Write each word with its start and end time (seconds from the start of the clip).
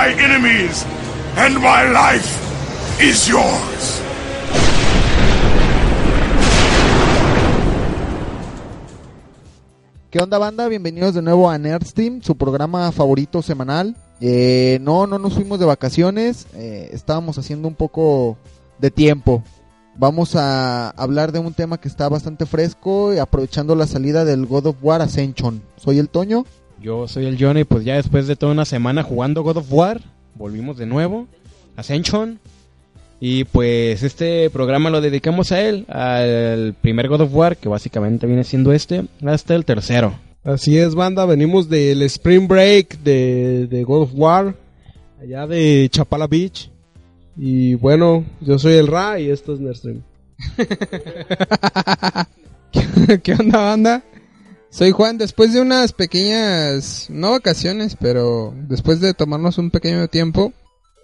My 0.00 0.08
enemies, 0.12 0.86
and 1.36 1.56
my 1.56 1.84
life 1.92 2.26
is 3.02 3.28
yours. 3.28 4.00
¿Qué 10.10 10.18
onda 10.18 10.38
banda? 10.38 10.68
Bienvenidos 10.68 11.14
de 11.14 11.20
nuevo 11.20 11.50
a 11.50 11.58
Nerd 11.58 11.84
Steam, 11.84 12.22
su 12.22 12.34
programa 12.34 12.90
favorito 12.92 13.42
semanal. 13.42 13.94
Eh, 14.22 14.78
no, 14.80 15.06
no 15.06 15.18
nos 15.18 15.34
fuimos 15.34 15.58
de 15.58 15.66
vacaciones, 15.66 16.46
eh, 16.54 16.88
estábamos 16.92 17.36
haciendo 17.36 17.68
un 17.68 17.74
poco 17.74 18.38
de 18.78 18.90
tiempo. 18.90 19.44
Vamos 19.96 20.34
a 20.34 20.90
hablar 20.90 21.30
de 21.30 21.40
un 21.40 21.52
tema 21.52 21.78
que 21.78 21.88
está 21.88 22.08
bastante 22.08 22.46
fresco, 22.46 23.12
aprovechando 23.20 23.74
la 23.74 23.86
salida 23.86 24.24
del 24.24 24.46
God 24.46 24.68
of 24.68 24.76
War 24.80 25.02
Ascension. 25.02 25.62
Soy 25.76 25.98
el 25.98 26.08
Toño. 26.08 26.46
Yo 26.80 27.06
soy 27.08 27.26
el 27.26 27.36
Johnny, 27.38 27.64
pues 27.64 27.84
ya 27.84 27.96
después 27.96 28.26
de 28.26 28.36
toda 28.36 28.52
una 28.52 28.64
semana 28.64 29.02
jugando 29.02 29.42
God 29.42 29.58
of 29.58 29.70
War, 29.70 30.00
volvimos 30.34 30.78
de 30.78 30.86
nuevo, 30.86 31.26
Ascension. 31.76 32.38
Y 33.20 33.44
pues 33.44 34.02
este 34.02 34.48
programa 34.48 34.88
lo 34.88 35.02
dedicamos 35.02 35.52
a 35.52 35.60
él, 35.60 35.84
al 35.88 36.74
primer 36.80 37.08
God 37.08 37.20
of 37.20 37.34
War, 37.34 37.58
que 37.58 37.68
básicamente 37.68 38.26
viene 38.26 38.44
siendo 38.44 38.72
este, 38.72 39.04
hasta 39.26 39.54
el 39.54 39.66
tercero. 39.66 40.14
Así 40.42 40.78
es, 40.78 40.94
banda, 40.94 41.26
venimos 41.26 41.68
del 41.68 42.00
Spring 42.00 42.48
Break 42.48 43.00
de, 43.00 43.66
de 43.66 43.84
God 43.84 44.04
of 44.04 44.12
War, 44.14 44.54
allá 45.20 45.46
de 45.46 45.86
Chapala 45.90 46.26
Beach. 46.26 46.70
Y 47.36 47.74
bueno, 47.74 48.24
yo 48.40 48.58
soy 48.58 48.72
el 48.74 48.86
Ra 48.86 49.20
y 49.20 49.28
esto 49.28 49.52
es 49.52 49.60
Nerdstream. 49.60 50.00
¿Qué 53.22 53.32
onda, 53.34 53.58
banda? 53.58 54.02
Soy 54.70 54.92
Juan. 54.92 55.18
Después 55.18 55.52
de 55.52 55.60
unas 55.60 55.92
pequeñas, 55.92 57.08
no 57.10 57.32
vacaciones, 57.32 57.96
pero 58.00 58.54
después 58.68 59.00
de 59.00 59.14
tomarnos 59.14 59.58
un 59.58 59.70
pequeño 59.70 60.06
tiempo 60.08 60.52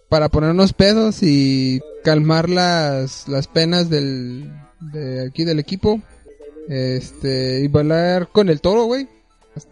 para 0.09 0.28
ponernos 0.28 0.72
pedos 0.72 1.22
y 1.22 1.81
calmar 2.05 2.48
las, 2.48 3.27
las 3.27 3.48
penas 3.48 3.91
del, 3.91 4.53
de 4.81 5.27
aquí 5.27 5.44
del 5.44 5.59
equipo, 5.59 6.00
este, 6.69 7.61
y 7.61 7.69
bailar 7.69 8.28
con 8.28 8.48
el 8.48 8.61
toro, 8.61 8.84
güey. 8.84 9.09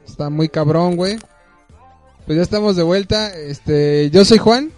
Está 0.04 0.28
muy 0.28 0.48
cabrón, 0.48 0.96
güey. 0.96 1.18
Pues 2.26 2.36
ya 2.36 2.42
estamos 2.42 2.74
de 2.74 2.82
vuelta. 2.82 3.32
Este, 3.32 4.10
yo 4.10 4.24
soy 4.24 4.38
Juan. 4.38 4.72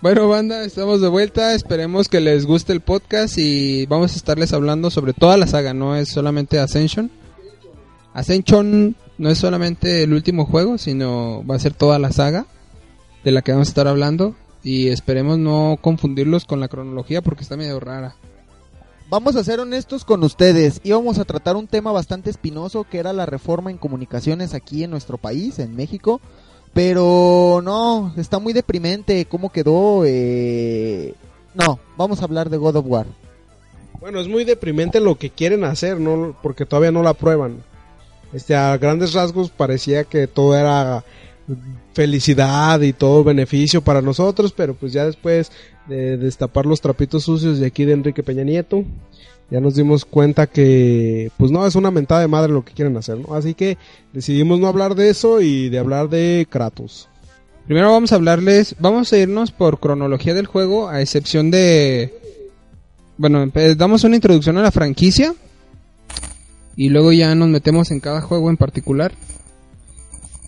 Bueno, 0.00 0.28
banda, 0.28 0.64
estamos 0.64 1.02
de 1.02 1.08
vuelta. 1.08 1.54
Esperemos 1.54 2.08
que 2.08 2.20
les 2.20 2.46
guste 2.46 2.72
el 2.72 2.80
podcast 2.80 3.36
y 3.36 3.84
vamos 3.86 4.12
a 4.14 4.16
estarles 4.16 4.54
hablando 4.54 4.90
sobre 4.90 5.12
toda 5.12 5.36
la 5.36 5.46
saga, 5.46 5.74
no 5.74 5.96
es 5.96 6.08
solamente 6.08 6.58
Ascension. 6.58 7.10
Ascension 8.18 8.96
no 9.16 9.30
es 9.30 9.38
solamente 9.38 10.02
el 10.02 10.12
último 10.12 10.46
juego, 10.46 10.78
sino 10.78 11.44
va 11.46 11.56
a 11.56 11.60
ser 11.60 11.74
toda 11.74 11.98
la 11.98 12.12
saga 12.12 12.46
de 13.24 13.32
la 13.32 13.42
que 13.42 13.52
vamos 13.52 13.68
a 13.68 13.70
estar 13.70 13.88
hablando 13.88 14.34
y 14.62 14.88
esperemos 14.88 15.38
no 15.38 15.78
confundirlos 15.80 16.44
con 16.44 16.60
la 16.60 16.68
cronología 16.68 17.22
porque 17.22 17.42
está 17.42 17.56
medio 17.56 17.80
rara. 17.80 18.16
Vamos 19.10 19.36
a 19.36 19.44
ser 19.44 19.60
honestos 19.60 20.04
con 20.04 20.22
ustedes. 20.22 20.80
Íbamos 20.84 21.18
a 21.18 21.24
tratar 21.24 21.56
un 21.56 21.66
tema 21.66 21.92
bastante 21.92 22.28
espinoso 22.28 22.84
que 22.84 22.98
era 22.98 23.12
la 23.12 23.24
reforma 23.24 23.70
en 23.70 23.78
comunicaciones 23.78 24.52
aquí 24.52 24.84
en 24.84 24.90
nuestro 24.90 25.16
país, 25.16 25.58
en 25.58 25.74
México. 25.74 26.20
Pero 26.74 27.62
no, 27.64 28.12
está 28.18 28.38
muy 28.38 28.52
deprimente 28.52 29.24
cómo 29.24 29.50
quedó. 29.50 30.02
Eh... 30.04 31.14
No, 31.54 31.80
vamos 31.96 32.20
a 32.20 32.24
hablar 32.24 32.50
de 32.50 32.58
God 32.58 32.76
of 32.76 32.86
War. 32.86 33.06
Bueno, 33.98 34.20
es 34.20 34.28
muy 34.28 34.44
deprimente 34.44 35.00
lo 35.00 35.16
que 35.16 35.30
quieren 35.30 35.64
hacer, 35.64 35.98
¿no? 35.98 36.36
Porque 36.42 36.66
todavía 36.66 36.92
no 36.92 37.02
la 37.02 37.14
prueban. 37.14 37.64
Este, 38.32 38.54
a 38.54 38.76
grandes 38.76 39.14
rasgos 39.14 39.50
parecía 39.50 40.04
que 40.04 40.26
todo 40.26 40.56
era 40.56 41.04
felicidad 41.94 42.80
y 42.80 42.92
todo 42.92 43.24
beneficio 43.24 43.82
para 43.82 44.02
nosotros, 44.02 44.52
pero 44.52 44.74
pues 44.74 44.92
ya 44.92 45.06
después 45.06 45.50
de 45.86 46.18
destapar 46.18 46.66
los 46.66 46.80
trapitos 46.80 47.24
sucios 47.24 47.58
de 47.58 47.66
aquí 47.66 47.84
de 47.84 47.94
Enrique 47.94 48.22
Peña 48.22 48.44
Nieto, 48.44 48.84
ya 49.50 49.60
nos 49.60 49.74
dimos 49.74 50.04
cuenta 50.04 50.46
que 50.46 51.30
pues 51.38 51.50
no 51.50 51.66
es 51.66 51.74
una 51.74 51.90
mentada 51.90 52.20
de 52.20 52.28
madre 52.28 52.52
lo 52.52 52.64
que 52.64 52.74
quieren 52.74 52.96
hacer, 52.98 53.16
¿no? 53.18 53.34
Así 53.34 53.54
que 53.54 53.78
decidimos 54.12 54.60
no 54.60 54.68
hablar 54.68 54.94
de 54.94 55.08
eso 55.08 55.40
y 55.40 55.70
de 55.70 55.78
hablar 55.78 56.10
de 56.10 56.46
Kratos. 56.50 57.08
Primero 57.66 57.90
vamos 57.90 58.12
a 58.12 58.16
hablarles, 58.16 58.76
vamos 58.78 59.12
a 59.12 59.18
irnos 59.18 59.50
por 59.50 59.80
cronología 59.80 60.34
del 60.34 60.46
juego, 60.46 60.88
a 60.88 61.00
excepción 61.00 61.50
de... 61.50 62.14
Bueno, 63.16 63.50
damos 63.76 64.04
una 64.04 64.16
introducción 64.16 64.58
a 64.58 64.62
la 64.62 64.70
franquicia 64.70 65.34
y 66.78 66.90
luego 66.90 67.12
ya 67.12 67.34
nos 67.34 67.48
metemos 67.48 67.90
en 67.90 67.98
cada 67.98 68.20
juego 68.20 68.50
en 68.50 68.56
particular. 68.56 69.12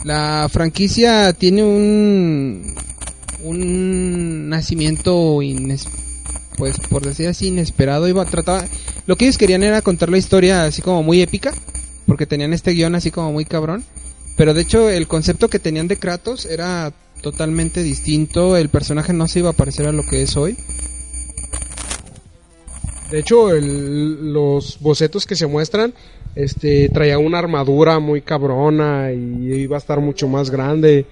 La 0.05 0.49
franquicia 0.49 1.33
tiene 1.33 1.65
un 1.65 2.73
un 3.43 4.49
nacimiento 4.49 5.41
pues 6.57 6.79
por 6.89 7.05
decir 7.05 7.27
así 7.27 7.49
inesperado. 7.49 8.07
Iba 8.07 8.23
a 8.23 8.27
tratar 8.27 8.69
lo 9.07 9.17
que 9.17 9.25
ellos 9.25 9.39
querían 9.39 9.65
era 9.65 9.83
contar 9.83 10.09
la 10.09 10.19
historia 10.19 10.63
así 10.63 10.83
como 10.83 11.03
muy 11.03 11.21
épica 11.21 11.53
porque 12.07 12.27
tenían 12.27 12.53
este 12.53 12.75
guion 12.75 12.95
así 12.95 13.11
como 13.11 13.33
muy 13.33 13.45
cabrón. 13.45 13.83
Pero 14.37 14.55
de 14.55 14.61
hecho 14.61 14.89
el 14.89 15.09
concepto 15.09 15.49
que 15.49 15.59
tenían 15.59 15.89
de 15.89 15.97
Kratos 15.97 16.47
era 16.47 16.93
totalmente 17.23 17.83
distinto. 17.83 18.57
El 18.57 18.69
personaje 18.69 19.13
no 19.13 19.27
se 19.27 19.41
iba 19.41 19.51
a 19.51 19.55
parecer 19.55 19.89
a 19.89 19.93
lo 19.93 20.05
que 20.05 20.23
es 20.23 20.37
hoy 20.37 20.57
de 23.11 23.19
hecho 23.19 23.55
el, 23.55 24.33
los 24.33 24.79
bocetos 24.81 25.27
que 25.27 25.37
se 25.37 25.47
muestran 25.47 25.93
este 26.35 26.89
traía 26.89 27.19
una 27.19 27.39
armadura 27.39 27.99
muy 27.99 28.23
cabrona 28.23 29.13
y 29.13 29.53
iba 29.53 29.77
a 29.77 29.79
estar 29.79 30.01
mucho 30.01 30.29
más 30.29 30.51
grande 30.51 31.07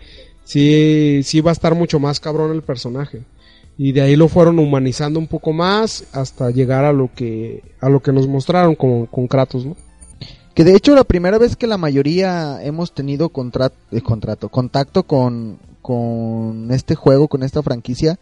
sí, 0.48 1.20
sí 1.24 1.40
va 1.42 1.50
a 1.50 1.52
estar 1.52 1.74
mucho 1.74 2.00
más 2.00 2.18
cabrón 2.18 2.52
el 2.52 2.62
personaje. 2.62 3.22
Y 3.76 3.92
de 3.92 4.00
ahí 4.00 4.16
lo 4.16 4.26
fueron 4.26 4.58
humanizando 4.58 5.20
un 5.20 5.28
poco 5.28 5.52
más 5.52 6.04
hasta 6.12 6.50
llegar 6.50 6.84
a 6.84 6.92
lo 6.92 7.10
que, 7.14 7.62
a 7.80 7.88
lo 7.88 8.00
que 8.00 8.12
nos 8.12 8.26
mostraron 8.26 8.74
con, 8.74 9.06
con 9.06 9.28
Kratos, 9.28 9.66
¿no? 9.66 9.76
Que 10.54 10.64
de 10.64 10.74
hecho 10.74 10.96
la 10.96 11.04
primera 11.04 11.38
vez 11.38 11.54
que 11.54 11.68
la 11.68 11.78
mayoría 11.78 12.58
hemos 12.64 12.92
tenido 12.92 13.26
eh, 13.26 14.00
contrato 14.00 14.48
contacto 14.48 15.04
con, 15.04 15.58
con 15.80 16.72
este 16.72 16.96
juego, 16.96 17.28
con 17.28 17.44
esta 17.44 17.62
franquicia, 17.62 18.18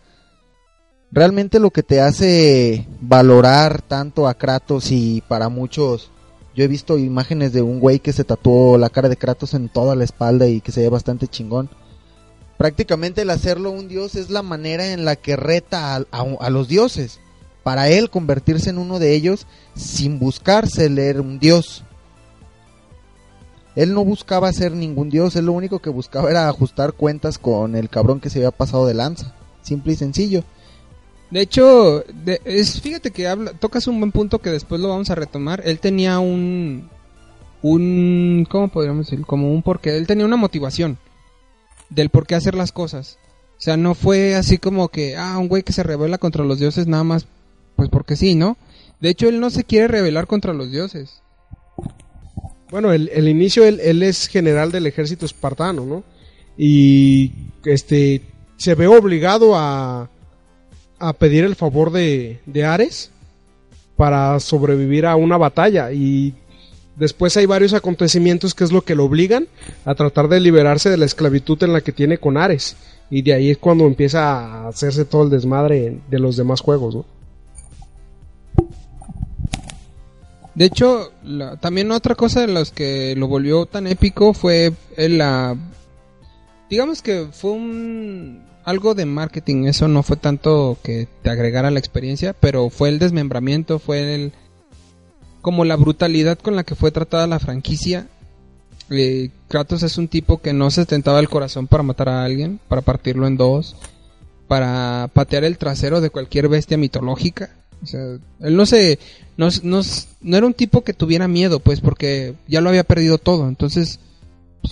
realmente 1.10 1.60
lo 1.60 1.70
que 1.70 1.82
te 1.82 2.00
hace 2.00 2.86
valorar 3.00 3.82
tanto 3.82 4.28
a 4.28 4.34
Kratos 4.34 4.90
y 4.90 5.22
para 5.28 5.48
muchos, 5.48 6.10
yo 6.54 6.64
he 6.64 6.68
visto 6.68 6.98
imágenes 6.98 7.52
de 7.52 7.62
un 7.62 7.80
güey 7.80 7.98
que 7.98 8.12
se 8.12 8.24
tatuó 8.24 8.78
la 8.78 8.90
cara 8.90 9.08
de 9.08 9.16
Kratos 9.16 9.54
en 9.54 9.68
toda 9.68 9.94
la 9.94 10.04
espalda 10.04 10.46
y 10.46 10.60
que 10.60 10.72
se 10.72 10.82
ve 10.82 10.88
bastante 10.88 11.28
chingón 11.28 11.68
prácticamente 12.56 13.22
el 13.22 13.30
hacerlo 13.30 13.70
un 13.70 13.88
dios 13.88 14.14
es 14.14 14.30
la 14.30 14.42
manera 14.42 14.92
en 14.92 15.04
la 15.04 15.16
que 15.16 15.36
reta 15.36 15.94
a, 15.94 16.50
los 16.50 16.68
dioses. 16.68 17.20
Para 17.62 17.88
él 17.88 18.10
convertirse 18.10 18.70
en 18.70 18.78
uno 18.78 18.98
de 18.98 19.14
ellos 19.14 19.46
sin 19.74 20.18
buscar 20.18 20.68
ser 20.68 21.20
un 21.20 21.38
dios. 21.38 21.84
Él 23.74 23.92
no 23.92 24.04
buscaba 24.04 24.52
ser 24.52 24.72
ningún 24.72 25.10
dios, 25.10 25.36
él 25.36 25.46
lo 25.46 25.52
único 25.52 25.80
que 25.80 25.90
buscaba 25.90 26.30
era 26.30 26.48
ajustar 26.48 26.94
cuentas 26.94 27.38
con 27.38 27.76
el 27.76 27.90
cabrón 27.90 28.20
que 28.20 28.30
se 28.30 28.38
había 28.38 28.50
pasado 28.50 28.86
de 28.86 28.94
lanza. 28.94 29.34
Simple 29.62 29.92
y 29.92 29.96
sencillo. 29.96 30.44
De 31.30 31.40
hecho, 31.40 32.04
de, 32.24 32.40
es, 32.44 32.80
fíjate 32.80 33.10
que 33.10 33.26
habla, 33.26 33.52
tocas 33.52 33.86
un 33.86 33.98
buen 33.98 34.12
punto 34.12 34.38
que 34.38 34.50
después 34.50 34.80
lo 34.80 34.88
vamos 34.88 35.10
a 35.10 35.14
retomar. 35.14 35.62
Él 35.64 35.80
tenía 35.80 36.18
un... 36.18 36.88
un 37.62 38.46
¿Cómo 38.48 38.68
podríamos 38.68 39.06
decir? 39.06 39.24
Como 39.26 39.52
un 39.52 39.62
porqué. 39.62 39.96
Él 39.96 40.06
tenía 40.06 40.24
una 40.24 40.36
motivación 40.36 40.98
del 41.90 42.10
por 42.10 42.26
qué 42.26 42.34
hacer 42.34 42.54
las 42.54 42.72
cosas. 42.72 43.18
O 43.58 43.60
sea, 43.60 43.76
no 43.76 43.94
fue 43.94 44.34
así 44.34 44.58
como 44.58 44.88
que, 44.88 45.16
ah, 45.16 45.38
un 45.38 45.48
güey 45.48 45.62
que 45.62 45.72
se 45.72 45.82
revela 45.82 46.18
contra 46.18 46.44
los 46.44 46.58
dioses 46.58 46.86
nada 46.86 47.04
más, 47.04 47.26
pues 47.74 47.88
porque 47.88 48.16
sí, 48.16 48.34
¿no? 48.34 48.56
De 49.00 49.08
hecho, 49.08 49.28
él 49.28 49.40
no 49.40 49.50
se 49.50 49.64
quiere 49.64 49.88
rebelar 49.88 50.26
contra 50.26 50.52
los 50.52 50.70
dioses. 50.70 51.22
Bueno, 52.70 52.92
el, 52.92 53.08
el 53.14 53.28
inicio, 53.28 53.64
él, 53.64 53.80
él, 53.80 54.02
es 54.02 54.26
general 54.26 54.72
del 54.72 54.86
ejército 54.86 55.24
espartano, 55.24 55.86
¿no? 55.86 56.04
y 56.56 57.32
este 57.64 58.22
se 58.56 58.74
ve 58.74 58.86
obligado 58.86 59.54
a, 59.54 60.08
a 60.98 61.12
pedir 61.12 61.44
el 61.44 61.56
favor 61.56 61.92
de, 61.92 62.40
de 62.46 62.64
Ares 62.64 63.10
para 63.96 64.38
sobrevivir 64.40 65.06
a 65.06 65.16
una 65.16 65.36
batalla 65.36 65.92
y 65.92 66.34
después 66.96 67.36
hay 67.36 67.46
varios 67.46 67.74
acontecimientos 67.74 68.54
que 68.54 68.64
es 68.64 68.72
lo 68.72 68.82
que 68.82 68.94
lo 68.94 69.04
obligan 69.04 69.48
a 69.84 69.94
tratar 69.94 70.28
de 70.28 70.40
liberarse 70.40 70.90
de 70.90 70.96
la 70.96 71.06
esclavitud 71.06 71.62
en 71.62 71.72
la 71.72 71.80
que 71.80 71.92
tiene 71.92 72.18
con 72.18 72.36
Ares 72.36 72.76
y 73.10 73.22
de 73.22 73.34
ahí 73.34 73.50
es 73.50 73.58
cuando 73.58 73.86
empieza 73.86 74.22
a 74.28 74.68
hacerse 74.68 75.04
todo 75.04 75.24
el 75.24 75.30
desmadre 75.30 76.00
de 76.10 76.18
los 76.18 76.36
demás 76.36 76.60
juegos. 76.60 77.04
De 80.54 80.64
hecho, 80.64 81.12
también 81.60 81.92
otra 81.92 82.14
cosa 82.14 82.40
de 82.40 82.48
los 82.48 82.70
que 82.70 83.14
lo 83.14 83.28
volvió 83.28 83.66
tan 83.66 83.86
épico 83.86 84.32
fue 84.32 84.72
el, 84.96 85.18
la... 85.18 85.54
Digamos 86.70 87.02
que 87.02 87.28
fue 87.30 87.50
un... 87.50 88.42
Algo 88.66 88.96
de 88.96 89.06
marketing, 89.06 89.66
eso 89.66 89.86
no 89.86 90.02
fue 90.02 90.16
tanto 90.16 90.76
que 90.82 91.06
te 91.22 91.30
agregara 91.30 91.70
la 91.70 91.78
experiencia, 91.78 92.32
pero 92.32 92.68
fue 92.68 92.88
el 92.88 92.98
desmembramiento, 92.98 93.78
fue 93.78 94.16
el... 94.16 94.32
Como 95.40 95.64
la 95.64 95.76
brutalidad 95.76 96.36
con 96.36 96.56
la 96.56 96.64
que 96.64 96.74
fue 96.74 96.90
tratada 96.90 97.28
la 97.28 97.38
franquicia. 97.38 98.08
Eh, 98.90 99.30
Kratos 99.46 99.84
es 99.84 99.98
un 99.98 100.08
tipo 100.08 100.38
que 100.42 100.52
no 100.52 100.72
se 100.72 100.84
tentaba 100.84 101.20
el 101.20 101.28
corazón 101.28 101.68
para 101.68 101.84
matar 101.84 102.08
a 102.08 102.24
alguien, 102.24 102.58
para 102.66 102.82
partirlo 102.82 103.28
en 103.28 103.36
dos, 103.36 103.76
para 104.48 105.10
patear 105.12 105.44
el 105.44 105.58
trasero 105.58 106.00
de 106.00 106.10
cualquier 106.10 106.48
bestia 106.48 106.76
mitológica. 106.76 107.50
O 107.84 107.86
sea, 107.86 108.00
él 108.40 108.56
no 108.56 108.66
se, 108.66 108.98
no, 109.36 109.46
no, 109.62 109.82
no 110.22 110.36
era 110.36 110.44
un 110.44 110.54
tipo 110.54 110.82
que 110.82 110.92
tuviera 110.92 111.28
miedo, 111.28 111.60
pues, 111.60 111.80
porque 111.80 112.34
ya 112.48 112.60
lo 112.60 112.70
había 112.70 112.82
perdido 112.82 113.18
todo. 113.18 113.46
Entonces, 113.46 114.00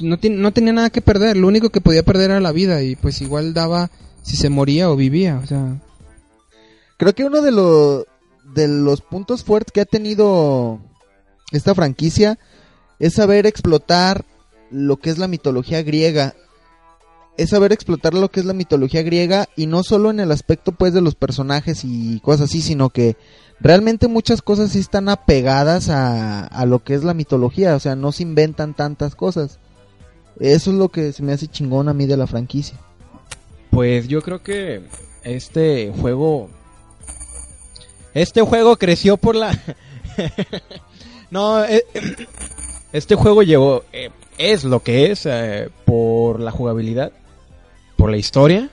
no, 0.01 0.19
ti- 0.19 0.31
no 0.31 0.53
tenía 0.53 0.73
nada 0.73 0.91
que 0.91 1.01
perder. 1.01 1.37
Lo 1.37 1.47
único 1.49 1.71
que 1.71 1.81
podía 1.81 2.03
perder 2.03 2.31
era 2.31 2.41
la 2.41 2.53
vida 2.53 2.83
y 2.83 2.97
pues 2.97 3.21
igual 3.21 3.55
daba 3.55 3.91
si 4.23 4.37
se 4.37 4.49
moría 4.51 4.91
o 4.91 4.97
vivía. 4.97 5.41
O 5.43 5.47
sea, 5.47 5.81
Creo 6.97 7.15
que 7.15 7.25
uno 7.25 7.43
de 7.43 7.51
los 7.53 8.05
de 8.55 8.69
los 8.69 9.01
puntos 9.01 9.43
fuertes 9.43 9.73
que 9.73 9.81
ha 9.81 9.85
tenido 9.85 10.79
esta 11.51 11.75
franquicia 11.75 12.39
es 13.01 13.15
saber 13.15 13.47
explotar 13.47 14.25
lo 14.71 14.97
que 14.99 15.11
es 15.11 15.19
la 15.19 15.27
mitología 15.29 15.83
griega. 15.83 16.35
Es 17.37 17.51
saber 17.51 17.73
explotar 17.73 18.15
lo 18.15 18.31
que 18.31 18.39
es 18.39 18.47
la 18.47 18.53
mitología 18.53 19.03
griega 19.03 19.49
y 19.57 19.67
no 19.67 19.83
solo 19.83 20.11
en 20.11 20.21
el 20.21 20.31
aspecto 20.31 20.71
pues 20.71 20.93
de 20.95 21.01
los 21.01 21.17
personajes 21.17 21.81
y 21.85 22.21
cosas 22.21 22.49
así, 22.49 22.63
sino 22.63 22.91
que 22.91 23.17
realmente 23.59 24.07
muchas 24.07 24.41
cosas 24.41 24.71
sí 24.71 24.79
están 24.79 25.09
apegadas 25.09 25.89
a 25.91 26.65
lo 26.67 26.85
que 26.85 26.95
es 26.95 27.03
la 27.03 27.13
mitología, 27.13 27.75
o 27.75 27.81
sea, 27.81 27.97
no 27.97 28.13
se 28.13 28.23
inventan 28.23 28.75
tantas 28.75 29.17
cosas. 29.17 29.59
Eso 30.41 30.71
es 30.71 30.77
lo 30.77 30.89
que 30.89 31.13
se 31.13 31.23
me 31.23 31.33
hace 31.33 31.49
chingón 31.49 31.89
a 31.89 31.95
mí 31.95 32.07
de 32.07 32.17
la 32.17 32.27
franquicia. 32.27 32.77
Pues 33.71 34.09
yo 34.09 34.23
creo 34.23 34.43
que 34.43 34.83
este 35.23 35.93
juego. 36.01 36.51
Este 38.15 38.43
juego 38.43 38.77
creció 38.77 39.17
por 39.17 39.35
la. 39.35 39.59
no, 41.31 41.65
eh, 41.65 41.85
este 42.93 43.15
juego 43.15 43.43
llegó. 43.43 43.85
eh, 43.93 44.11
es 44.39 44.65
lo 44.65 44.83
que 44.83 45.11
es 45.11 45.27
eh, 45.27 45.69
por 45.85 46.41
la 46.41 46.51
jugabilidad, 46.51 47.13
por 47.97 48.11
la 48.11 48.17
historia 48.17 48.69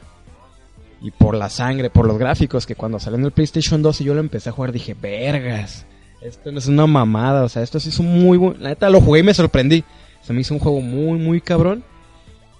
y 1.02 1.12
por 1.12 1.36
la 1.36 1.50
sangre, 1.50 1.90
por 1.90 2.08
los 2.08 2.18
gráficos. 2.18 2.66
Que 2.66 2.76
cuando 2.76 3.00
salió 3.00 3.20
en 3.20 3.26
el 3.26 3.32
PlayStation 3.32 3.82
2 3.82 4.02
y 4.02 4.04
yo 4.06 4.14
lo 4.14 4.20
empecé 4.20 4.50
a 4.50 4.54
jugar, 4.54 4.72
dije, 4.72 4.96
vergas. 5.00 5.86
Esto 6.22 6.52
no 6.52 6.60
es 6.60 6.68
una 6.68 6.86
mamada, 6.86 7.44
o 7.44 7.50
sea, 7.50 7.64
esto 7.64 7.80
sí 7.80 7.90
es 7.90 8.00
un 8.00 8.22
muy 8.24 8.38
buen. 8.38 8.62
La 8.62 8.70
neta 8.70 8.90
lo 8.90 9.02
jugué 9.02 9.22
y 9.22 9.24
me 9.24 9.34
sorprendí. 9.34 9.84
Se 10.24 10.34
me 10.34 10.42
hizo 10.42 10.54
un 10.54 10.60
juego 10.60 10.82
muy, 10.82 11.20
muy 11.20 11.42
cabrón. 11.42 11.84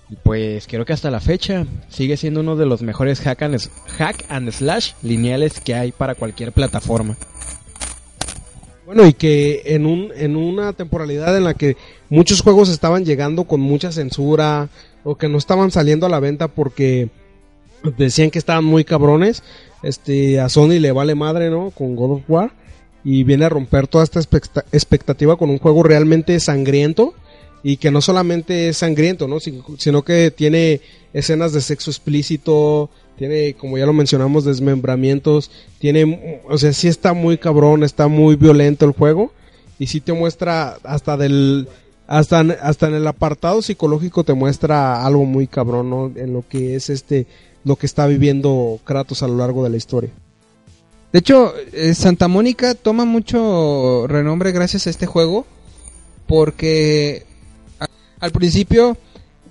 Y 0.10 0.16
pues 0.18 0.68
creo 0.68 0.84
que 0.84 0.92
hasta 0.94 1.10
la 1.10 1.22
fecha 1.22 1.66
sigue 1.88 2.18
siendo 2.18 2.42
uno 2.42 2.58
de 2.58 2.66
los 2.66 2.82
mejores 2.82 3.22
hack 3.22 3.44
and, 3.44 3.58
hack 3.98 4.26
and 4.28 4.52
slash 4.52 4.92
lineales 5.04 5.62
que 5.62 5.74
hay 5.74 5.94
para 5.94 6.16
cualquier 6.16 6.52
plataforma. 6.52 7.16
Bueno, 8.86 9.08
y 9.08 9.14
que 9.14 9.62
en, 9.68 9.86
un, 9.86 10.10
en 10.16 10.36
una 10.36 10.74
temporalidad 10.74 11.38
en 11.38 11.46
la 11.46 11.54
que 11.54 11.78
muchos 12.10 12.42
juegos 12.42 12.68
estaban 12.68 13.06
llegando 13.06 13.46
con 13.46 13.62
mucha 13.62 13.94
censura 13.94 14.68
o 15.06 15.16
que 15.16 15.30
no 15.30 15.38
estaban 15.38 15.72
saliendo 15.72 16.06
a 16.06 16.10
la 16.10 16.20
venta 16.20 16.50
porque 16.50 17.10
decían 17.98 18.32
que 18.32 18.40
estaban 18.40 18.66
muy 18.66 18.84
cabrones, 18.84 19.44
este 19.82 20.42
a 20.42 20.50
Sony 20.50 20.80
le 20.80 20.92
vale 20.92 21.16
madre, 21.16 21.50
¿no? 21.50 21.72
Con 21.72 21.96
God 21.96 22.12
of 22.18 22.24
War 22.28 22.52
y 23.06 23.24
viene 23.24 23.46
a 23.46 23.50
romper 23.50 23.88
toda 23.88 24.04
esta 24.04 24.20
expecta- 24.20 24.66
expectativa 24.74 25.38
con 25.38 25.50
un 25.50 25.58
juego 25.58 25.84
realmente 25.84 26.38
sangriento 26.42 27.14
y 27.64 27.78
que 27.78 27.92
no 27.92 28.02
solamente 28.02 28.70
es 28.70 28.78
sangriento, 28.78 29.28
¿no? 29.28 29.40
Sin- 29.40 29.64
sino 29.78 30.04
que 30.04 30.32
tiene 30.32 30.82
escenas 31.14 31.54
de 31.54 31.62
sexo 31.62 31.92
explícito, 31.92 32.90
tiene, 33.18 33.54
como 33.54 33.78
ya 33.78 33.86
lo 33.86 33.94
mencionamos, 33.94 34.46
desmembramientos, 34.46 35.52
tiene, 35.80 36.42
o 36.50 36.58
sea, 36.58 36.74
sí 36.74 36.88
está 36.88 37.14
muy 37.14 37.38
cabrón, 37.38 37.84
está 37.84 38.08
muy 38.08 38.36
violento 38.36 38.86
el 38.86 38.94
juego 38.94 39.32
y 39.78 39.88
sí 39.88 40.02
te 40.02 40.14
muestra 40.14 40.78
hasta 40.84 41.18
del 41.18 41.68
hasta 42.08 42.40
hasta 42.40 42.88
en 42.88 42.96
el 42.96 43.08
apartado 43.08 43.62
psicológico 43.62 44.24
te 44.24 44.34
muestra 44.34 45.06
algo 45.06 45.24
muy 45.26 45.48
cabrón, 45.48 45.90
¿no? 45.90 46.12
En 46.16 46.34
lo 46.34 46.44
que 46.48 46.76
es 46.76 46.90
este 46.90 47.28
lo 47.64 47.76
que 47.76 47.86
está 47.86 48.08
viviendo 48.08 48.80
Kratos 48.84 49.22
a 49.24 49.28
lo 49.28 49.38
largo 49.38 49.64
de 49.64 49.70
la 49.70 49.78
historia. 49.78 50.10
De 51.14 51.20
hecho, 51.20 51.54
eh, 51.74 51.94
Santa 51.94 52.28
Mónica 52.28 52.74
toma 52.74 53.06
mucho 53.06 54.08
renombre 54.08 54.52
gracias 54.52 54.88
a 54.88 54.90
este 54.90 55.06
juego. 55.06 55.46
Porque 56.28 57.26
al 58.22 58.32
principio, 58.32 58.98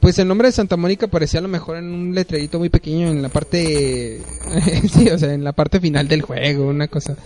pues 0.01 0.19
el 0.19 0.29
nombre 0.29 0.49
de 0.49 0.53
Santa 0.53 0.77
Mónica 0.77 1.09
parecía 1.09 1.41
a 1.41 1.43
lo 1.43 1.49
mejor 1.49 1.77
en 1.77 1.93
un 1.93 2.15
letrerito 2.15 2.59
muy 2.59 2.71
pequeño 2.71 3.09
en 3.09 3.21
la 3.21 3.29
parte. 3.29 4.23
sí, 4.93 5.11
o 5.11 5.19
sea, 5.19 5.35
en 5.35 5.45
la 5.45 5.53
parte 5.53 5.81
final 5.81 6.09
del 6.09 6.23
juego, 6.23 6.69
una 6.69 6.89
cosa. 6.89 7.17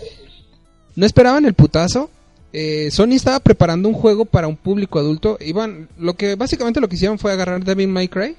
No 0.96 1.06
esperaban 1.06 1.44
el 1.44 1.54
putazo. 1.54 2.10
Eh, 2.52 2.90
Sony 2.90 3.12
estaba 3.12 3.40
preparando 3.40 3.88
un 3.88 3.94
juego 3.94 4.24
para 4.24 4.48
un 4.48 4.56
público 4.56 4.98
adulto. 4.98 5.36
Iban, 5.40 5.88
lo 5.98 6.14
que 6.14 6.34
básicamente 6.34 6.80
lo 6.80 6.88
que 6.88 6.96
hicieron 6.96 7.18
fue 7.18 7.32
agarrar 7.32 7.62
Devil 7.62 7.88
May 7.88 8.08
Cry 8.08 8.36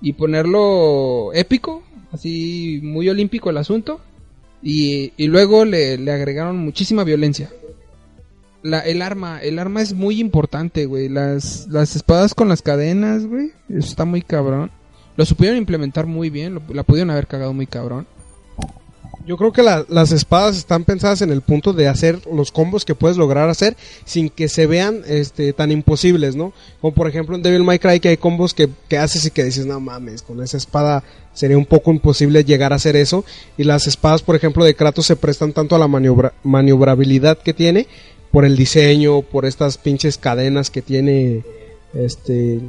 y 0.00 0.12
ponerlo 0.12 1.32
épico, 1.32 1.82
así 2.12 2.80
muy 2.82 3.08
olímpico 3.08 3.50
el 3.50 3.56
asunto. 3.56 4.00
Y, 4.62 5.12
y 5.16 5.26
luego 5.26 5.64
le, 5.64 5.98
le 5.98 6.12
agregaron 6.12 6.56
muchísima 6.58 7.02
violencia. 7.04 7.50
La, 8.62 8.78
el 8.80 9.02
arma, 9.02 9.40
el 9.42 9.58
arma 9.58 9.82
es 9.82 9.92
muy 9.92 10.20
importante, 10.20 10.86
güey. 10.86 11.08
Las, 11.08 11.66
las 11.68 11.96
espadas 11.96 12.32
con 12.34 12.48
las 12.48 12.62
cadenas, 12.62 13.26
güey. 13.26 13.50
Eso 13.68 13.88
está 13.88 14.04
muy 14.04 14.22
cabrón. 14.22 14.70
Lo 15.16 15.24
supieron 15.26 15.58
implementar 15.58 16.06
muy 16.06 16.30
bien. 16.30 16.54
lo- 16.54 16.62
la 16.72 16.84
pudieron 16.84 17.10
haber 17.10 17.26
cagado 17.26 17.52
muy 17.52 17.66
cabrón. 17.66 18.06
Yo 19.24 19.36
creo 19.36 19.52
que 19.52 19.62
la- 19.62 19.84
las 19.88 20.10
espadas 20.10 20.56
están 20.56 20.84
pensadas 20.84 21.22
en 21.22 21.30
el 21.30 21.42
punto 21.42 21.72
de 21.72 21.86
hacer 21.86 22.20
los 22.32 22.50
combos 22.50 22.84
que 22.84 22.96
puedes 22.96 23.16
lograr 23.16 23.48
hacer 23.48 23.76
sin 24.04 24.28
que 24.30 24.48
se 24.48 24.66
vean 24.66 25.02
este, 25.06 25.52
tan 25.52 25.70
imposibles, 25.70 26.34
¿no? 26.34 26.52
Como 26.80 26.92
por 26.92 27.08
ejemplo 27.08 27.36
en 27.36 27.42
Devil 27.42 27.62
May 27.62 27.78
Cry 27.78 28.00
que 28.00 28.08
hay 28.08 28.16
combos 28.16 28.52
que, 28.52 28.68
que 28.88 28.98
haces 28.98 29.24
y 29.26 29.30
que 29.30 29.44
dices, 29.44 29.64
no 29.64 29.78
mames, 29.78 30.22
con 30.22 30.42
esa 30.42 30.56
espada 30.56 31.04
sería 31.34 31.56
un 31.56 31.66
poco 31.66 31.92
imposible 31.92 32.42
llegar 32.44 32.72
a 32.72 32.76
hacer 32.76 32.96
eso. 32.96 33.24
Y 33.56 33.62
las 33.62 33.86
espadas, 33.86 34.22
por 34.22 34.34
ejemplo, 34.34 34.64
de 34.64 34.74
Kratos 34.74 35.06
se 35.06 35.14
prestan 35.14 35.52
tanto 35.52 35.76
a 35.76 35.78
la 35.78 35.86
maniobra- 35.86 36.32
maniobrabilidad 36.42 37.38
que 37.38 37.54
tiene, 37.54 37.86
por 38.32 38.44
el 38.44 38.56
diseño, 38.56 39.22
por 39.22 39.46
estas 39.46 39.78
pinches 39.78 40.18
cadenas 40.18 40.70
que 40.70 40.82
tiene, 40.82 41.44
este... 41.94 42.60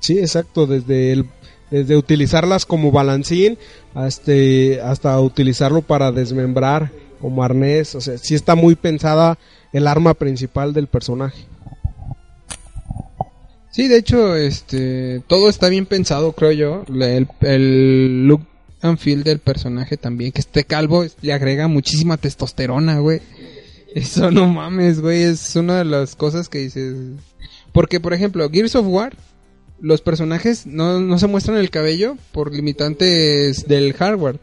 Sí, 0.00 0.18
exacto, 0.18 0.66
desde 0.66 1.12
el 1.12 1.26
desde 1.70 1.96
utilizarlas 1.96 2.64
como 2.64 2.92
balancín 2.92 3.58
hasta, 3.94 4.32
hasta 4.84 5.18
utilizarlo 5.20 5.82
para 5.82 6.12
desmembrar 6.12 6.92
como 7.20 7.42
arnés, 7.42 7.94
o 7.94 8.00
sea, 8.00 8.18
sí 8.18 8.34
está 8.34 8.54
muy 8.54 8.74
pensada 8.74 9.38
el 9.72 9.86
arma 9.86 10.14
principal 10.14 10.72
del 10.72 10.86
personaje. 10.86 11.44
Sí, 13.70 13.88
de 13.88 13.98
hecho, 13.98 14.36
este, 14.36 15.22
todo 15.26 15.48
está 15.48 15.68
bien 15.68 15.86
pensado, 15.86 16.32
creo 16.32 16.52
yo. 16.52 16.84
El, 16.88 17.28
el 17.40 18.26
look 18.26 18.42
and 18.80 18.98
feel 18.98 19.22
del 19.22 19.38
personaje 19.38 19.96
también, 19.96 20.32
que 20.32 20.40
esté 20.40 20.64
calvo, 20.64 21.04
le 21.20 21.32
agrega 21.32 21.68
muchísima 21.68 22.16
testosterona, 22.16 23.00
güey. 23.00 23.20
Eso 23.96 24.30
no 24.30 24.46
mames, 24.46 25.00
güey, 25.00 25.22
es 25.22 25.56
una 25.56 25.78
de 25.78 25.86
las 25.86 26.16
cosas 26.16 26.50
que 26.50 26.58
dices. 26.58 26.94
Porque, 27.72 27.98
por 27.98 28.12
ejemplo, 28.12 28.46
Gears 28.50 28.74
of 28.74 28.86
War, 28.88 29.16
los 29.80 30.02
personajes 30.02 30.66
no, 30.66 31.00
no 31.00 31.18
se 31.18 31.26
muestran 31.26 31.56
el 31.56 31.70
cabello 31.70 32.18
por 32.30 32.52
limitantes 32.52 33.66
del 33.66 33.94
hardware. 33.94 34.38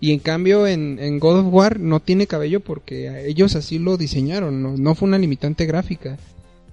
Y 0.00 0.12
en 0.12 0.18
cambio 0.18 0.66
en, 0.66 0.98
en 0.98 1.18
God 1.18 1.40
of 1.40 1.52
War 1.52 1.78
no 1.78 2.00
tiene 2.00 2.26
cabello 2.26 2.60
porque 2.60 3.28
ellos 3.28 3.54
así 3.54 3.78
lo 3.78 3.98
diseñaron, 3.98 4.62
no, 4.62 4.78
no 4.78 4.94
fue 4.94 5.08
una 5.08 5.18
limitante 5.18 5.66
gráfica, 5.66 6.16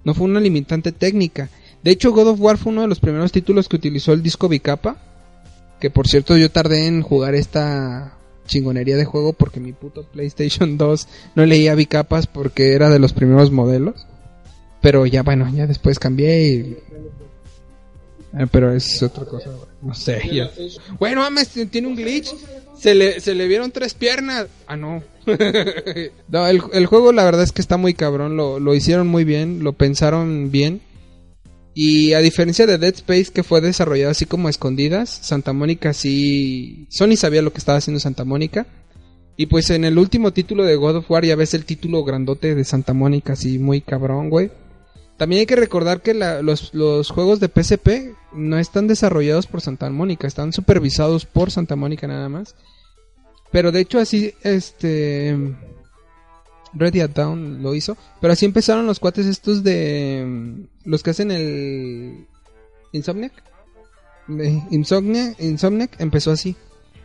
no 0.05 0.13
fue 0.13 0.25
una 0.25 0.39
limitante 0.39 0.93
técnica. 0.93 1.49
De 1.83 1.91
hecho 1.91 2.13
God 2.13 2.27
of 2.29 2.39
War 2.39 2.57
fue 2.57 2.71
uno 2.71 2.83
de 2.83 2.87
los 2.87 3.01
primeros 3.01 3.33
títulos 3.33 3.67
que 3.67 3.75
utilizó 3.75 4.13
el 4.13 4.23
disco 4.23 4.47
bicapa, 4.47 4.95
que 5.81 5.89
por 5.89 6.07
cierto 6.07 6.37
yo 6.37 6.49
tardé 6.49 6.87
en 6.87 7.01
jugar 7.01 7.35
esta 7.35 8.17
chingonería 8.45 8.97
de 8.97 9.05
juego 9.05 9.33
porque 9.33 9.59
mi 9.59 9.73
puto 9.73 10.03
PlayStation 10.03 10.77
2 10.77 11.07
no 11.35 11.45
leía 11.45 11.75
bicapas 11.75 12.27
porque 12.27 12.73
era 12.73 12.89
de 12.89 12.99
los 12.99 13.13
primeros 13.13 13.51
modelos. 13.51 14.05
Pero 14.81 15.05
ya 15.05 15.23
bueno, 15.23 15.49
ya 15.55 15.65
después 15.65 15.97
cambié 15.99 16.47
y 16.47 16.77
Eh, 18.37 18.47
pero 18.51 18.73
es 18.73 19.01
otra 19.03 19.25
cosa. 19.25 19.51
No 19.81 19.93
sé. 19.93 20.21
ya. 20.31 20.49
Bueno, 20.99 21.21
mames, 21.21 21.49
tiene 21.69 21.87
un 21.87 21.95
glitch. 21.95 22.33
Se 22.77 22.95
le, 22.95 23.19
se 23.19 23.33
le 23.35 23.47
vieron 23.47 23.71
tres 23.71 23.93
piernas. 23.93 24.47
Ah, 24.67 24.75
no. 24.75 25.03
no, 26.27 26.47
el, 26.47 26.61
el 26.73 26.85
juego 26.87 27.11
la 27.11 27.23
verdad 27.23 27.43
es 27.43 27.51
que 27.51 27.61
está 27.61 27.77
muy 27.77 27.93
cabrón. 27.93 28.35
Lo, 28.35 28.59
lo 28.59 28.73
hicieron 28.75 29.07
muy 29.07 29.23
bien, 29.23 29.63
lo 29.63 29.73
pensaron 29.73 30.51
bien. 30.51 30.81
Y 31.75 32.13
a 32.13 32.19
diferencia 32.19 32.67
de 32.67 32.77
Dead 32.77 32.93
Space, 32.93 33.31
que 33.33 33.43
fue 33.43 33.59
desarrollado 33.59 34.11
así 34.11 34.25
como 34.25 34.47
a 34.47 34.51
escondidas, 34.51 35.09
Santa 35.09 35.53
Mónica 35.53 35.93
sí. 35.93 36.87
Sony 36.89 37.15
sabía 37.15 37.41
lo 37.41 37.51
que 37.51 37.57
estaba 37.57 37.79
haciendo 37.79 37.99
Santa 37.99 38.25
Mónica. 38.25 38.67
Y 39.35 39.47
pues 39.47 39.71
en 39.71 39.83
el 39.83 39.97
último 39.97 40.31
título 40.31 40.63
de 40.63 40.75
God 40.75 40.97
of 40.97 41.09
War 41.09 41.25
ya 41.25 41.35
ves 41.35 41.55
el 41.55 41.65
título 41.65 42.03
grandote 42.03 42.53
de 42.53 42.63
Santa 42.63 42.93
Mónica, 42.93 43.33
así 43.33 43.57
muy 43.57 43.81
cabrón, 43.81 44.29
güey. 44.29 44.51
También 45.17 45.41
hay 45.41 45.45
que 45.47 45.55
recordar 45.55 46.01
que 46.01 46.13
los, 46.13 46.73
los 46.73 47.09
juegos 47.09 47.39
de 47.39 47.47
PSP 47.47 48.15
no 48.33 48.59
están 48.59 48.87
desarrollados 48.87 49.47
por 49.47 49.61
Santa 49.61 49.89
Mónica, 49.89 50.27
están 50.27 50.53
supervisados 50.53 51.25
por 51.25 51.49
Santa 51.49 51.75
Mónica 51.75 52.07
nada 52.07 52.29
más. 52.29 52.55
Pero 53.51 53.71
de 53.71 53.81
hecho 53.81 53.99
así, 53.99 54.33
este... 54.43 55.37
Ready 56.73 57.01
at 57.01 57.11
Down 57.11 57.61
lo 57.61 57.75
hizo. 57.75 57.97
Pero 58.21 58.33
así 58.33 58.45
empezaron 58.45 58.85
los 58.85 58.99
cuates 58.99 59.25
estos 59.25 59.63
de... 59.63 60.23
mm, 60.25 60.89
Los 60.89 61.03
que 61.03 61.11
hacen 61.11 61.31
el... 61.31 62.27
Insomniac. 62.91 63.31
Insomniac, 64.71 65.39
Insomniac 65.39 65.99
empezó 65.99 66.31
así. 66.31 66.55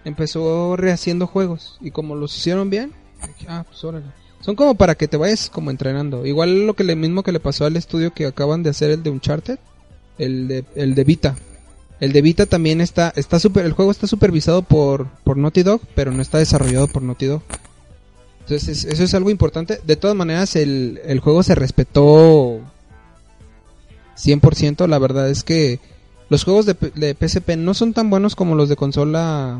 Empezó 0.04 0.76
rehaciendo 0.76 1.26
juegos. 1.26 1.78
Y 1.80 1.90
como 1.90 2.14
los 2.14 2.36
hicieron 2.36 2.70
bien... 2.70 2.92
Ah, 3.48 3.64
pues 3.66 3.82
órale. 3.84 4.06
Son 4.40 4.54
como 4.54 4.76
para 4.76 4.94
que 4.94 5.08
te 5.08 5.16
vayas 5.16 5.50
como 5.50 5.70
entrenando. 5.70 6.24
Igual 6.24 6.66
lo 6.66 6.74
que 6.74 6.84
le 6.84 6.94
mismo 6.94 7.22
que 7.22 7.32
le 7.32 7.40
pasó 7.40 7.64
al 7.64 7.76
estudio 7.76 8.12
que 8.12 8.26
acaban 8.26 8.62
de 8.62 8.70
hacer 8.70 8.90
el 8.90 9.02
de 9.02 9.10
Uncharted. 9.10 9.58
El 10.18 10.48
de, 10.48 10.64
el 10.76 10.94
de 10.94 11.04
Vita. 11.04 11.36
El 12.00 12.12
de 12.12 12.22
Vita 12.22 12.46
también 12.46 12.80
está, 12.80 13.12
está 13.16 13.40
super, 13.40 13.66
el 13.66 13.72
juego 13.72 13.90
está 13.90 14.06
supervisado 14.06 14.62
por, 14.62 15.08
por 15.24 15.36
Naughty 15.36 15.64
Dog, 15.64 15.80
pero 15.96 16.12
no 16.12 16.22
está 16.22 16.38
desarrollado 16.38 16.86
por 16.86 17.02
Naughty 17.02 17.26
Dog. 17.26 17.42
Entonces, 18.48 18.84
eso 18.86 19.04
es 19.04 19.12
algo 19.12 19.28
importante. 19.28 19.78
De 19.84 19.96
todas 19.96 20.16
maneras, 20.16 20.56
el, 20.56 21.00
el 21.04 21.20
juego 21.20 21.42
se 21.42 21.54
respetó 21.54 22.60
100%. 24.16 24.88
La 24.88 24.98
verdad 24.98 25.28
es 25.28 25.44
que 25.44 25.80
los 26.30 26.44
juegos 26.44 26.64
de, 26.64 26.74
de 26.94 27.14
PSP 27.14 27.56
no 27.58 27.74
son 27.74 27.92
tan 27.92 28.08
buenos 28.08 28.34
como 28.34 28.54
los 28.54 28.70
de 28.70 28.76
consola 28.76 29.58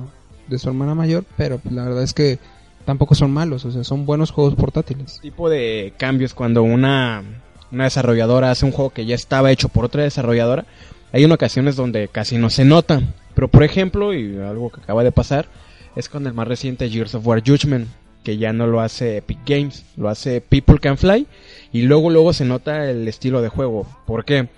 de 0.48 0.58
su 0.58 0.68
hermana 0.70 0.94
mayor, 0.94 1.24
pero 1.36 1.58
pues, 1.58 1.74
la 1.74 1.84
verdad 1.84 2.02
es 2.02 2.14
que 2.14 2.38
tampoco 2.86 3.14
son 3.14 3.30
malos. 3.30 3.66
O 3.66 3.72
sea, 3.72 3.84
son 3.84 4.06
buenos 4.06 4.30
juegos 4.30 4.54
portátiles. 4.54 5.20
tipo 5.20 5.50
de 5.50 5.92
cambios 5.98 6.32
cuando 6.32 6.62
una, 6.62 7.22
una 7.70 7.84
desarrolladora 7.84 8.50
hace 8.50 8.64
un 8.64 8.72
juego 8.72 8.88
que 8.88 9.04
ya 9.04 9.14
estaba 9.14 9.50
hecho 9.50 9.68
por 9.68 9.84
otra 9.84 10.04
desarrolladora. 10.04 10.64
Hay 11.12 11.24
en 11.24 11.32
ocasiones 11.32 11.76
donde 11.76 12.08
casi 12.08 12.38
no 12.38 12.48
se 12.48 12.64
nota. 12.64 13.02
Pero 13.34 13.48
por 13.48 13.64
ejemplo, 13.64 14.14
y 14.14 14.38
algo 14.38 14.70
que 14.70 14.80
acaba 14.80 15.04
de 15.04 15.12
pasar, 15.12 15.46
es 15.94 16.08
con 16.08 16.26
el 16.26 16.32
más 16.32 16.48
reciente 16.48 16.88
Gears 16.88 17.14
of 17.14 17.26
War 17.26 17.42
Judgment, 17.46 17.88
que 18.28 18.36
ya 18.36 18.52
no 18.52 18.66
lo 18.66 18.82
hace 18.82 19.16
Epic 19.16 19.38
Games, 19.46 19.86
lo 19.96 20.10
hace 20.10 20.42
People 20.42 20.78
Can 20.80 20.98
Fly. 20.98 21.26
Y 21.72 21.80
luego, 21.80 22.10
luego 22.10 22.34
se 22.34 22.44
nota 22.44 22.90
el 22.90 23.08
estilo 23.08 23.40
de 23.40 23.48
juego. 23.48 23.86
¿Por 24.04 24.26
qué? 24.26 24.48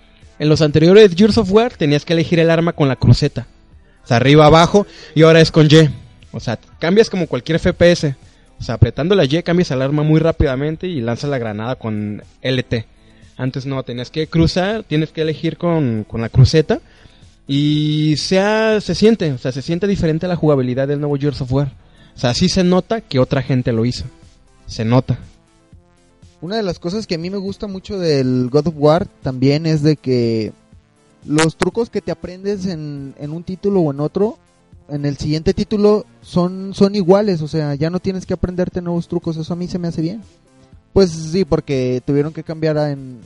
En 0.41 0.49
los 0.49 0.61
anteriores 0.61 1.15
Gears 1.15 1.39
of 1.39 1.53
War 1.53 1.77
tenías 1.77 2.05
que 2.05 2.15
elegir 2.15 2.41
el 2.41 2.51
arma 2.51 2.73
con 2.73 2.89
la 2.89 2.97
cruceta. 2.97 3.47
O 4.03 4.09
sea, 4.09 4.17
arriba, 4.17 4.47
abajo, 4.47 4.89
y 5.15 5.23
ahora 5.23 5.41
es 5.41 5.53
con 5.53 5.69
Y. 5.71 5.89
O 6.33 6.41
sea, 6.41 6.59
cambias 6.81 7.09
como 7.09 7.29
cualquier 7.29 7.61
FPS. 7.61 8.17
O 8.59 8.65
sea, 8.65 8.75
apretando 8.75 9.15
la 9.15 9.25
Y 9.25 9.41
cambias 9.45 9.71
el 9.71 9.83
arma 9.83 10.03
muy 10.03 10.19
rápidamente 10.19 10.89
y 10.89 11.01
lanzas 11.01 11.31
la 11.31 11.39
granada 11.39 11.77
con 11.77 12.25
LT. 12.43 12.87
Antes 13.37 13.67
no, 13.67 13.85
tenías 13.85 14.11
que 14.11 14.27
cruzar, 14.27 14.83
tienes 14.83 15.13
que 15.13 15.23
elegir 15.23 15.59
con, 15.59 16.03
con 16.03 16.23
la 16.23 16.29
cruceta. 16.29 16.81
Y 17.47 18.17
sea, 18.17 18.81
se 18.81 18.97
siente, 18.97 19.31
o 19.31 19.39
sea, 19.39 19.53
se 19.53 19.63
siente 19.63 19.87
diferente 19.87 20.27
la 20.27 20.35
jugabilidad 20.35 20.89
del 20.89 20.99
nuevo 20.99 21.17
Gears 21.17 21.41
of 21.43 21.53
War. 21.53 21.71
O 22.21 22.23
sea, 22.23 22.35
sí 22.35 22.51
se 22.51 22.65
nota 22.65 23.01
que 23.01 23.19
otra 23.19 23.41
gente 23.41 23.73
lo 23.73 23.87
hizo. 23.87 24.05
Se 24.67 24.85
nota. 24.85 25.19
Una 26.43 26.57
de 26.57 26.63
las 26.63 26.79
cosas 26.79 27.07
que 27.07 27.15
a 27.15 27.19
mí 27.19 27.31
me 27.31 27.39
gusta 27.39 27.67
mucho 27.67 27.99
del 27.99 28.51
God 28.51 28.67
of 28.67 28.75
War 28.77 29.07
también 29.23 29.65
es 29.65 29.83
de 29.83 29.97
que 29.97 30.53
los 31.25 31.57
trucos 31.57 31.89
que 31.89 32.03
te 32.03 32.13
aprendes 32.13 32.67
en, 32.67 33.15
en 33.19 33.31
un 33.33 33.43
título 33.43 33.81
o 33.81 33.91
en 33.91 34.01
otro, 34.01 34.37
en 34.91 35.07
el 35.07 35.17
siguiente 35.17 35.55
título 35.55 36.05
son, 36.21 36.75
son 36.75 36.95
iguales, 36.95 37.41
o 37.41 37.49
sea, 37.49 37.75
ya 37.75 37.89
no 37.89 38.01
tienes 38.01 38.27
que 38.27 38.35
aprenderte 38.35 38.83
nuevos 38.83 39.09
trucos, 39.09 39.39
eso 39.39 39.55
a 39.55 39.57
mí 39.57 39.67
se 39.67 39.79
me 39.79 39.89
hace 39.89 40.03
bien. 40.03 40.21
Pues 40.93 41.13
sí, 41.13 41.47
porque 41.47 42.03
tuvieron 42.05 42.35
que 42.35 42.45
cambiar 42.45 42.77
en 42.91 43.21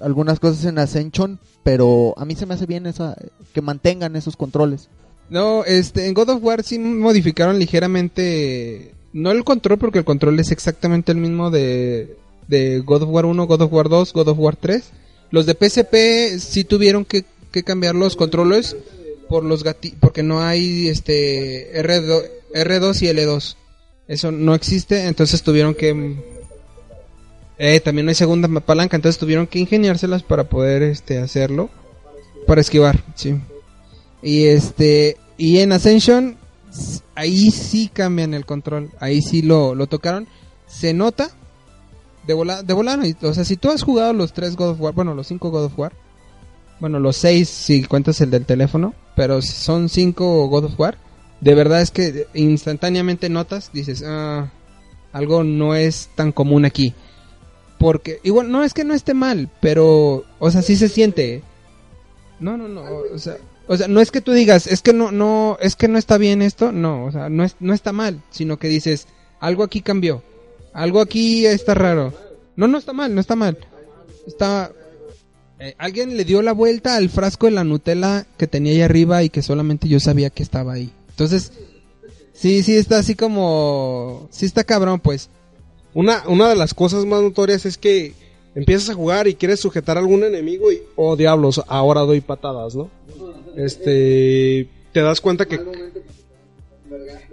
algunas 0.00 0.40
cosas 0.40 0.64
en 0.64 0.78
Ascension, 0.78 1.38
pero 1.62 2.14
a 2.16 2.24
mí 2.24 2.34
se 2.36 2.46
me 2.46 2.54
hace 2.54 2.64
bien 2.64 2.86
esa 2.86 3.14
que 3.52 3.60
mantengan 3.60 4.16
esos 4.16 4.34
controles. 4.34 4.88
No, 5.30 5.64
este, 5.64 6.06
en 6.06 6.14
God 6.14 6.30
of 6.30 6.42
War 6.42 6.62
sí 6.64 6.78
modificaron 6.78 7.58
ligeramente, 7.58 8.94
no 9.12 9.30
el 9.30 9.44
control, 9.44 9.78
porque 9.78 10.00
el 10.00 10.04
control 10.04 10.38
es 10.40 10.50
exactamente 10.50 11.12
el 11.12 11.18
mismo 11.18 11.50
de, 11.50 12.16
de 12.48 12.80
God 12.80 13.02
of 13.04 13.10
War 13.10 13.26
1, 13.26 13.46
God 13.46 13.62
of 13.62 13.72
War 13.72 13.88
2, 13.88 14.12
God 14.12 14.28
of 14.28 14.38
War 14.38 14.56
3. 14.56 14.82
Los 15.30 15.46
de 15.46 15.54
PSP 15.54 16.40
sí 16.40 16.64
tuvieron 16.64 17.04
que, 17.04 17.24
que 17.52 17.62
cambiar 17.62 17.94
los 17.94 18.16
controles 18.16 18.76
por 19.28 19.44
los 19.44 19.62
gati 19.62 19.94
porque 20.00 20.24
no 20.24 20.42
hay 20.42 20.88
este 20.88 21.80
R2, 21.80 22.24
R2 22.52 23.02
y 23.02 23.06
L2. 23.06 23.56
Eso 24.08 24.32
no 24.32 24.56
existe, 24.56 25.06
entonces 25.06 25.44
tuvieron 25.44 25.74
que 25.76 26.16
eh, 27.58 27.78
también 27.78 28.06
no 28.06 28.10
hay 28.10 28.16
segunda 28.16 28.48
palanca, 28.60 28.96
entonces 28.96 29.20
tuvieron 29.20 29.46
que 29.46 29.60
ingeniárselas 29.60 30.24
para 30.24 30.48
poder 30.48 30.82
este 30.82 31.18
hacerlo 31.18 31.70
para 32.48 32.60
esquivar, 32.60 33.04
sí. 33.14 33.36
Y 34.22 34.44
este 34.44 35.16
y 35.38 35.58
en 35.58 35.72
Ascension 35.72 36.36
ahí 37.14 37.50
sí 37.50 37.90
cambian 37.92 38.34
el 38.34 38.46
control, 38.46 38.90
ahí 39.00 39.22
sí 39.22 39.42
lo, 39.42 39.74
lo 39.74 39.86
tocaron, 39.86 40.28
se 40.66 40.94
nota 40.94 41.30
de 42.26 42.34
volada, 42.34 42.62
de 42.62 43.16
o 43.22 43.34
sea, 43.34 43.44
si 43.44 43.56
tú 43.56 43.70
has 43.70 43.82
jugado 43.82 44.12
los 44.12 44.32
tres 44.32 44.56
God 44.56 44.70
of 44.70 44.80
War, 44.80 44.94
bueno, 44.94 45.14
los 45.14 45.26
cinco 45.26 45.50
God 45.50 45.64
of 45.64 45.78
War, 45.78 45.92
bueno, 46.78 47.00
los 47.00 47.16
seis 47.16 47.48
si 47.48 47.82
cuentas 47.84 48.20
el 48.20 48.30
del 48.30 48.46
teléfono, 48.46 48.94
pero 49.16 49.42
son 49.42 49.88
cinco 49.88 50.46
God 50.48 50.66
of 50.66 50.78
War, 50.78 50.98
de 51.40 51.54
verdad 51.54 51.80
es 51.80 51.90
que 51.90 52.26
instantáneamente 52.34 53.28
notas, 53.28 53.70
dices, 53.72 54.04
ah, 54.06 54.50
algo 55.12 55.42
no 55.42 55.74
es 55.74 56.10
tan 56.14 56.32
común 56.32 56.64
aquí. 56.64 56.94
Porque, 57.78 58.20
igual, 58.22 58.50
no 58.50 58.62
es 58.62 58.74
que 58.74 58.84
no 58.84 58.92
esté 58.92 59.14
mal, 59.14 59.50
pero, 59.60 60.24
o 60.38 60.50
sea, 60.50 60.60
sí 60.60 60.76
se 60.76 60.88
siente. 60.88 61.42
No, 62.40 62.56
no, 62.56 62.68
no, 62.68 62.82
o 63.12 63.18
sea, 63.18 63.36
o 63.68 63.76
sea, 63.76 63.86
no 63.86 64.00
es 64.00 64.10
que 64.10 64.20
tú 64.20 64.32
digas, 64.32 64.66
es 64.66 64.82
que 64.82 64.92
no, 64.92 65.12
no, 65.12 65.58
es 65.60 65.76
que 65.76 65.88
no 65.88 65.98
está 65.98 66.18
bien 66.18 66.42
esto, 66.42 66.72
no, 66.72 67.04
o 67.04 67.12
sea, 67.12 67.28
no, 67.28 67.44
es, 67.44 67.54
no 67.60 67.72
está 67.72 67.92
mal, 67.92 68.22
sino 68.30 68.58
que 68.58 68.68
dices, 68.68 69.06
algo 69.40 69.62
aquí 69.62 69.82
cambió, 69.82 70.22
algo 70.72 71.00
aquí 71.00 71.46
está 71.46 71.74
raro. 71.74 72.12
No, 72.56 72.68
no 72.68 72.78
está 72.78 72.92
mal, 72.92 73.14
no 73.14 73.20
está 73.20 73.36
mal. 73.36 73.56
Está, 74.26 74.72
eh, 75.58 75.74
alguien 75.78 76.16
le 76.16 76.24
dio 76.24 76.42
la 76.42 76.52
vuelta 76.52 76.96
al 76.96 77.08
frasco 77.08 77.46
de 77.46 77.52
la 77.52 77.64
Nutella 77.64 78.26
que 78.36 78.46
tenía 78.46 78.72
ahí 78.72 78.82
arriba 78.82 79.22
y 79.22 79.30
que 79.30 79.42
solamente 79.42 79.88
yo 79.88 80.00
sabía 80.00 80.30
que 80.30 80.42
estaba 80.42 80.74
ahí. 80.74 80.90
Entonces, 81.10 81.52
sí, 82.32 82.62
sí 82.62 82.76
está 82.76 82.98
así 82.98 83.14
como, 83.14 84.28
sí 84.30 84.46
está 84.46 84.64
cabrón, 84.64 85.00
pues. 85.00 85.30
Una, 85.94 86.22
una 86.28 86.48
de 86.48 86.56
las 86.56 86.74
cosas 86.74 87.04
más 87.04 87.22
notorias 87.22 87.66
es 87.66 87.76
que 87.76 88.14
empiezas 88.54 88.90
a 88.90 88.94
jugar 88.94 89.28
y 89.28 89.34
quieres 89.34 89.60
sujetar 89.60 89.96
a 89.96 90.00
algún 90.00 90.24
enemigo 90.24 90.72
y, 90.72 90.82
oh 90.96 91.16
diablos, 91.16 91.62
ahora 91.66 92.02
doy 92.02 92.20
patadas, 92.20 92.74
¿no? 92.74 92.90
Este, 93.56 94.68
te 94.92 95.00
das 95.00 95.20
cuenta 95.20 95.46
que, 95.46 95.60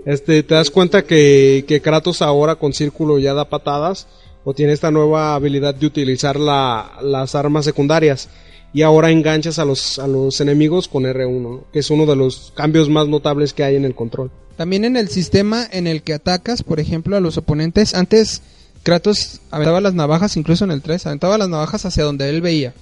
este, 0.06 0.44
te 0.44 0.56
das 0.56 0.70
cuenta 0.70 1.04
que, 1.04 1.66
que 1.68 1.82
Kratos 1.82 2.22
ahora 2.22 2.56
con 2.56 2.74
círculo 2.74 3.20
ya 3.20 3.34
da 3.34 3.50
patadas 3.50 4.08
o 4.44 4.54
tiene 4.54 4.74
esta 4.74 4.92
nueva 4.92 5.36
habilidad 5.36 5.76
de 5.76 5.86
utilizar 5.86 6.40
la, 6.40 7.00
las 7.02 7.36
armas 7.36 7.66
secundarias 7.66 8.30
y 8.74 8.82
ahora 8.82 9.12
enganchas 9.12 9.60
a 9.60 9.66
los, 9.66 10.00
a 10.00 10.08
los 10.08 10.40
enemigos 10.42 10.88
con 10.88 11.04
R1, 11.04 11.42
¿no? 11.42 11.64
que 11.72 11.80
es 11.80 11.90
uno 11.90 12.06
de 12.06 12.16
los 12.16 12.52
cambios 12.56 12.90
más 12.90 13.08
notables 13.08 13.54
que 13.54 13.64
hay 13.64 13.76
en 13.76 13.86
el 13.86 13.96
control. 13.96 14.32
También 14.56 14.86
en 14.86 14.98
el 14.98 15.10
sistema 15.10 15.68
en 15.72 15.88
el 15.88 16.02
que 16.02 16.14
atacas, 16.14 16.64
por 16.64 16.80
ejemplo, 16.80 17.16
a 17.16 17.20
los 17.20 17.38
oponentes, 17.38 17.94
antes 17.94 18.42
Kratos 18.88 19.42
aventaba 19.52 19.82
las 19.82 19.96
navajas, 19.96 20.38
incluso 20.38 20.64
en 20.64 20.72
el 20.72 20.82
3, 20.82 21.08
aventaba 21.08 21.38
las 21.38 21.50
navajas 21.50 21.86
hacia 21.86 22.06
donde 22.06 22.30
él 22.30 22.40
veía. 22.40 22.74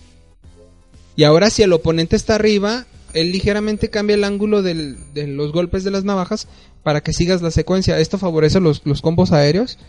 Y 1.16 1.24
ahora 1.24 1.50
si 1.50 1.64
el 1.64 1.74
oponente 1.74 2.16
está 2.16 2.36
arriba, 2.36 2.86
él 3.16 3.32
ligeramente 3.32 3.90
cambia 3.90 4.14
el 4.14 4.24
ángulo 4.24 4.62
de 4.62 4.98
los 5.16 5.52
golpes 5.52 5.84
de 5.84 5.90
las 5.90 6.04
navajas 6.04 6.48
para 6.84 7.02
que 7.02 7.12
sigas 7.12 7.42
la 7.42 7.50
secuencia. 7.50 7.98
Esto 7.98 8.20
favorece 8.20 8.60
los, 8.60 8.84
los 8.86 9.02
combos 9.02 9.32
aéreos, 9.32 9.80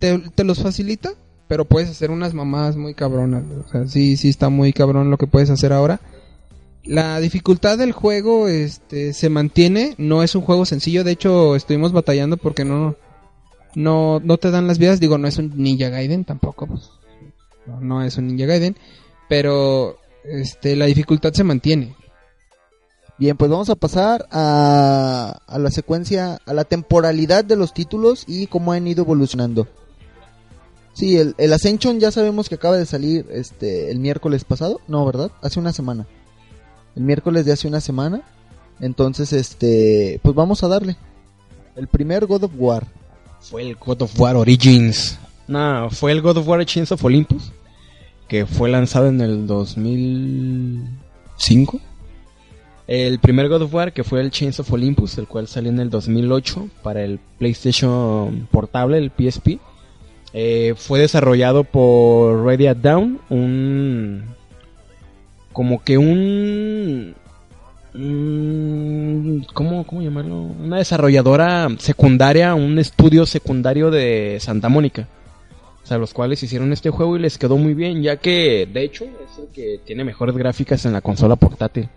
te, 0.00 0.18
te 0.34 0.42
los 0.42 0.60
facilita, 0.60 1.12
pero 1.46 1.64
puedes 1.64 1.88
hacer 1.88 2.10
unas 2.10 2.34
mamadas 2.34 2.74
muy 2.74 2.94
cabronas. 2.94 3.44
O 3.64 3.70
sea, 3.70 3.86
sí, 3.86 4.16
sí 4.16 4.30
está 4.30 4.48
muy 4.48 4.72
cabrón 4.72 5.12
lo 5.12 5.16
que 5.16 5.28
puedes 5.28 5.50
hacer 5.50 5.72
ahora. 5.72 6.00
La 6.82 7.20
dificultad 7.20 7.78
del 7.78 7.92
juego 7.92 8.48
este, 8.48 9.12
se 9.12 9.28
mantiene, 9.28 9.94
no 9.96 10.24
es 10.24 10.34
un 10.34 10.42
juego 10.42 10.66
sencillo, 10.66 11.04
de 11.04 11.12
hecho 11.12 11.54
estuvimos 11.54 11.92
batallando 11.92 12.36
porque 12.36 12.64
no, 12.64 12.96
no, 13.74 14.20
no 14.20 14.36
te 14.38 14.50
dan 14.50 14.66
las 14.66 14.78
vidas, 14.78 15.00
digo, 15.00 15.18
no 15.18 15.28
es 15.28 15.38
un 15.38 15.52
Ninja 15.56 15.88
Gaiden 15.88 16.24
tampoco, 16.24 16.66
pues, 16.66 16.90
no, 17.80 18.02
es 18.02 18.16
un 18.16 18.28
Ninja 18.28 18.46
Gaiden, 18.46 18.76
pero 19.28 19.98
este, 20.24 20.76
la 20.76 20.86
dificultad 20.86 21.32
se 21.32 21.44
mantiene. 21.44 21.94
Bien, 23.18 23.36
pues 23.36 23.50
vamos 23.50 23.70
a 23.70 23.76
pasar 23.76 24.26
a, 24.32 25.38
a 25.46 25.58
la 25.58 25.70
secuencia, 25.70 26.40
a 26.44 26.54
la 26.54 26.64
temporalidad 26.64 27.44
de 27.44 27.56
los 27.56 27.72
títulos 27.72 28.24
y 28.26 28.46
cómo 28.48 28.72
han 28.72 28.86
ido 28.86 29.04
evolucionando. 29.04 29.68
Sí, 30.94 31.16
el, 31.16 31.34
el 31.38 31.52
Ascension 31.52 32.00
ya 32.00 32.10
sabemos 32.10 32.48
que 32.48 32.56
acaba 32.56 32.76
de 32.76 32.86
salir 32.86 33.26
este 33.30 33.90
el 33.90 33.98
miércoles 33.98 34.44
pasado, 34.44 34.80
no, 34.88 35.04
¿verdad? 35.06 35.30
Hace 35.40 35.58
una 35.60 35.72
semana. 35.72 36.06
El 36.96 37.04
miércoles 37.04 37.44
de 37.44 37.52
hace 37.52 37.68
una 37.68 37.80
semana. 37.80 38.22
Entonces, 38.80 39.32
este, 39.32 40.20
pues 40.22 40.34
vamos 40.34 40.62
a 40.62 40.68
darle. 40.68 40.96
El 41.76 41.88
primer 41.88 42.26
God 42.26 42.44
of 42.44 42.52
War. 42.56 42.86
Fue 43.42 43.62
el 43.62 43.76
God 43.76 44.02
of 44.02 44.18
War 44.18 44.36
Origins. 44.36 45.18
No, 45.48 45.88
fue 45.90 46.12
el 46.12 46.20
God 46.22 46.36
of 46.38 46.48
War 46.48 46.64
Chains 46.64 46.92
of 46.92 47.04
Olympus. 47.04 47.52
Que 48.28 48.46
fue 48.46 48.70
lanzado 48.70 49.08
en 49.08 49.20
el 49.20 49.46
2005. 49.46 51.80
El 52.86 53.18
primer 53.20 53.48
God 53.48 53.62
of 53.62 53.74
War, 53.74 53.92
que 53.92 54.04
fue 54.04 54.20
el 54.20 54.30
Chains 54.30 54.60
of 54.60 54.72
Olympus, 54.72 55.18
el 55.18 55.26
cual 55.26 55.48
salió 55.48 55.70
en 55.70 55.80
el 55.80 55.90
2008 55.90 56.68
para 56.82 57.02
el 57.02 57.18
PlayStation 57.38 58.46
Portable, 58.50 58.96
el 58.98 59.10
PSP. 59.10 59.58
Eh, 60.34 60.74
fue 60.76 60.98
desarrollado 60.98 61.64
por 61.64 62.42
Ready 62.44 62.66
at 62.66 62.76
Down, 62.76 63.20
un. 63.28 64.34
como 65.52 65.84
que 65.84 65.98
un. 65.98 67.14
Un- 67.94 69.46
¿cómo, 69.52 69.84
¿Cómo 69.86 70.02
llamarlo? 70.02 70.36
Una 70.40 70.78
desarrolladora 70.78 71.68
secundaria, 71.78 72.54
un 72.54 72.78
estudio 72.78 73.26
secundario 73.26 73.90
de 73.90 74.38
Santa 74.40 74.68
Mónica. 74.68 75.08
O 75.82 75.86
sea, 75.86 75.98
los 75.98 76.14
cuales 76.14 76.42
hicieron 76.42 76.72
este 76.72 76.90
juego 76.90 77.16
y 77.16 77.20
les 77.20 77.38
quedó 77.38 77.56
muy 77.56 77.74
bien, 77.74 78.02
ya 78.02 78.16
que, 78.16 78.68
de 78.72 78.84
hecho, 78.84 79.04
es 79.04 79.38
el 79.38 79.46
que 79.52 79.80
tiene 79.84 80.04
mejores 80.04 80.36
gráficas 80.36 80.84
en 80.86 80.92
la 80.92 81.00
consola 81.00 81.34
portátil. 81.36 81.88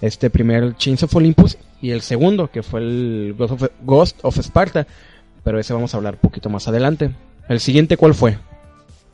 Este 0.00 0.30
primer 0.30 0.74
Chains 0.78 1.02
of 1.02 1.14
Olympus 1.14 1.58
y 1.82 1.90
el 1.90 2.00
segundo, 2.00 2.50
que 2.50 2.62
fue 2.62 2.80
el 2.80 3.34
Ghost 3.36 3.52
of, 3.52 3.70
Ghost 3.82 4.18
of 4.22 4.38
Sparta. 4.38 4.86
Pero 5.44 5.58
ese 5.60 5.74
vamos 5.74 5.92
a 5.92 5.98
hablar 5.98 6.14
un 6.14 6.20
poquito 6.20 6.48
más 6.48 6.66
adelante. 6.68 7.10
¿El 7.48 7.60
siguiente 7.60 7.98
cuál 7.98 8.14
fue? 8.14 8.38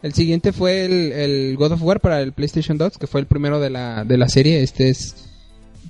El 0.02 0.12
siguiente 0.12 0.52
fue 0.52 0.85
el, 0.85 1.12
el 1.12 1.56
God 1.56 1.73
of 1.73 1.82
War 1.82 1.99
para 2.00 2.20
el 2.20 2.32
PlayStation 2.32 2.78
2, 2.78 2.99
que 2.99 3.08
fue 3.08 3.20
el 3.20 3.26
primero 3.26 3.58
de 3.58 3.70
la, 3.70 4.04
de 4.04 4.16
la 4.18 4.28
serie. 4.28 4.62
Este 4.62 4.88
es 4.90 5.28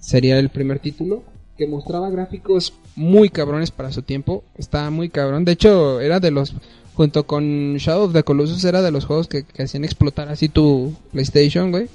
sería 0.07 0.39
el 0.39 0.51
primer 0.51 0.79
título 0.79 1.25
que 1.59 1.67
mostraba 1.67 2.11
gráficos 2.11 2.75
muy 2.95 3.29
cabrones 3.29 3.73
para 3.73 3.91
su 3.91 4.03
tiempo. 4.03 4.45
Estaba 4.57 4.89
muy 4.91 5.09
cabrón. 5.09 5.45
De 5.45 5.53
hecho, 5.53 6.01
era 6.01 6.21
de 6.21 6.31
los 6.31 6.55
junto 6.95 7.27
con 7.27 7.77
Shadow 7.77 8.05
of 8.05 8.13
the 8.13 8.23
Colossus 8.23 8.65
era 8.65 8.83
de 8.83 8.91
los 8.93 9.05
juegos 9.05 9.27
que, 9.27 9.45
hacían 9.59 9.85
explotar 9.85 10.29
así 10.29 10.49
tu 10.49 10.95
PlayStation, 11.13 11.73
güey. 11.73 11.89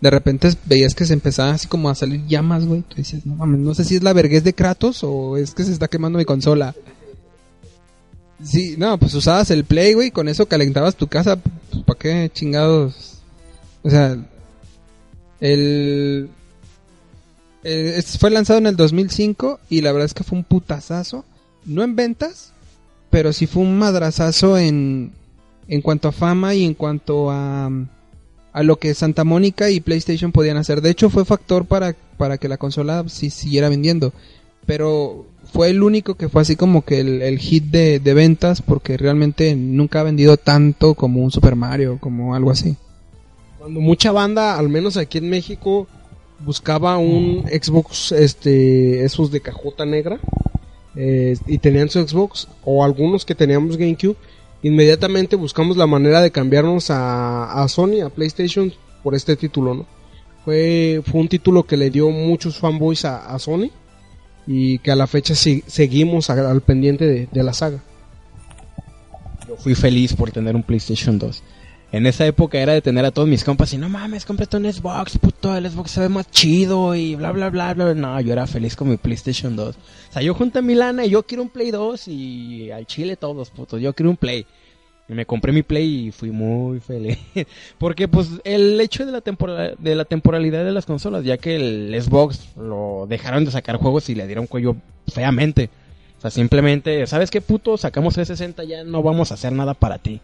De 0.00 0.10
repente 0.10 0.50
veías 0.66 0.94
que 0.94 1.06
se 1.06 1.14
empezaba 1.14 1.52
así 1.52 1.66
como 1.66 1.88
a 1.88 1.94
salir 1.94 2.26
llamas, 2.26 2.66
güey. 2.66 2.82
Tú 2.82 2.96
dices, 2.96 3.24
no 3.24 3.34
mames, 3.34 3.60
no 3.60 3.74
sé 3.74 3.84
si 3.84 3.96
es 3.96 4.02
la 4.02 4.12
vergüenza 4.12 4.44
de 4.44 4.52
Kratos 4.52 5.02
o 5.02 5.38
es 5.38 5.54
que 5.54 5.64
se 5.64 5.72
está 5.72 5.88
quemando 5.88 6.18
mi 6.18 6.26
consola. 6.26 6.74
Sí, 8.42 8.74
no, 8.76 8.98
pues 8.98 9.14
usabas 9.14 9.50
el 9.50 9.64
Play, 9.64 9.94
güey, 9.94 10.10
con 10.10 10.28
eso 10.28 10.46
calentabas 10.46 10.96
tu 10.96 11.06
casa. 11.06 11.36
Pues, 11.36 11.82
¿Para 11.84 11.98
qué 11.98 12.30
chingados? 12.32 13.22
O 13.82 13.88
sea, 13.88 14.18
el... 15.40 16.28
eh, 17.64 18.02
fue 18.18 18.30
lanzado 18.30 18.58
en 18.58 18.66
el 18.66 18.76
2005 18.76 19.58
y 19.70 19.80
la 19.80 19.92
verdad 19.92 20.06
es 20.06 20.14
que 20.14 20.24
fue 20.24 20.38
un 20.38 20.44
putazazo. 20.44 21.24
No 21.64 21.82
en 21.82 21.96
ventas, 21.96 22.52
pero 23.10 23.32
sí 23.32 23.46
fue 23.46 23.62
un 23.62 23.78
madrazazo 23.78 24.58
en, 24.58 25.12
en 25.66 25.80
cuanto 25.80 26.08
a 26.08 26.12
fama 26.12 26.54
y 26.54 26.64
en 26.64 26.74
cuanto 26.74 27.30
a, 27.30 27.70
a 28.52 28.62
lo 28.62 28.76
que 28.78 28.94
Santa 28.94 29.24
Mónica 29.24 29.70
y 29.70 29.80
PlayStation 29.80 30.30
podían 30.30 30.58
hacer. 30.58 30.82
De 30.82 30.90
hecho, 30.90 31.08
fue 31.08 31.24
factor 31.24 31.64
para, 31.64 31.96
para 32.18 32.36
que 32.36 32.48
la 32.48 32.58
consola 32.58 33.04
sí 33.08 33.30
siguiera 33.30 33.70
vendiendo. 33.70 34.12
Pero 34.66 35.26
fue 35.52 35.70
el 35.70 35.82
único 35.82 36.16
que 36.16 36.28
fue 36.28 36.42
así 36.42 36.56
como 36.56 36.84
que 36.84 37.00
el, 37.00 37.22
el 37.22 37.38
hit 37.38 37.64
de, 37.64 37.98
de 37.98 38.14
ventas 38.14 38.60
porque 38.60 38.96
realmente 38.96 39.56
nunca 39.56 40.00
ha 40.00 40.04
vendido 40.04 40.36
tanto 40.36 40.94
como 40.94 41.22
un 41.22 41.30
Super 41.30 41.56
Mario, 41.56 41.98
como 41.98 42.34
algo 42.34 42.50
así. 42.50 42.76
Cuando 43.58 43.80
mucha 43.80 44.12
banda, 44.12 44.58
al 44.58 44.68
menos 44.68 44.98
aquí 44.98 45.18
en 45.18 45.30
México, 45.30 45.86
buscaba 46.40 46.98
un 46.98 47.44
Xbox, 47.48 48.12
este, 48.12 49.04
esos 49.04 49.30
de 49.30 49.40
cajota 49.40 49.84
negra, 49.84 50.18
eh, 50.96 51.36
y 51.46 51.58
tenían 51.58 51.88
su 51.90 52.06
Xbox, 52.06 52.48
o 52.64 52.84
algunos 52.84 53.24
que 53.24 53.34
teníamos 53.34 53.76
GameCube, 53.76 54.16
inmediatamente 54.62 55.36
buscamos 55.36 55.76
la 55.76 55.86
manera 55.86 56.20
de 56.20 56.30
cambiarnos 56.30 56.90
a, 56.90 57.62
a 57.62 57.68
Sony, 57.68 58.00
a 58.04 58.10
PlayStation, 58.10 58.72
por 59.02 59.14
este 59.14 59.36
título, 59.36 59.74
¿no? 59.74 59.86
Fue, 60.44 61.02
fue 61.06 61.20
un 61.20 61.28
título 61.28 61.62
que 61.64 61.76
le 61.76 61.90
dio 61.90 62.10
muchos 62.10 62.58
fanboys 62.58 63.04
a, 63.04 63.26
a 63.34 63.38
Sony, 63.38 63.70
y 64.46 64.78
que 64.80 64.90
a 64.90 64.96
la 64.96 65.06
fecha 65.06 65.34
si- 65.34 65.64
seguimos 65.66 66.28
al 66.28 66.60
pendiente 66.60 67.06
de, 67.06 67.28
de 67.32 67.42
la 67.42 67.54
saga. 67.54 67.82
Yo 69.48 69.56
fui 69.56 69.74
feliz 69.74 70.14
por 70.14 70.30
tener 70.30 70.54
un 70.54 70.62
PlayStation 70.62 71.18
2. 71.18 71.42
En 71.94 72.06
esa 72.06 72.26
época 72.26 72.58
era 72.58 72.72
de 72.72 72.82
tener 72.82 73.04
a 73.04 73.12
todos 73.12 73.28
mis 73.28 73.44
compas 73.44 73.72
y 73.72 73.78
no 73.78 73.88
mames, 73.88 74.24
cómprate 74.24 74.56
un 74.56 74.64
Xbox, 74.64 75.16
puto, 75.16 75.56
el 75.56 75.70
Xbox 75.70 75.92
se 75.92 76.00
ve 76.00 76.08
más 76.08 76.28
chido 76.28 76.92
y 76.96 77.14
bla 77.14 77.30
bla 77.30 77.50
bla 77.50 77.72
bla. 77.72 77.94
No, 77.94 78.20
yo 78.20 78.32
era 78.32 78.48
feliz 78.48 78.74
con 78.74 78.88
mi 78.88 78.96
PlayStation 78.96 79.54
2. 79.54 79.76
O 79.76 80.12
sea, 80.12 80.20
yo 80.20 80.34
junté 80.34 80.60
mi 80.60 80.74
lana 80.74 81.06
y 81.06 81.10
yo 81.10 81.22
quiero 81.22 81.44
un 81.44 81.50
Play 81.50 81.70
2 81.70 82.08
y 82.08 82.72
al 82.72 82.84
chile 82.86 83.14
todos, 83.14 83.50
putos, 83.50 83.80
yo 83.80 83.92
quiero 83.92 84.10
un 84.10 84.16
Play. 84.16 84.44
Y 85.08 85.12
me 85.12 85.24
compré 85.24 85.52
mi 85.52 85.62
Play 85.62 86.08
y 86.08 86.10
fui 86.10 86.32
muy 86.32 86.80
feliz. 86.80 87.16
Porque 87.78 88.08
pues 88.08 88.28
el 88.42 88.80
hecho 88.80 89.06
de 89.06 89.12
la, 89.12 89.22
de 89.78 89.94
la 89.94 90.04
temporalidad 90.04 90.64
de 90.64 90.72
las 90.72 90.86
consolas, 90.86 91.22
ya 91.22 91.36
que 91.36 91.54
el 91.54 92.02
Xbox 92.02 92.56
lo 92.56 93.06
dejaron 93.08 93.44
de 93.44 93.52
sacar 93.52 93.76
juegos 93.76 94.08
y 94.08 94.16
le 94.16 94.26
dieron 94.26 94.48
cuello 94.48 94.74
feamente. 95.06 95.70
O 96.18 96.20
sea, 96.22 96.32
simplemente, 96.32 97.06
¿sabes 97.06 97.30
qué 97.30 97.40
puto? 97.40 97.76
Sacamos 97.76 98.14
360, 98.14 98.64
ya 98.64 98.82
no 98.82 99.00
vamos 99.00 99.30
a 99.30 99.34
hacer 99.34 99.52
nada 99.52 99.74
para 99.74 99.98
ti. 99.98 100.20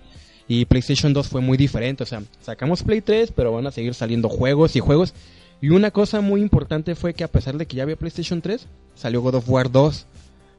Y 0.53 0.65
PlayStation 0.65 1.13
2 1.13 1.29
fue 1.29 1.41
muy 1.41 1.57
diferente, 1.57 2.03
o 2.03 2.07
sea, 2.07 2.25
sacamos 2.43 2.83
Play 2.83 3.03
3, 3.03 3.31
pero 3.37 3.53
van 3.53 3.69
a 3.69 3.71
seguir 3.71 3.95
saliendo 3.95 4.29
juegos 4.29 4.75
y 4.75 4.81
juegos. 4.81 5.15
Y 5.61 5.69
una 5.69 5.93
cosa 5.93 6.23
muy 6.23 6.41
importante 6.41 6.97
fue 6.97 7.15
que 7.15 7.23
a 7.23 7.29
pesar 7.29 7.57
de 7.57 7.67
que 7.67 7.77
ya 7.77 7.85
había 7.85 7.95
PlayStation 7.95 8.43
3, 8.43 8.67
salió 8.97 9.21
God 9.21 9.37
of 9.37 9.49
War 9.49 9.71
2 9.71 10.07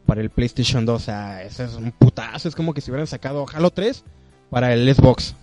para 0.05 0.21
el 0.21 0.29
PlayStation 0.29 0.85
2. 0.85 0.95
O 0.95 1.03
sea, 1.03 1.43
eso 1.43 1.65
es 1.65 1.73
un 1.73 1.91
putazo, 1.91 2.47
es 2.47 2.55
como 2.55 2.73
que 2.73 2.79
si 2.79 2.89
hubieran 2.89 3.05
sacado 3.05 3.45
Halo 3.53 3.69
3 3.69 4.05
para 4.49 4.73
el 4.73 4.95
Xbox. 4.95 5.35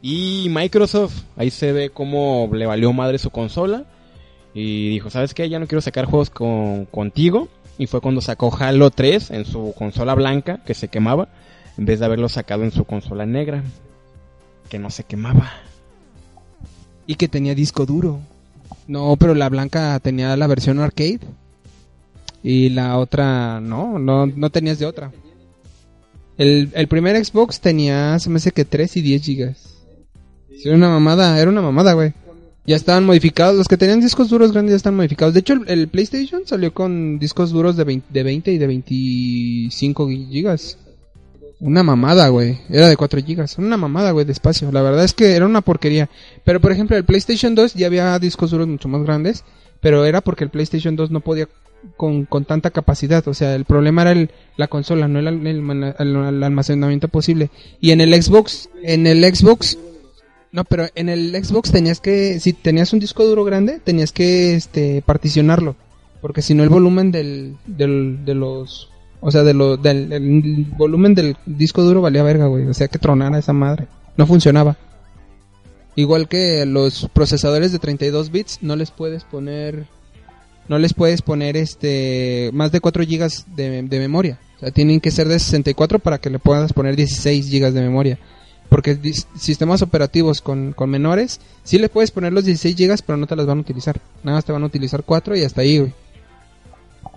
Y 0.00 0.46
Microsoft, 0.48 1.24
ahí 1.36 1.50
se 1.50 1.72
ve 1.72 1.90
cómo 1.90 2.48
le 2.54 2.64
valió 2.64 2.94
madre 2.94 3.18
su 3.18 3.28
consola. 3.28 3.84
Y 4.54 4.88
dijo, 4.88 5.10
¿sabes 5.10 5.34
qué? 5.34 5.46
Ya 5.50 5.58
no 5.58 5.66
quiero 5.66 5.82
sacar 5.82 6.06
juegos 6.06 6.30
con, 6.30 6.86
contigo. 6.86 7.48
Y 7.76 7.86
fue 7.86 8.00
cuando 8.00 8.22
sacó 8.22 8.50
Halo 8.58 8.88
3 8.88 9.30
en 9.32 9.44
su 9.44 9.74
consola 9.76 10.14
blanca, 10.14 10.64
que 10.64 10.72
se 10.72 10.88
quemaba, 10.88 11.28
en 11.76 11.84
vez 11.84 12.00
de 12.00 12.06
haberlo 12.06 12.30
sacado 12.30 12.64
en 12.64 12.72
su 12.72 12.86
consola 12.86 13.26
negra, 13.26 13.62
que 14.70 14.78
no 14.78 14.88
se 14.88 15.04
quemaba. 15.04 15.52
Y 17.06 17.16
que 17.16 17.28
tenía 17.28 17.54
disco 17.54 17.84
duro. 17.84 18.20
No, 18.86 19.16
pero 19.16 19.34
la 19.34 19.50
blanca 19.50 19.98
tenía 20.00 20.34
la 20.36 20.46
versión 20.46 20.78
arcade. 20.78 21.20
Y 22.42 22.70
la 22.70 22.96
otra, 22.96 23.60
no, 23.60 23.98
no, 23.98 24.24
no 24.24 24.48
tenías 24.48 24.78
de 24.78 24.86
otra. 24.86 25.12
El, 26.38 26.70
el 26.72 26.88
primer 26.88 27.22
Xbox 27.22 27.60
tenía, 27.60 28.18
se 28.18 28.30
me 28.30 28.36
hace 28.36 28.52
que 28.52 28.64
3 28.64 28.96
y 28.96 29.02
10 29.02 29.22
gigas. 29.22 29.74
Era 30.64 30.76
una 30.76 30.88
mamada, 30.88 31.38
era 31.38 31.50
una 31.50 31.60
mamada, 31.60 31.92
güey. 31.92 32.14
Ya 32.66 32.76
estaban 32.76 33.04
modificados, 33.04 33.56
los 33.56 33.68
que 33.68 33.76
tenían 33.76 34.00
discos 34.00 34.30
duros 34.30 34.52
grandes 34.52 34.72
ya 34.72 34.76
están 34.76 34.94
modificados. 34.96 35.34
De 35.34 35.40
hecho, 35.40 35.54
el, 35.54 35.68
el 35.68 35.88
PlayStation 35.88 36.42
salió 36.46 36.72
con 36.72 37.18
discos 37.18 37.50
duros 37.50 37.76
de 37.76 37.84
20, 37.84 38.06
de 38.10 38.22
20 38.22 38.52
y 38.52 38.58
de 38.58 38.66
25 38.66 40.08
gigas. 40.08 40.78
Una 41.60 41.82
mamada, 41.82 42.28
güey. 42.28 42.58
Era 42.70 42.88
de 42.88 42.96
4 42.96 43.22
gigas. 43.22 43.58
Una 43.58 43.76
mamada, 43.76 44.12
güey, 44.12 44.24
de 44.24 44.32
espacio. 44.32 44.72
La 44.72 44.80
verdad 44.82 45.04
es 45.04 45.12
que 45.12 45.32
era 45.36 45.44
una 45.46 45.60
porquería. 45.60 46.08
Pero, 46.44 46.60
por 46.60 46.72
ejemplo, 46.72 46.96
el 46.96 47.04
PlayStation 47.04 47.54
2 47.54 47.74
ya 47.74 47.86
había 47.86 48.18
discos 48.18 48.50
duros 48.50 48.66
mucho 48.66 48.88
más 48.88 49.02
grandes. 49.02 49.44
Pero 49.80 50.04
era 50.06 50.20
porque 50.22 50.44
el 50.44 50.50
PlayStation 50.50 50.96
2 50.96 51.10
no 51.10 51.20
podía 51.20 51.48
con, 51.96 52.24
con 52.24 52.46
tanta 52.46 52.70
capacidad. 52.70 53.26
O 53.28 53.34
sea, 53.34 53.54
el 53.54 53.66
problema 53.66 54.02
era 54.02 54.12
el, 54.12 54.30
la 54.56 54.68
consola, 54.68 55.06
no 55.06 55.18
el, 55.18 55.26
el- 55.28 55.94
el- 55.98 56.42
almacenamiento 56.44 57.08
posible. 57.08 57.50
Y 57.80 57.90
en 57.90 58.00
el 58.00 58.20
Xbox, 58.22 58.70
en 58.82 59.06
el 59.06 59.22
Xbox... 59.34 59.76
No, 60.52 60.64
pero 60.64 60.86
en 60.94 61.08
el 61.10 61.32
Xbox 61.44 61.70
tenías 61.70 62.00
que... 62.00 62.40
Si 62.40 62.52
tenías 62.54 62.92
un 62.94 63.00
disco 63.00 63.24
duro 63.26 63.44
grande, 63.44 63.80
tenías 63.84 64.12
que 64.12 64.54
este, 64.54 65.02
particionarlo. 65.04 65.76
Porque 66.22 66.42
si 66.42 66.54
no 66.54 66.62
el 66.62 66.68
volumen 66.70 67.12
del, 67.12 67.56
del, 67.66 68.24
de 68.24 68.34
los... 68.34 68.88
O 69.20 69.30
sea, 69.30 69.42
de 69.42 69.54
lo, 69.54 69.76
del 69.76 70.12
el 70.12 70.66
volumen 70.76 71.14
del 71.14 71.36
disco 71.44 71.82
duro 71.82 72.00
valía 72.00 72.22
verga, 72.22 72.46
güey. 72.46 72.66
O 72.66 72.74
sea, 72.74 72.88
que 72.88 72.98
tronara 72.98 73.38
esa 73.38 73.52
madre. 73.52 73.86
No 74.16 74.26
funcionaba. 74.26 74.76
Igual 75.96 76.28
que 76.28 76.64
los 76.66 77.08
procesadores 77.12 77.72
de 77.72 77.78
32 77.78 78.30
bits, 78.30 78.58
no 78.62 78.76
les 78.76 78.90
puedes 78.90 79.24
poner... 79.24 79.86
No 80.68 80.78
les 80.78 80.94
puedes 80.94 81.20
poner 81.20 81.56
este 81.56 82.50
más 82.52 82.70
de 82.70 82.80
4 82.80 83.04
gigas 83.04 83.44
de, 83.56 83.82
de 83.82 83.98
memoria. 83.98 84.38
O 84.56 84.60
sea, 84.60 84.70
tienen 84.70 85.00
que 85.00 85.10
ser 85.10 85.26
de 85.26 85.38
64 85.38 85.98
para 85.98 86.18
que 86.18 86.30
le 86.30 86.38
puedas 86.38 86.72
poner 86.72 86.94
16 86.94 87.48
gigas 87.48 87.74
de 87.74 87.80
memoria. 87.80 88.18
Porque 88.68 88.96
sistemas 89.34 89.82
operativos 89.82 90.40
con, 90.40 90.72
con 90.72 90.88
menores, 90.88 91.40
sí 91.64 91.78
le 91.80 91.88
puedes 91.88 92.12
poner 92.12 92.32
los 92.32 92.44
16 92.44 92.76
gigas, 92.76 93.02
pero 93.02 93.16
no 93.16 93.26
te 93.26 93.34
las 93.34 93.46
van 93.46 93.58
a 93.58 93.62
utilizar. 93.62 94.00
Nada 94.22 94.36
más 94.36 94.44
te 94.44 94.52
van 94.52 94.62
a 94.62 94.66
utilizar 94.66 95.02
4 95.02 95.36
y 95.36 95.42
hasta 95.42 95.62
ahí, 95.62 95.78
güey. 95.78 95.92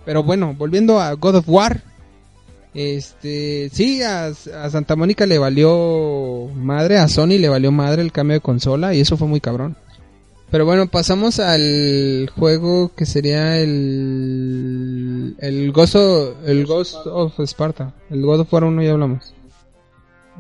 Pero 0.04 0.24
bueno, 0.24 0.56
volviendo 0.58 1.00
a 1.00 1.14
God 1.14 1.36
of 1.36 1.46
War. 1.50 1.84
Este, 2.74 3.70
sí, 3.72 4.02
a, 4.02 4.28
a 4.28 4.70
Santa 4.72 4.96
Mónica 4.96 5.26
le 5.26 5.38
valió 5.38 6.48
madre, 6.56 6.98
a 6.98 7.08
Sony 7.08 7.38
le 7.40 7.50
valió 7.50 7.72
madre 7.72 8.02
el 8.02 8.12
cambio 8.12 8.36
de 8.36 8.42
consola 8.42 8.94
y 8.96 9.00
eso 9.02 9.16
fue 9.18 9.28
muy 9.28 9.40
cabrón. 9.40 9.76
Pero 10.50 10.66
bueno, 10.66 10.88
pasamos 10.88 11.40
al 11.40 12.30
juego 12.38 12.92
que 12.96 13.06
sería 13.06 13.60
el 13.60 15.36
el 15.40 15.72
of, 15.72 15.96
el 16.46 16.66
Ghost 16.66 16.96
of 17.08 17.40
Sparta, 17.42 17.94
el 18.10 18.22
God 18.22 18.42
of 18.42 18.54
War 18.54 18.64
1 18.66 18.84
ya 18.84 18.92
hablamos. 18.92 19.34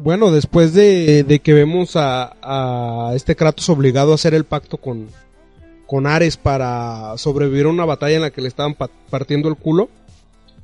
Bueno, 0.01 0.31
después 0.31 0.73
de, 0.73 1.23
de 1.23 1.39
que 1.39 1.53
vemos 1.53 1.95
a, 1.95 2.35
a 2.41 3.13
este 3.15 3.35
Kratos 3.35 3.69
obligado 3.69 4.11
a 4.11 4.15
hacer 4.15 4.33
el 4.33 4.43
pacto 4.43 4.77
con, 4.77 5.07
con 5.85 6.07
Ares 6.07 6.35
para 6.37 7.13
sobrevivir 7.17 7.65
a 7.65 7.69
una 7.69 7.85
batalla 7.85 8.15
en 8.15 8.21
la 8.23 8.31
que 8.31 8.41
le 8.41 8.47
estaban 8.47 8.73
pa- 8.73 8.89
partiendo 9.11 9.49
el 9.49 9.55
culo, 9.55 9.89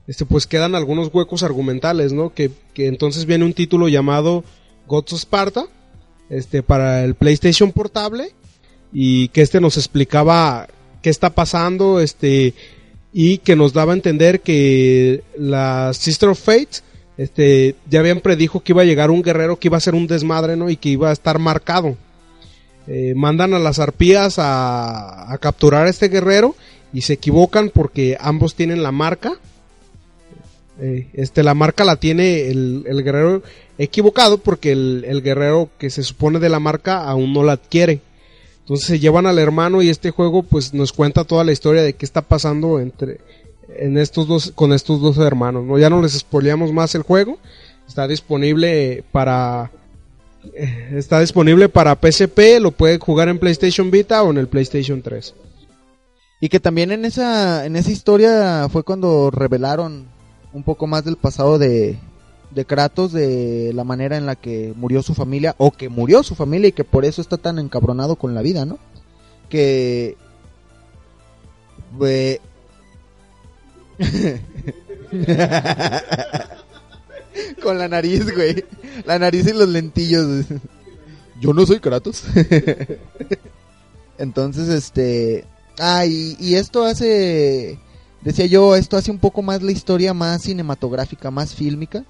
este, 0.10 0.26
pues 0.26 0.48
quedan 0.48 0.74
algunos 0.74 1.12
huecos 1.14 1.44
argumentales, 1.44 2.14
¿no? 2.14 2.34
Que, 2.34 2.50
que 2.74 2.88
entonces 2.88 3.28
viene 3.28 3.46
un 3.46 3.54
título 3.54 3.90
llamado 3.90 4.44
Gods 4.88 5.14
of 5.14 5.20
Sparta, 5.20 5.68
este, 6.32 6.64
para 6.64 7.04
el 7.04 7.14
PlayStation 7.14 7.72
portable, 7.72 8.32
y 8.92 9.28
que 9.28 9.44
este 9.44 9.62
nos 9.62 9.78
explicaba 9.78 10.68
qué 11.04 11.12
está 11.12 11.30
pasando, 11.30 12.00
este, 12.00 12.56
y 13.14 13.38
que 13.38 13.56
nos 13.56 13.74
daba 13.74 13.94
a 13.94 13.98
entender 13.98 14.42
que 14.42 15.22
la 15.38 15.94
Sister 15.94 16.30
of 16.30 16.40
Fate, 16.40 16.80
este, 17.18 17.76
ya 17.88 18.00
habían 18.00 18.22
predijo 18.22 18.62
que 18.62 18.72
iba 18.72 18.82
a 18.82 18.86
llegar 18.86 19.12
un 19.12 19.22
guerrero 19.22 19.60
que 19.60 19.68
iba 19.68 19.78
a 19.78 19.82
ser 19.82 19.94
un 19.94 20.08
desmadre, 20.08 20.56
¿no? 20.56 20.72
Y 20.72 20.78
que 20.78 20.90
iba 20.90 21.12
a 21.12 21.14
estar 21.14 21.38
marcado. 21.38 21.96
Eh, 22.88 23.14
mandan 23.16 23.54
a 23.54 23.60
las 23.60 23.78
arpías 23.78 24.40
a, 24.40 25.32
a 25.32 25.38
capturar 25.38 25.86
a 25.86 25.90
este 25.92 26.08
guerrero 26.08 26.56
y 26.92 27.02
se 27.02 27.14
equivocan 27.14 27.70
porque 27.72 28.18
ambos 28.20 28.56
tienen 28.56 28.82
la 28.82 28.92
marca. 28.92 29.40
Eh, 30.82 31.08
este, 31.14 31.44
la 31.44 31.54
marca 31.54 31.84
la 31.84 31.98
tiene 31.98 32.50
el, 32.50 32.86
el 32.88 33.04
guerrero 33.04 33.44
equivocado 33.78 34.38
porque 34.38 34.72
el, 34.72 35.04
el 35.08 35.22
guerrero 35.22 35.70
que 35.78 35.90
se 35.90 36.04
supone 36.04 36.40
de 36.40 36.50
la 36.50 36.60
marca 36.60 37.04
aún 37.04 37.34
no 37.34 37.44
la 37.44 37.54
adquiere. 37.54 38.02
Entonces 38.62 38.88
se 38.88 39.00
llevan 39.00 39.26
al 39.26 39.40
hermano 39.40 39.82
y 39.82 39.90
este 39.90 40.12
juego 40.12 40.44
pues 40.44 40.74
nos 40.74 40.94
cuenta 40.94 41.24
toda 41.24 41.44
la 41.44 41.52
historia 41.52 41.82
de 41.82 41.94
qué 41.94 42.06
está 42.06 42.22
pasando 42.22 42.80
entre 42.80 43.20
en 43.78 43.98
estos 43.98 44.28
dos 44.28 44.52
con 44.54 44.74
estos 44.74 45.02
dos 45.02 45.18
hermanos, 45.18 45.66
¿no? 45.66 45.78
Ya 45.78 45.90
no 45.90 46.02
les 46.02 46.14
spoileamos 46.14 46.72
más 46.72 46.96
el 46.96 47.02
juego. 47.02 47.40
Está 47.88 48.08
disponible 48.08 49.04
para 49.12 49.72
eh, 50.54 50.94
está 50.96 51.20
disponible 51.20 51.68
para 51.68 51.96
PSP, 51.96 52.60
lo 52.62 52.72
puede 52.72 53.00
jugar 53.00 53.30
en 53.30 53.40
PlayStation 53.40 53.92
Vita 53.92 54.24
o 54.24 54.32
en 54.32 54.38
el 54.38 54.48
PlayStation 54.48 55.02
3. 55.02 55.34
Y 56.42 56.50
que 56.50 56.60
también 56.60 56.92
en 56.92 57.06
esa, 57.06 57.66
en 57.66 57.76
esa 57.76 57.92
historia 57.92 58.68
fue 58.70 58.84
cuando 58.84 59.30
revelaron 59.32 60.08
un 60.54 60.64
poco 60.64 60.88
más 60.88 61.04
del 61.06 61.16
pasado 61.16 61.58
de, 61.58 62.00
de 62.52 62.66
Kratos, 62.66 63.12
de 63.12 63.72
la 63.74 63.84
manera 63.84 64.18
en 64.18 64.26
la 64.26 64.36
que 64.36 64.74
murió 64.76 65.02
su 65.04 65.14
familia, 65.14 65.56
o 65.58 65.72
que 65.72 65.90
murió 65.90 66.24
su 66.24 66.36
familia 66.36 66.70
y 66.70 66.74
que 66.74 66.84
por 66.84 67.06
eso 67.06 67.22
está 67.22 67.38
tan 67.38 67.60
encabronado 67.60 68.16
con 68.16 68.34
la 68.34 68.42
vida, 68.42 68.66
¿no? 68.66 68.80
Que... 69.50 70.18
eh, 72.06 72.40
con 77.62 77.78
la 77.78 77.88
nariz, 77.88 78.34
güey. 78.34 78.66
La 79.06 79.20
nariz 79.20 79.48
y 79.48 79.54
los 79.54 79.70
lentillos. 79.70 80.46
Yo 81.40 81.54
no 81.54 81.66
soy 81.66 81.80
Kratos. 81.80 82.24
Entonces, 84.18 84.70
este... 84.70 85.46
Ah, 85.78 86.06
y, 86.06 86.36
y 86.40 86.56
esto 86.56 86.84
hace... 86.84 87.80
Decía 88.22 88.46
yo, 88.48 88.76
esto 88.76 88.98
hace 88.98 89.12
un 89.12 89.18
poco 89.18 89.42
más 89.42 89.62
la 89.62 89.72
historia 89.72 90.14
más 90.14 90.42
cinematográfica, 90.42 91.32
más 91.32 91.56
fílmica, 91.56 92.04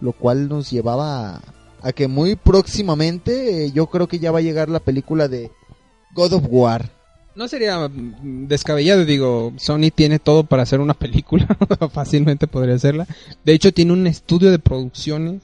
lo 0.00 0.12
cual 0.12 0.48
nos 0.48 0.70
llevaba 0.70 1.40
a, 1.80 1.92
que 1.92 2.08
muy 2.08 2.34
próximamente 2.34 3.66
eh, 3.66 3.72
yo 3.72 3.86
creo 3.86 4.08
que 4.08 4.18
ya 4.18 4.32
va 4.32 4.40
a 4.40 4.42
llegar 4.42 4.68
la 4.68 4.80
película 4.80 5.28
de 5.28 5.50
God 6.14 6.34
of 6.34 6.44
War. 6.48 6.90
No 7.36 7.46
sería 7.48 7.88
mm, 7.88 8.48
descabellado, 8.48 9.04
digo, 9.04 9.52
Sony 9.56 9.90
tiene 9.94 10.18
todo 10.18 10.44
para 10.44 10.64
hacer 10.64 10.80
una 10.80 10.94
película, 10.94 11.46
fácilmente 11.92 12.46
podría 12.46 12.74
hacerla. 12.74 13.06
De 13.44 13.52
hecho, 13.52 13.72
tiene 13.72 13.92
un 13.92 14.06
estudio 14.06 14.50
de 14.50 14.58
producciones, 14.58 15.42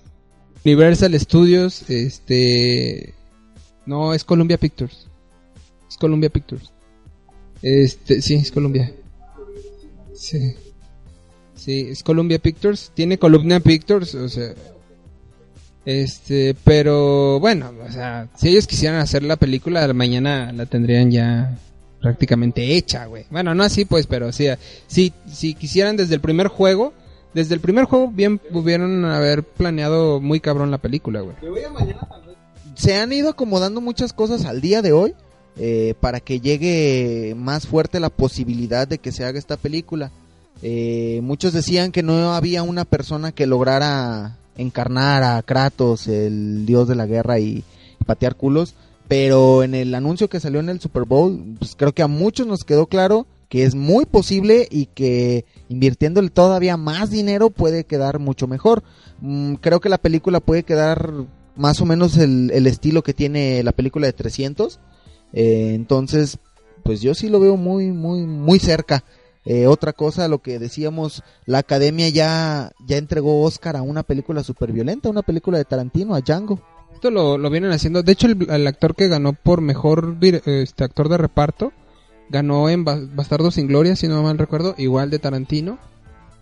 Universal 0.64 1.18
Studios, 1.18 1.88
este... 1.88 3.14
No, 3.86 4.12
es 4.12 4.24
Columbia 4.24 4.58
Pictures. 4.58 5.08
Es 5.88 5.96
Columbia 5.96 6.30
Pictures. 6.30 6.70
Este, 7.62 8.20
sí, 8.22 8.34
es 8.34 8.52
Columbia. 8.52 8.92
Sí. 10.20 10.54
Sí, 11.54 11.88
es 11.90 12.02
Columbia 12.02 12.38
Pictures. 12.38 12.92
Tiene 12.94 13.18
Columbia 13.18 13.58
Pictures, 13.58 14.14
o 14.14 14.28
sea... 14.28 14.52
Este, 15.86 16.54
pero 16.62 17.40
bueno, 17.40 17.72
o 17.88 17.90
sea, 17.90 18.28
si 18.36 18.50
ellos 18.50 18.66
quisieran 18.66 19.00
hacer 19.00 19.22
la 19.22 19.36
película, 19.36 19.90
mañana 19.94 20.52
la 20.52 20.66
tendrían 20.66 21.10
ya 21.10 21.56
prácticamente 22.02 22.76
hecha, 22.76 23.06
güey. 23.06 23.24
Bueno, 23.30 23.54
no 23.54 23.64
así 23.64 23.86
pues, 23.86 24.06
pero 24.06 24.30
sí, 24.30 24.46
si, 24.86 25.14
si 25.26 25.54
quisieran 25.54 25.96
desde 25.96 26.14
el 26.14 26.20
primer 26.20 26.48
juego, 26.48 26.92
desde 27.32 27.54
el 27.54 27.60
primer 27.60 27.86
juego 27.86 28.08
bien 28.08 28.38
pudieron 28.38 29.06
haber 29.06 29.42
planeado 29.42 30.20
muy 30.20 30.38
cabrón 30.38 30.70
la 30.70 30.78
película, 30.78 31.22
güey. 31.22 31.34
se 32.74 32.96
han 32.96 33.10
ido 33.14 33.30
acomodando 33.30 33.80
muchas 33.80 34.12
cosas 34.12 34.44
al 34.44 34.60
día 34.60 34.82
de 34.82 34.92
hoy 34.92 35.14
eh, 35.56 35.94
para 36.00 36.20
que 36.20 36.40
llegue 36.40 37.34
más 37.36 37.66
fuerte 37.66 38.00
la 38.00 38.10
posibilidad 38.10 38.88
de 38.88 38.98
que 38.98 39.12
se 39.12 39.24
haga 39.24 39.38
esta 39.38 39.56
película. 39.56 40.10
Eh, 40.62 41.20
muchos 41.22 41.52
decían 41.52 41.92
que 41.92 42.02
no 42.02 42.34
había 42.34 42.62
una 42.62 42.84
persona 42.84 43.32
que 43.32 43.46
lograra 43.46 44.36
encarnar 44.56 45.22
a 45.22 45.42
Kratos, 45.42 46.06
el 46.06 46.66
dios 46.66 46.86
de 46.88 46.94
la 46.94 47.06
guerra 47.06 47.38
y, 47.38 47.64
patear 48.06 48.34
culos, 48.34 48.74
pero 49.08 49.62
en 49.62 49.74
el 49.74 49.94
anuncio 49.94 50.28
que 50.28 50.40
salió 50.40 50.60
en 50.60 50.68
el 50.68 50.80
Super 50.80 51.04
Bowl, 51.04 51.56
pues 51.58 51.76
creo 51.76 51.92
que 51.92 52.02
a 52.02 52.08
muchos 52.08 52.46
nos 52.46 52.64
quedó 52.64 52.86
claro 52.86 53.26
que 53.48 53.64
es 53.64 53.74
muy 53.74 54.06
posible 54.06 54.68
y 54.70 54.86
que 54.86 55.44
invirtiéndole 55.68 56.30
todavía 56.30 56.76
más 56.76 57.10
dinero 57.10 57.50
puede 57.50 57.84
quedar 57.84 58.18
mucho 58.18 58.46
mejor. 58.46 58.82
Mm, 59.20 59.54
creo 59.54 59.80
que 59.80 59.88
la 59.88 59.98
película 59.98 60.40
puede 60.40 60.62
quedar 60.62 61.12
más 61.56 61.80
o 61.80 61.84
menos 61.84 62.16
el, 62.16 62.50
el 62.52 62.66
estilo 62.66 63.02
que 63.02 63.12
tiene 63.12 63.62
la 63.62 63.72
película 63.72 64.06
de 64.06 64.12
300. 64.12 64.78
Eh, 65.32 65.72
entonces, 65.74 66.38
pues 66.82 67.00
yo 67.00 67.14
sí 67.14 67.28
lo 67.28 67.40
veo 67.40 67.56
muy, 67.56 67.92
muy, 67.92 68.22
muy 68.26 68.58
cerca. 68.58 69.04
Eh, 69.44 69.66
otra 69.66 69.92
cosa, 69.92 70.28
lo 70.28 70.40
que 70.40 70.58
decíamos, 70.58 71.22
la 71.46 71.58
academia 71.58 72.08
ya, 72.10 72.72
ya 72.86 72.98
entregó 72.98 73.42
Oscar 73.42 73.76
a 73.76 73.82
una 73.82 74.02
película 74.02 74.44
super 74.44 74.72
violenta, 74.72 75.08
una 75.08 75.22
película 75.22 75.58
de 75.58 75.64
Tarantino, 75.64 76.14
a 76.14 76.20
Django. 76.20 76.60
Esto 76.92 77.10
lo, 77.10 77.38
lo 77.38 77.50
vienen 77.50 77.72
haciendo. 77.72 78.02
De 78.02 78.12
hecho, 78.12 78.26
el, 78.26 78.66
actor 78.66 78.94
que 78.94 79.08
ganó 79.08 79.32
por 79.32 79.62
mejor 79.62 80.16
este 80.20 80.84
actor 80.84 81.08
de 81.08 81.16
reparto 81.16 81.72
ganó 82.28 82.68
en 82.68 82.84
Ba- 82.84 83.00
Bastardos 83.14 83.54
sin 83.54 83.66
Gloria, 83.66 83.96
si 83.96 84.06
no 84.06 84.22
mal 84.22 84.38
recuerdo, 84.38 84.74
igual 84.76 85.10
de 85.10 85.18
Tarantino. 85.18 85.78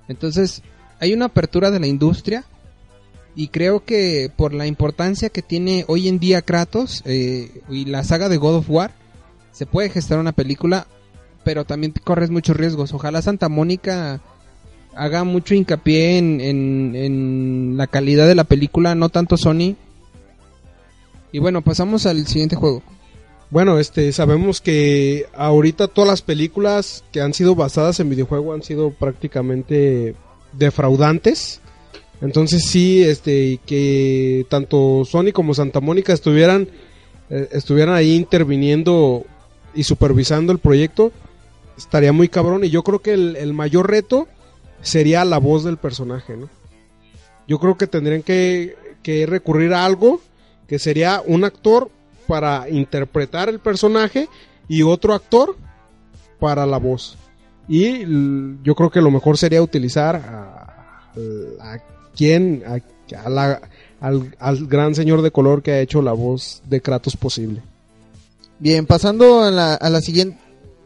Entonces, 0.09 0.63
hay 1.01 1.13
una 1.13 1.27
apertura 1.27 1.71
de 1.71 1.81
la 1.81 1.87
industria 1.87 2.45
y 3.39 3.49
creo 3.49 3.85
que 3.85 4.33
por 4.35 4.53
la 4.53 4.67
importancia 4.67 5.29
que 5.29 5.43
tiene 5.43 5.85
hoy 5.87 6.09
en 6.09 6.19
día 6.19 6.43
Kratos 6.43 7.05
eh, 7.07 7.63
y 7.71 7.85
la 7.85 8.03
saga 8.03 8.29
de 8.29 8.37
God 8.37 8.57
of 8.57 8.69
War, 8.69 8.91
se 9.53 9.65
puede 9.65 9.91
gestar 9.91 10.19
una 10.19 10.33
película, 10.33 10.89
pero 11.45 11.65
también 11.65 11.95
corres 12.03 12.31
muchos 12.31 12.57
riesgos. 12.57 12.93
Ojalá 12.93 13.23
Santa 13.23 13.49
Mónica 13.49 14.21
haga 14.93 15.23
mucho 15.23 15.55
hincapié 15.55 16.19
en, 16.19 16.41
en, 16.41 16.97
en 16.97 17.77
la 17.77 17.87
calidad 17.87 18.27
de 18.27 18.35
la 18.35 18.43
película, 18.43 18.97
no 18.97 19.09
tanto 19.09 19.37
Sony. 19.37 19.77
Y 21.31 21.39
bueno, 21.39 21.63
pasamos 21.63 22.07
al 22.07 22.27
siguiente 22.27 22.57
juego. 22.57 22.83
Bueno, 23.51 23.79
este, 23.79 24.13
sabemos 24.13 24.61
que 24.61 25.27
ahorita 25.37 25.87
todas 25.87 26.11
las 26.11 26.23
películas 26.23 27.05
que 27.13 27.21
han 27.21 27.35
sido 27.35 27.55
basadas 27.55 28.01
en 28.01 28.11
videojuego 28.11 28.53
han 28.53 28.65
sido 28.65 28.91
prácticamente 28.91 30.17
defraudantes. 30.55 31.61
Entonces 32.21 32.65
sí, 32.67 33.03
este, 33.03 33.61
que 33.65 34.45
tanto 34.49 35.05
Sony 35.05 35.33
como 35.33 35.55
Santa 35.55 35.81
Mónica 35.81 36.13
estuvieran, 36.13 36.69
eh, 37.31 37.49
estuvieran 37.53 37.95
ahí 37.95 38.15
interviniendo 38.15 39.25
y 39.75 39.85
supervisando 39.85 40.53
el 40.53 40.59
proyecto, 40.59 41.13
estaría 41.77 42.13
muy 42.13 42.29
cabrón. 42.29 42.65
Y 42.65 42.71
yo 42.71 42.83
creo 42.83 42.99
que 43.01 43.13
el, 43.13 43.37
el 43.37 43.55
mayor 43.55 43.89
reto 43.89 44.27
sería 44.83 45.25
la 45.25 45.39
voz 45.39 45.65
del 45.65 45.77
personaje, 45.77 46.37
¿no? 46.37 46.49
Yo 47.47 47.59
creo 47.59 47.79
que 47.79 47.87
tendrían 47.87 48.23
que, 48.23 48.77
que 49.03 49.25
recurrir 49.25 49.73
a 49.73 49.85
algo 49.85 50.21
que 50.67 50.79
sería 50.79 51.23
un 51.25 51.45
actor 51.45 51.91
para 52.27 52.69
interpretar 52.69 53.49
el 53.49 53.59
personaje 53.59 54.29
y 54.69 54.83
otro 54.83 55.15
actor 55.15 55.57
para 56.39 56.67
la 56.67 56.79
voz. 56.79 57.17
Y 57.69 58.01
yo 58.63 58.75
creo 58.75 58.91
que 58.91 59.01
lo 59.01 59.11
mejor 59.11 59.39
sería 59.39 59.63
utilizar 59.63 60.17
a, 60.17 61.11
a 61.61 61.79
quien, 62.19 62.65
a, 62.67 63.31
la, 63.31 63.63
al, 64.01 64.35
al 64.41 64.67
gran 64.67 64.97
señor 64.97 65.23
de 65.23 65.31
color 65.31 65.63
que 65.63 65.71
ha 65.71 65.81
hecho 65.81 66.03
la 66.03 66.13
voz 66.13 66.63
de 66.69 66.81
Kratos 66.81 67.17
posible. 67.17 67.63
Bien, 68.59 68.87
pasando 68.87 69.43
a 69.45 69.53
la, 69.53 69.75
a 69.75 69.89
la 69.89 70.01
siguiente, 70.01 70.37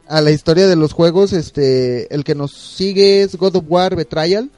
a 0.06 0.20
la 0.20 0.30
historia 0.30 0.66
de 0.68 0.76
los 0.76 0.92
juegos, 0.92 1.32
este, 1.32 2.14
el 2.14 2.22
que 2.22 2.34
nos 2.34 2.52
sigue 2.52 3.22
es 3.22 3.34
God 3.36 3.56
of 3.56 3.64
War 3.66 3.96
Betrayal. 3.96 4.50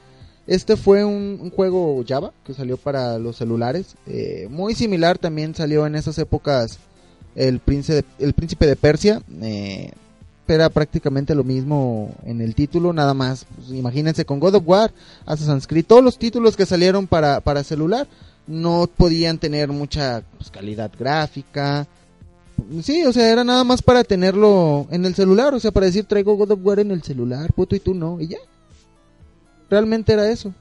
Este 0.47 0.75
fue 0.75 1.05
un, 1.05 1.39
un 1.41 1.49
juego 1.49 2.03
Java 2.05 2.33
que 2.45 2.53
salió 2.53 2.75
para 2.75 3.17
los 3.17 3.37
celulares, 3.37 3.95
eh, 4.05 4.47
muy 4.51 4.75
similar 4.75 5.17
también 5.17 5.55
salió 5.55 5.87
en 5.87 5.95
esas 5.95 6.19
épocas 6.19 6.77
el 7.35 7.59
príncipe 7.59 7.95
de, 7.95 8.25
el 8.25 8.33
príncipe 8.33 8.67
de 8.67 8.75
Persia, 8.75 9.21
eh, 9.41 9.91
era 10.53 10.69
prácticamente 10.69 11.35
lo 11.35 11.43
mismo 11.43 12.13
en 12.23 12.41
el 12.41 12.55
título, 12.55 12.93
nada 12.93 13.13
más, 13.13 13.45
pues, 13.55 13.69
imagínense 13.71 14.25
con 14.25 14.39
God 14.39 14.55
of 14.55 14.63
War, 14.65 14.91
Assassin's 15.25 15.67
Creed, 15.67 15.85
todos 15.85 16.03
los 16.03 16.17
títulos 16.17 16.55
que 16.55 16.65
salieron 16.65 17.07
para, 17.07 17.41
para 17.41 17.63
celular 17.63 18.07
no 18.47 18.87
podían 18.95 19.39
tener 19.39 19.69
mucha 19.69 20.23
pues, 20.37 20.51
calidad 20.51 20.91
gráfica, 20.97 21.87
Sí, 22.81 23.05
o 23.05 23.13
sea, 23.13 23.31
era 23.31 23.43
nada 23.43 23.63
más 23.63 23.81
para 23.81 24.03
tenerlo 24.03 24.87
en 24.89 25.05
el 25.05 25.13
celular, 25.13 25.53
o 25.53 25.59
sea, 25.59 25.71
para 25.71 25.87
decir 25.87 26.05
traigo 26.05 26.35
God 26.35 26.51
of 26.51 26.59
War 26.63 26.79
en 26.79 26.91
el 26.91 27.03
celular, 27.03 27.51
puto, 27.53 27.75
y 27.75 27.79
tú 27.79 27.93
no, 27.93 28.19
y 28.19 28.27
ya. 28.27 28.37
Realmente 29.69 30.13
era 30.13 30.29
eso. 30.29 30.53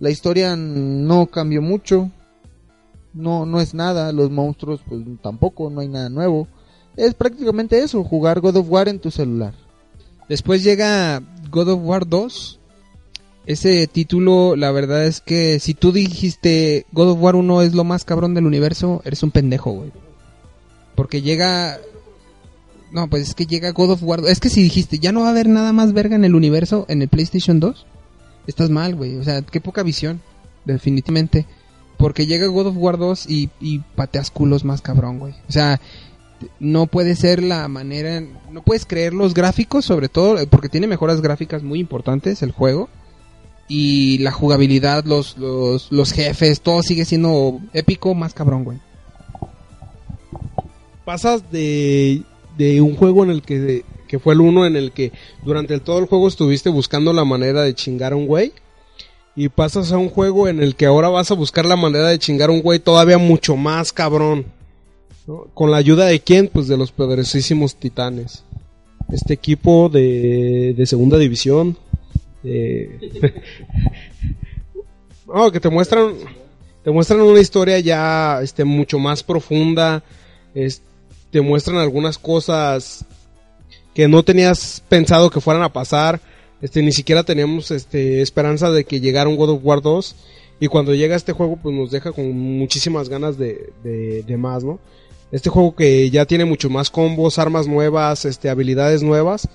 La 0.00 0.10
historia 0.10 0.56
no 0.56 1.26
cambió 1.26 1.60
mucho. 1.60 2.10
No, 3.12 3.46
no 3.46 3.60
es 3.60 3.74
nada, 3.74 4.12
los 4.12 4.30
monstruos 4.30 4.80
pues 4.88 5.02
tampoco, 5.22 5.70
no 5.70 5.80
hay 5.80 5.88
nada 5.88 6.08
nuevo. 6.08 6.46
Es 6.98 7.14
prácticamente 7.14 7.78
eso, 7.78 8.02
jugar 8.02 8.40
God 8.40 8.56
of 8.56 8.66
War 8.68 8.88
en 8.88 8.98
tu 8.98 9.12
celular. 9.12 9.54
Después 10.28 10.64
llega 10.64 11.22
God 11.48 11.68
of 11.68 11.80
War 11.84 12.08
2. 12.08 12.58
Ese 13.46 13.86
título, 13.86 14.56
la 14.56 14.72
verdad 14.72 15.06
es 15.06 15.20
que 15.20 15.60
si 15.60 15.74
tú 15.74 15.92
dijiste 15.92 16.86
God 16.90 17.10
of 17.10 17.22
War 17.22 17.36
1 17.36 17.62
es 17.62 17.72
lo 17.72 17.84
más 17.84 18.04
cabrón 18.04 18.34
del 18.34 18.46
universo, 18.46 19.00
eres 19.04 19.22
un 19.22 19.30
pendejo, 19.30 19.70
güey. 19.70 19.92
Porque 20.96 21.22
llega... 21.22 21.78
No, 22.90 23.08
pues 23.08 23.28
es 23.28 23.34
que 23.36 23.46
llega 23.46 23.70
God 23.70 23.92
of 23.92 24.02
War 24.02 24.20
2. 24.20 24.30
Es 24.30 24.40
que 24.40 24.50
si 24.50 24.60
dijiste, 24.60 24.98
ya 24.98 25.12
no 25.12 25.20
va 25.20 25.28
a 25.28 25.30
haber 25.30 25.48
nada 25.48 25.72
más 25.72 25.92
verga 25.92 26.16
en 26.16 26.24
el 26.24 26.34
universo 26.34 26.84
en 26.88 27.00
el 27.00 27.08
PlayStation 27.08 27.60
2, 27.60 27.86
estás 28.48 28.70
mal, 28.70 28.96
güey. 28.96 29.14
O 29.18 29.22
sea, 29.22 29.42
qué 29.42 29.60
poca 29.60 29.84
visión, 29.84 30.20
definitivamente. 30.64 31.46
Porque 31.96 32.26
llega 32.26 32.48
God 32.48 32.66
of 32.66 32.76
War 32.76 32.98
2 32.98 33.30
y, 33.30 33.50
y 33.60 33.78
pateas 33.78 34.32
culos 34.32 34.64
más 34.64 34.82
cabrón, 34.82 35.20
güey. 35.20 35.34
O 35.48 35.52
sea, 35.52 35.80
no 36.60 36.86
puede 36.86 37.16
ser 37.16 37.42
la 37.42 37.66
manera, 37.68 38.22
no 38.50 38.62
puedes 38.62 38.86
creer 38.86 39.14
los 39.14 39.34
gráficos, 39.34 39.84
sobre 39.84 40.08
todo 40.08 40.36
porque 40.48 40.68
tiene 40.68 40.86
mejoras 40.86 41.20
gráficas 41.20 41.62
muy 41.62 41.80
importantes 41.80 42.42
el 42.42 42.52
juego 42.52 42.88
y 43.68 44.18
la 44.18 44.32
jugabilidad, 44.32 45.04
los, 45.04 45.36
los, 45.36 45.92
los 45.92 46.12
jefes, 46.12 46.62
todo 46.62 46.82
sigue 46.82 47.04
siendo 47.04 47.60
épico, 47.74 48.14
más 48.14 48.32
cabrón, 48.32 48.64
güey. 48.64 48.78
Pasas 51.04 51.50
de, 51.52 52.22
de 52.56 52.80
un 52.80 52.96
juego 52.96 53.24
en 53.24 53.30
el 53.30 53.42
que, 53.42 53.84
que 54.08 54.18
fue 54.18 54.34
el 54.34 54.40
uno 54.40 54.66
en 54.66 54.76
el 54.76 54.92
que 54.92 55.12
durante 55.44 55.78
todo 55.80 55.98
el 55.98 56.06
juego 56.06 56.28
estuviste 56.28 56.70
buscando 56.70 57.12
la 57.12 57.24
manera 57.24 57.62
de 57.62 57.74
chingar 57.74 58.14
a 58.14 58.16
un 58.16 58.26
güey. 58.26 58.52
Y 59.36 59.50
pasas 59.50 59.92
a 59.92 59.98
un 59.98 60.08
juego 60.08 60.48
en 60.48 60.60
el 60.60 60.74
que 60.74 60.86
ahora 60.86 61.08
vas 61.10 61.30
a 61.30 61.34
buscar 61.34 61.64
la 61.64 61.76
manera 61.76 62.08
de 62.08 62.18
chingar 62.18 62.48
a 62.48 62.52
un 62.52 62.60
güey 62.60 62.80
todavía 62.80 63.18
mucho 63.18 63.54
más 63.54 63.92
cabrón. 63.92 64.46
Con 65.54 65.70
la 65.70 65.76
ayuda 65.76 66.06
de 66.06 66.20
quién? 66.20 66.48
Pues 66.48 66.68
de 66.68 66.76
los 66.76 66.90
poderosísimos 66.92 67.76
titanes. 67.76 68.44
Este 69.12 69.34
equipo 69.34 69.88
de, 69.88 70.74
de 70.76 70.86
segunda 70.86 71.18
división. 71.18 71.76
de- 72.42 73.32
No, 75.26 75.50
que 75.52 75.60
te 75.60 75.68
muestran 75.68 76.14
te 76.82 76.90
muestran 76.90 77.20
una 77.20 77.40
historia 77.40 77.78
ya 77.80 78.40
este 78.42 78.64
mucho 78.64 78.98
más 78.98 79.22
profunda 79.22 80.02
es- 80.54 80.80
te 81.30 81.42
muestran 81.42 81.76
algunas 81.76 82.16
cosas 82.16 83.04
que 83.94 84.08
no 84.08 84.22
tenías 84.22 84.82
pensado 84.88 85.28
que 85.28 85.42
fueran 85.42 85.62
a 85.64 85.72
pasar 85.72 86.18
este 86.62 86.80
ni 86.82 86.92
siquiera 86.92 87.24
teníamos 87.24 87.70
este 87.72 88.22
esperanza 88.22 88.70
de 88.70 88.84
que 88.84 89.00
llegara 89.00 89.28
un 89.28 89.36
God 89.36 89.50
of 89.50 89.60
War 89.62 89.82
2 89.82 90.16
y 90.60 90.68
cuando 90.68 90.94
llega 90.94 91.14
este 91.14 91.32
juego 91.32 91.58
pues 91.62 91.74
nos 91.76 91.90
deja 91.90 92.12
con 92.12 92.30
muchísimas 92.32 93.10
ganas 93.10 93.36
de, 93.36 93.70
de 93.84 94.36
más 94.38 94.64
no 94.64 94.78
este 95.30 95.50
juego 95.50 95.74
que 95.74 96.08
ya 96.10 96.24
tiene 96.24 96.44
mucho 96.44 96.70
más 96.70 96.90
combos 96.90 97.38
armas 97.38 97.66
nuevas 97.66 98.24
este 98.24 98.48
habilidades 98.48 99.02
nuevas 99.02 99.48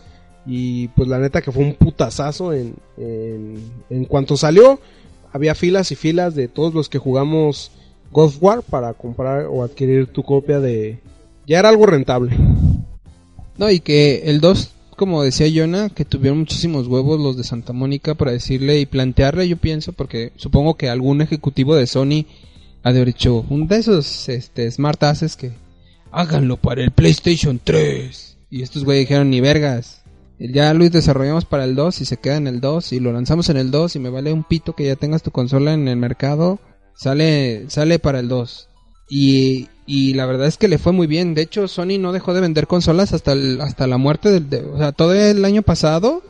y 0.45 0.89
pues 0.89 1.07
la 1.07 1.19
neta 1.19 1.41
que 1.41 1.51
fue 1.51 1.63
un 1.63 1.73
putazazo 1.73 2.53
en, 2.53 2.75
en, 2.97 4.05
cuanto 4.05 4.37
salió 4.37 4.79
había 5.31 5.55
filas 5.55 5.91
y 5.91 5.95
filas 5.95 6.35
de 6.35 6.47
todos 6.47 6.73
los 6.73 6.89
que 6.89 6.99
jugamos 6.99 7.71
God 8.11 8.33
War 8.39 8.61
para 8.61 8.93
comprar 8.93 9.47
o 9.47 9.63
adquirir 9.63 10.07
tu 10.07 10.23
copia 10.23 10.59
de... 10.59 10.99
Ya 11.47 11.59
era 11.59 11.69
algo 11.69 11.87
rentable. 11.87 12.37
No, 13.57 13.69
y 13.69 13.79
que 13.79 14.23
el 14.25 14.39
2, 14.39 14.71
como 14.95 15.23
decía 15.23 15.47
Jonah, 15.53 15.89
que 15.89 16.05
tuvieron 16.05 16.39
muchísimos 16.39 16.87
huevos 16.87 17.19
los 17.19 17.35
de 17.35 17.43
Santa 17.43 17.73
Mónica 17.73 18.13
para 18.13 18.31
decirle 18.31 18.79
y 18.79 18.85
plantearle, 18.85 19.47
yo 19.47 19.57
pienso, 19.57 19.93
porque 19.93 20.31
supongo 20.35 20.75
que 20.75 20.89
algún 20.89 21.21
ejecutivo 21.21 21.75
de 21.75 21.87
Sony 21.87 22.25
ha 22.83 22.93
de 22.93 22.99
haber 22.99 23.09
hecho 23.09 23.45
un 23.49 23.67
de 23.67 23.77
esos 23.77 24.29
este, 24.29 24.69
smart 24.69 25.01
asses 25.03 25.35
que 25.35 25.51
háganlo 26.13 26.57
para 26.57 26.83
el 26.83 26.91
PlayStation 26.91 27.59
3. 27.63 28.37
Y 28.49 28.61
estos 28.61 28.83
güeyes 28.85 29.07
dijeron, 29.07 29.29
ni 29.29 29.41
vergas. 29.41 30.01
Ya 30.39 30.73
lo 30.73 30.87
desarrollamos 30.89 31.45
para 31.45 31.63
el 31.63 31.75
2 31.75 32.01
y 32.01 32.05
se 32.05 32.17
queda 32.17 32.37
en 32.37 32.47
el 32.47 32.59
2 32.59 32.93
y 32.93 32.99
lo 32.99 33.11
lanzamos 33.13 33.49
en 33.49 33.57
el 33.57 33.71
2 33.71 33.95
y 33.95 33.99
me 33.99 34.09
vale 34.09 34.33
un 34.33 34.43
pito 34.43 34.73
que 34.73 34.85
ya 34.85 34.95
tengas 34.95 35.23
tu 35.23 35.31
consola 35.31 35.73
en 35.73 35.87
el 35.87 35.97
mercado. 35.97 36.59
Sale, 36.95 37.65
sale 37.69 37.99
para 37.99 38.19
el 38.19 38.27
2. 38.27 38.69
Y, 39.09 39.69
y 39.85 40.13
la 40.15 40.25
verdad 40.25 40.47
es 40.47 40.57
que 40.57 40.67
le 40.67 40.77
fue 40.79 40.91
muy 40.91 41.07
bien. 41.07 41.33
De 41.33 41.41
hecho, 41.43 41.67
Sony 41.67 41.97
no 41.99 42.11
dejó 42.11 42.33
de 42.33 42.41
vender 42.41 42.67
consolas 42.67 43.13
hasta, 43.13 43.33
el- 43.33 43.61
hasta 43.61 43.87
la 43.87 43.97
muerte 43.97 44.31
del... 44.31 44.49
de- 44.49 44.61
o 44.63 44.77
sea, 44.77 44.91
todo 44.91 45.13
el 45.13 45.43
año 45.45 45.61
pasado 45.61 46.21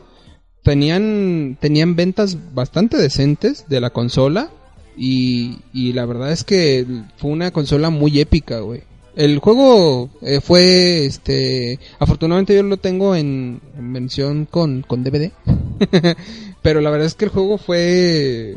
tenían, 0.62 1.56
tenían 1.60 1.96
ventas 1.96 2.38
bastante 2.54 2.96
decentes 2.96 3.66
de 3.68 3.80
la 3.80 3.90
consola. 3.90 4.50
Y, 4.96 5.58
y 5.72 5.92
la 5.92 6.06
verdad 6.06 6.30
es 6.30 6.44
que 6.44 6.86
fue 7.16 7.30
una 7.30 7.50
consola 7.50 7.90
muy 7.90 8.20
épica, 8.20 8.60
güey. 8.60 8.82
El 9.16 9.38
juego 9.38 10.10
eh, 10.22 10.40
fue, 10.40 11.06
este, 11.06 11.78
afortunadamente 11.98 12.54
yo 12.54 12.62
lo 12.64 12.76
tengo 12.78 13.14
en, 13.14 13.60
en 13.78 13.92
versión 13.92 14.46
con, 14.46 14.82
con 14.82 15.04
DVD. 15.04 15.30
Pero 16.62 16.80
la 16.80 16.90
verdad 16.90 17.06
es 17.06 17.14
que 17.14 17.26
el 17.26 17.30
juego 17.30 17.58
fue 17.58 18.56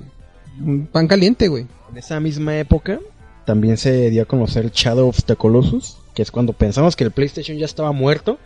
un 0.59 0.87
pan 0.87 1.07
caliente, 1.07 1.47
güey. 1.47 1.67
En 1.91 1.97
esa 1.97 2.19
misma 2.19 2.57
época 2.57 2.99
también 3.45 3.77
se 3.77 4.09
dio 4.09 4.23
a 4.23 4.25
conocer 4.25 4.71
Shadow 4.71 5.07
of 5.07 5.23
the 5.23 5.35
Colossus, 5.35 5.97
que 6.13 6.21
es 6.21 6.31
cuando 6.31 6.53
pensamos 6.53 6.95
que 6.95 7.03
el 7.03 7.11
PlayStation 7.11 7.57
ya 7.57 7.65
estaba 7.65 7.91
muerto, 7.91 8.39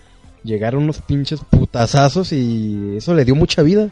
llegaron 0.43 0.83
unos 0.83 1.01
pinches 1.01 1.39
putazazos 1.49 2.33
y 2.33 2.97
eso 2.97 3.13
le 3.15 3.25
dio 3.25 3.35
mucha 3.35 3.63
vida. 3.63 3.89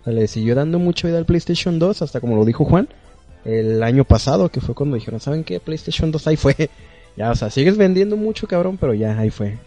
O 0.00 0.04
sea, 0.04 0.12
le 0.12 0.28
siguió 0.28 0.54
dando 0.54 0.78
mucha 0.78 1.08
vida 1.08 1.18
al 1.18 1.26
PlayStation 1.26 1.78
2 1.78 2.02
hasta 2.02 2.20
como 2.20 2.36
lo 2.36 2.44
dijo 2.44 2.64
Juan 2.64 2.88
el 3.44 3.82
año 3.82 4.04
pasado, 4.04 4.48
que 4.48 4.60
fue 4.60 4.74
cuando 4.74 4.96
dijeron, 4.96 5.20
¿saben 5.20 5.44
qué? 5.44 5.60
PlayStation 5.60 6.10
2 6.10 6.26
ahí 6.26 6.36
fue. 6.36 6.70
Ya, 7.16 7.30
o 7.30 7.34
sea, 7.34 7.50
sigues 7.50 7.76
vendiendo 7.76 8.16
mucho, 8.16 8.46
cabrón, 8.46 8.76
pero 8.78 8.94
ya 8.94 9.18
ahí 9.18 9.30
fue. 9.30 9.58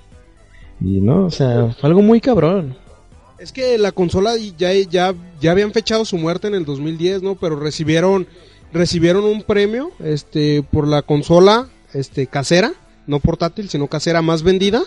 Y 0.82 1.02
no, 1.02 1.26
o 1.26 1.32
sea, 1.32 1.76
fue 1.80 1.90
algo 1.90 2.02
muy 2.02 2.22
cabrón. 2.22 2.76
Es 3.40 3.52
que 3.52 3.78
la 3.78 3.92
consola 3.92 4.34
ya, 4.58 4.74
ya, 4.74 5.14
ya 5.40 5.52
habían 5.52 5.72
fechado 5.72 6.06
su 6.06 6.18
muerte 6.18 6.48
en 6.48 6.56
el 6.56 6.66
2010, 6.66 7.24
¿no? 7.24 7.36
Pero 7.36 7.60
recibieron, 7.60 8.28
recibieron 8.74 9.24
un 9.24 9.44
premio 9.44 9.92
este, 10.00 10.64
por 10.64 10.88
la 10.88 11.02
consola 11.02 11.70
este, 11.94 12.28
casera, 12.28 12.74
no 13.08 13.20
portátil, 13.20 13.70
sino 13.70 13.88
casera 13.88 14.22
más 14.22 14.44
vendida. 14.44 14.84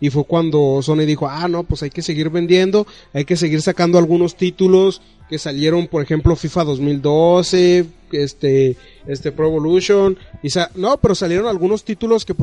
Y 0.00 0.10
fue 0.10 0.24
cuando 0.24 0.80
Sony 0.82 1.06
dijo, 1.06 1.28
ah, 1.28 1.48
no, 1.48 1.64
pues 1.64 1.82
hay 1.82 1.90
que 1.90 2.02
seguir 2.02 2.30
vendiendo, 2.30 2.86
hay 3.12 3.24
que 3.24 3.36
seguir 3.36 3.60
sacando 3.62 3.98
algunos 3.98 4.36
títulos 4.36 5.00
que 5.28 5.38
salieron, 5.38 5.88
por 5.88 6.02
ejemplo, 6.02 6.36
FIFA 6.36 6.64
2012, 6.64 7.84
este, 8.12 8.76
este 9.06 9.32
Pro 9.32 9.48
Evolution, 9.48 10.16
y 10.42 10.50
sa- 10.50 10.70
no, 10.74 10.96
pero 10.98 11.14
salieron 11.14 11.46
algunos 11.46 11.84
títulos 11.84 12.24
que, 12.24 12.34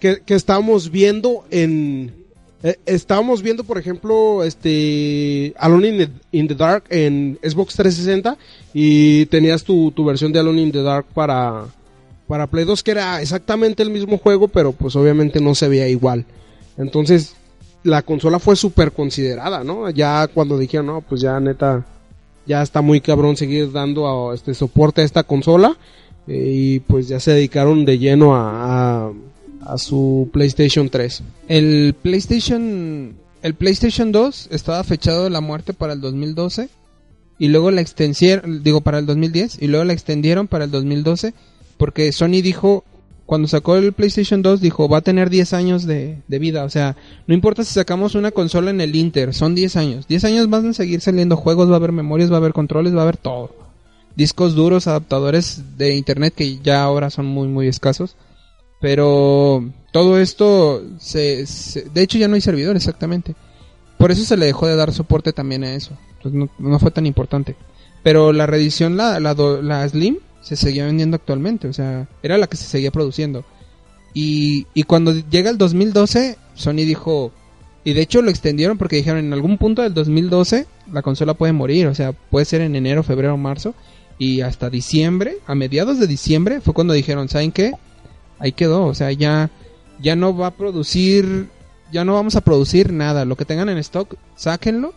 que, 0.00 0.22
que 0.24 0.34
estábamos 0.34 0.90
viendo 0.90 1.44
en, 1.50 2.12
eh, 2.62 2.76
estábamos 2.86 3.42
viendo, 3.42 3.64
por 3.64 3.78
ejemplo, 3.78 4.42
este 4.42 5.54
Alone 5.58 5.88
in 5.88 5.98
the, 5.98 6.08
in 6.38 6.48
the 6.48 6.54
Dark 6.54 6.84
en 6.88 7.38
Xbox 7.42 7.74
360 7.76 8.36
y 8.74 9.26
tenías 9.26 9.62
tu, 9.62 9.92
tu 9.92 10.04
versión 10.04 10.32
de 10.32 10.38
Alone 10.40 10.62
in 10.62 10.72
the 10.72 10.82
Dark 10.82 11.06
para, 11.14 11.66
para 12.26 12.46
Play 12.48 12.64
2 12.64 12.82
que 12.82 12.90
era 12.92 13.20
exactamente 13.22 13.82
el 13.82 13.90
mismo 13.90 14.18
juego, 14.18 14.48
pero 14.48 14.72
pues 14.72 14.96
obviamente 14.96 15.40
no 15.40 15.54
se 15.54 15.68
veía 15.68 15.86
igual. 15.88 16.24
Entonces, 16.78 17.34
la 17.82 18.02
consola 18.02 18.38
fue 18.38 18.56
súper 18.56 18.92
considerada, 18.92 19.64
¿no? 19.64 19.90
Ya 19.90 20.26
cuando 20.28 20.56
dijeron, 20.56 20.86
no, 20.86 21.00
pues 21.02 21.20
ya 21.20 21.38
neta, 21.40 21.84
ya 22.46 22.62
está 22.62 22.80
muy 22.80 23.00
cabrón 23.00 23.36
seguir 23.36 23.70
dando 23.72 24.30
a, 24.30 24.34
este 24.34 24.54
soporte 24.54 25.02
a 25.02 25.04
esta 25.04 25.22
consola. 25.24 25.76
eh, 26.26 26.50
y 26.52 26.80
pues 26.80 27.08
ya 27.08 27.20
se 27.20 27.32
dedicaron 27.32 27.84
de 27.84 27.98
lleno 27.98 28.34
a, 28.36 29.12
a, 29.62 29.78
su 29.78 30.30
PlayStation 30.32 30.88
3. 30.88 31.22
El 31.48 31.94
PlayStation 32.00 33.14
el 33.42 33.54
PlayStation 33.54 34.10
2 34.10 34.48
estaba 34.50 34.82
fechado 34.82 35.30
la 35.30 35.40
muerte 35.40 35.72
para 35.72 35.92
el 35.92 36.00
2012 36.00 36.68
y 37.38 37.48
luego 37.48 37.70
la 37.70 37.80
extendieron, 37.80 38.64
digo 38.64 38.80
para 38.80 38.98
el 38.98 39.06
2010 39.06 39.58
y 39.60 39.68
luego 39.68 39.84
la 39.84 39.92
extendieron 39.92 40.48
para 40.48 40.64
el 40.64 40.70
2012, 40.70 41.34
Porque 41.76 42.10
Sony 42.10 42.42
dijo, 42.42 42.84
cuando 43.28 43.46
sacó 43.46 43.76
el 43.76 43.92
PlayStation 43.92 44.40
2, 44.40 44.62
dijo, 44.62 44.88
va 44.88 44.98
a 44.98 45.02
tener 45.02 45.28
10 45.28 45.52
años 45.52 45.84
de, 45.84 46.22
de 46.26 46.38
vida. 46.38 46.64
O 46.64 46.70
sea, 46.70 46.96
no 47.26 47.34
importa 47.34 47.62
si 47.62 47.74
sacamos 47.74 48.14
una 48.14 48.30
consola 48.30 48.70
en 48.70 48.80
el 48.80 48.96
Inter, 48.96 49.34
son 49.34 49.54
10 49.54 49.76
años. 49.76 50.08
10 50.08 50.24
años 50.24 50.48
van 50.48 50.68
a 50.68 50.72
seguir 50.72 51.02
saliendo 51.02 51.36
juegos, 51.36 51.68
va 51.68 51.74
a 51.74 51.76
haber 51.76 51.92
memorias, 51.92 52.30
va 52.32 52.36
a 52.36 52.38
haber 52.38 52.54
controles, 52.54 52.94
va 52.96 53.00
a 53.00 53.02
haber 53.02 53.18
todo. 53.18 53.54
Discos 54.16 54.54
duros, 54.54 54.86
adaptadores 54.86 55.76
de 55.76 55.94
internet 55.94 56.32
que 56.34 56.56
ya 56.60 56.82
ahora 56.82 57.10
son 57.10 57.26
muy, 57.26 57.48
muy 57.48 57.68
escasos. 57.68 58.16
Pero 58.80 59.62
todo 59.92 60.18
esto, 60.18 60.82
se, 60.98 61.46
se- 61.46 61.82
de 61.90 62.02
hecho 62.02 62.16
ya 62.16 62.28
no 62.28 62.34
hay 62.34 62.40
servidor 62.40 62.76
exactamente. 62.76 63.34
Por 63.98 64.10
eso 64.10 64.24
se 64.24 64.38
le 64.38 64.46
dejó 64.46 64.66
de 64.66 64.76
dar 64.76 64.92
soporte 64.94 65.34
también 65.34 65.64
a 65.64 65.74
eso. 65.74 65.98
Entonces 66.16 66.32
no, 66.32 66.48
no 66.58 66.78
fue 66.78 66.90
tan 66.92 67.04
importante. 67.04 67.56
Pero 68.02 68.32
la 68.32 68.46
reedición, 68.46 68.96
la, 68.96 69.20
la, 69.20 69.34
la 69.34 69.86
Slim, 69.88 70.16
se 70.48 70.56
seguía 70.56 70.86
vendiendo 70.86 71.16
actualmente. 71.16 71.68
O 71.68 71.72
sea, 71.72 72.08
era 72.22 72.38
la 72.38 72.46
que 72.46 72.56
se 72.56 72.64
seguía 72.64 72.90
produciendo. 72.90 73.44
Y, 74.14 74.66
y 74.72 74.84
cuando 74.84 75.12
llega 75.12 75.50
el 75.50 75.58
2012, 75.58 76.38
Sony 76.54 76.84
dijo... 76.86 77.32
Y 77.84 77.92
de 77.92 78.02
hecho 78.02 78.22
lo 78.22 78.30
extendieron 78.30 78.76
porque 78.76 78.96
dijeron 78.96 79.20
en 79.20 79.32
algún 79.32 79.56
punto 79.56 79.82
del 79.82 79.94
2012 79.94 80.66
la 80.92 81.02
consola 81.02 81.34
puede 81.34 81.52
morir. 81.52 81.86
O 81.86 81.94
sea, 81.94 82.12
puede 82.12 82.46
ser 82.46 82.62
en 82.62 82.76
enero, 82.76 83.02
febrero, 83.02 83.36
marzo. 83.36 83.74
Y 84.18 84.40
hasta 84.40 84.70
diciembre, 84.70 85.36
a 85.46 85.54
mediados 85.54 85.98
de 86.00 86.06
diciembre, 86.06 86.60
fue 86.60 86.74
cuando 86.74 86.94
dijeron, 86.94 87.28
¿saben 87.28 87.52
qué? 87.52 87.72
Ahí 88.38 88.52
quedó. 88.52 88.86
O 88.86 88.94
sea, 88.94 89.12
ya, 89.12 89.50
ya 90.00 90.16
no 90.16 90.36
va 90.36 90.48
a 90.48 90.56
producir... 90.56 91.48
Ya 91.92 92.04
no 92.04 92.14
vamos 92.14 92.36
a 92.36 92.42
producir 92.42 92.92
nada. 92.92 93.24
Lo 93.24 93.36
que 93.36 93.44
tengan 93.44 93.68
en 93.68 93.78
stock, 93.78 94.16
sáquenlo. 94.34 94.92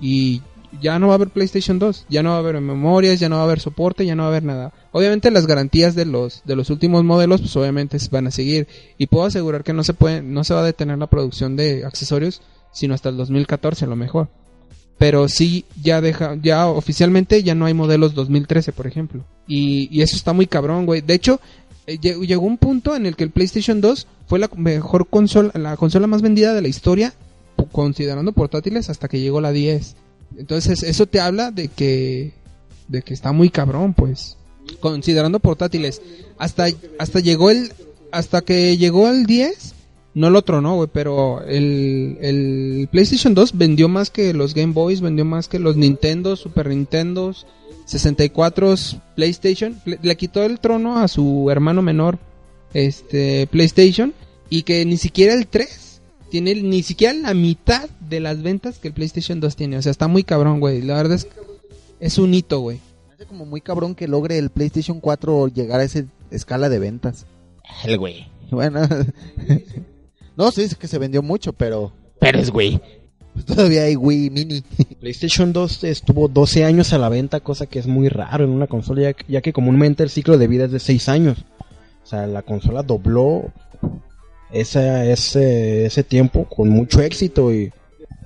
Y 0.00 0.42
ya 0.80 0.98
no 0.98 1.08
va 1.08 1.14
a 1.14 1.16
haber 1.16 1.28
PlayStation 1.28 1.78
2, 1.78 2.06
ya 2.08 2.22
no 2.22 2.30
va 2.30 2.36
a 2.36 2.38
haber 2.38 2.60
memorias, 2.60 3.20
ya 3.20 3.28
no 3.28 3.36
va 3.36 3.42
a 3.42 3.44
haber 3.44 3.60
soporte, 3.60 4.06
ya 4.06 4.14
no 4.14 4.22
va 4.22 4.28
a 4.28 4.30
haber 4.30 4.44
nada. 4.44 4.72
Obviamente 4.92 5.30
las 5.30 5.46
garantías 5.46 5.94
de 5.94 6.04
los 6.06 6.42
de 6.44 6.56
los 6.56 6.70
últimos 6.70 7.04
modelos 7.04 7.40
pues 7.40 7.54
obviamente 7.56 7.98
van 8.10 8.26
a 8.26 8.30
seguir 8.30 8.66
y 8.98 9.06
puedo 9.06 9.24
asegurar 9.26 9.64
que 9.64 9.72
no 9.72 9.84
se 9.84 9.94
puede 9.94 10.22
no 10.22 10.44
se 10.44 10.54
va 10.54 10.60
a 10.60 10.64
detener 10.64 10.98
la 10.98 11.08
producción 11.08 11.56
de 11.56 11.84
accesorios 11.84 12.40
sino 12.72 12.94
hasta 12.94 13.08
el 13.10 13.16
2014 13.16 13.84
a 13.84 13.88
lo 13.88 13.96
mejor. 13.96 14.28
Pero 14.98 15.28
sí 15.28 15.64
ya 15.82 16.00
deja 16.00 16.36
ya 16.40 16.66
oficialmente 16.68 17.42
ya 17.42 17.54
no 17.54 17.64
hay 17.66 17.74
modelos 17.74 18.14
2013, 18.14 18.72
por 18.72 18.86
ejemplo. 18.86 19.24
Y, 19.48 19.88
y 19.90 20.02
eso 20.02 20.16
está 20.16 20.32
muy 20.32 20.46
cabrón, 20.46 20.86
güey. 20.86 21.00
De 21.00 21.14
hecho, 21.14 21.40
eh, 21.86 21.98
lle- 22.00 22.24
llegó 22.24 22.46
un 22.46 22.56
punto 22.58 22.94
en 22.94 23.06
el 23.06 23.16
que 23.16 23.24
el 23.24 23.30
PlayStation 23.30 23.80
2 23.80 24.06
fue 24.26 24.38
la 24.38 24.48
mejor 24.56 25.08
consola 25.08 25.50
la 25.54 25.76
consola 25.76 26.06
más 26.06 26.22
vendida 26.22 26.54
de 26.54 26.62
la 26.62 26.68
historia 26.68 27.12
considerando 27.72 28.32
portátiles 28.32 28.90
hasta 28.90 29.08
que 29.08 29.20
llegó 29.20 29.40
la 29.40 29.52
10. 29.52 29.96
Entonces, 30.36 30.82
eso 30.82 31.06
te 31.06 31.20
habla 31.20 31.50
de 31.50 31.68
que 31.68 32.32
de 32.88 33.02
que 33.02 33.14
está 33.14 33.32
muy 33.32 33.50
cabrón, 33.50 33.94
pues. 33.94 34.36
Considerando 34.80 35.40
portátiles, 35.40 36.00
hasta 36.38 36.66
hasta 36.98 37.20
llegó 37.20 37.50
el 37.50 37.72
hasta 38.12 38.42
que 38.42 38.76
llegó 38.76 39.08
el 39.08 39.26
10 39.26 39.74
no 40.14 40.30
lo 40.30 40.42
tronó, 40.42 40.76
güey, 40.76 40.90
pero 40.92 41.42
el, 41.42 42.18
el 42.20 42.88
PlayStation 42.90 43.34
2 43.34 43.56
vendió 43.56 43.88
más 43.88 44.10
que 44.10 44.34
los 44.34 44.54
Game 44.54 44.74
Boys, 44.74 45.00
vendió 45.00 45.24
más 45.24 45.48
que 45.48 45.58
los 45.58 45.76
Nintendo, 45.76 46.36
Super 46.36 46.68
Nintendos, 46.68 47.46
64 47.86 48.74
PlayStation, 49.16 49.80
le, 49.86 49.98
le 50.02 50.16
quitó 50.16 50.42
el 50.44 50.60
trono 50.60 50.98
a 50.98 51.08
su 51.08 51.48
hermano 51.50 51.80
menor, 51.80 52.18
este 52.74 53.46
PlayStation 53.46 54.12
y 54.50 54.62
que 54.62 54.84
ni 54.84 54.98
siquiera 54.98 55.34
el 55.34 55.46
3 55.46 55.91
tiene 56.32 56.54
ni 56.54 56.82
siquiera 56.82 57.12
la 57.12 57.34
mitad 57.34 57.90
de 58.08 58.18
las 58.18 58.42
ventas 58.42 58.78
que 58.78 58.88
el 58.88 58.94
PlayStation 58.94 59.38
2 59.38 59.54
tiene. 59.54 59.76
O 59.76 59.82
sea, 59.82 59.92
está 59.92 60.08
muy 60.08 60.24
cabrón, 60.24 60.60
güey. 60.60 60.80
La 60.80 60.94
verdad 60.94 61.16
es 61.16 61.28
es 62.00 62.16
un 62.16 62.32
hito, 62.32 62.60
güey. 62.60 62.80
Parece 63.06 63.26
como 63.26 63.44
muy 63.44 63.60
cabrón 63.60 63.94
que 63.94 64.08
logre 64.08 64.38
el 64.38 64.48
PlayStation 64.48 64.98
4 64.98 65.48
llegar 65.48 65.80
a 65.80 65.84
esa 65.84 66.04
escala 66.30 66.70
de 66.70 66.78
ventas. 66.78 67.26
El 67.84 67.98
güey. 67.98 68.28
Bueno, 68.50 68.80
no, 70.36 70.50
sí, 70.52 70.62
es 70.62 70.74
que 70.74 70.88
se 70.88 70.98
vendió 70.98 71.22
mucho, 71.22 71.52
pero 71.52 71.92
Pero 72.18 72.38
es 72.38 72.50
güey. 72.50 72.80
pues, 73.34 73.44
todavía 73.44 73.82
hay 73.82 73.96
Wii 73.96 74.30
Mini. 74.30 74.62
PlayStation 75.00 75.52
2 75.52 75.84
estuvo 75.84 76.28
12 76.28 76.64
años 76.64 76.94
a 76.94 76.98
la 76.98 77.10
venta, 77.10 77.40
cosa 77.40 77.66
que 77.66 77.78
es 77.78 77.86
muy 77.86 78.08
raro 78.08 78.44
en 78.44 78.50
una 78.50 78.68
consola, 78.68 79.02
ya, 79.02 79.16
ya 79.28 79.42
que 79.42 79.52
comúnmente 79.52 80.02
el 80.02 80.08
ciclo 80.08 80.38
de 80.38 80.48
vida 80.48 80.64
es 80.64 80.72
de 80.72 80.80
6 80.80 81.10
años. 81.10 81.44
O 82.02 82.06
sea, 82.06 82.26
la 82.26 82.40
consola 82.40 82.82
dobló 82.82 83.52
esa, 84.52 85.04
ese, 85.04 85.86
ese 85.86 86.04
tiempo 86.04 86.44
con 86.44 86.68
mucho 86.68 87.00
éxito 87.00 87.52
y 87.52 87.72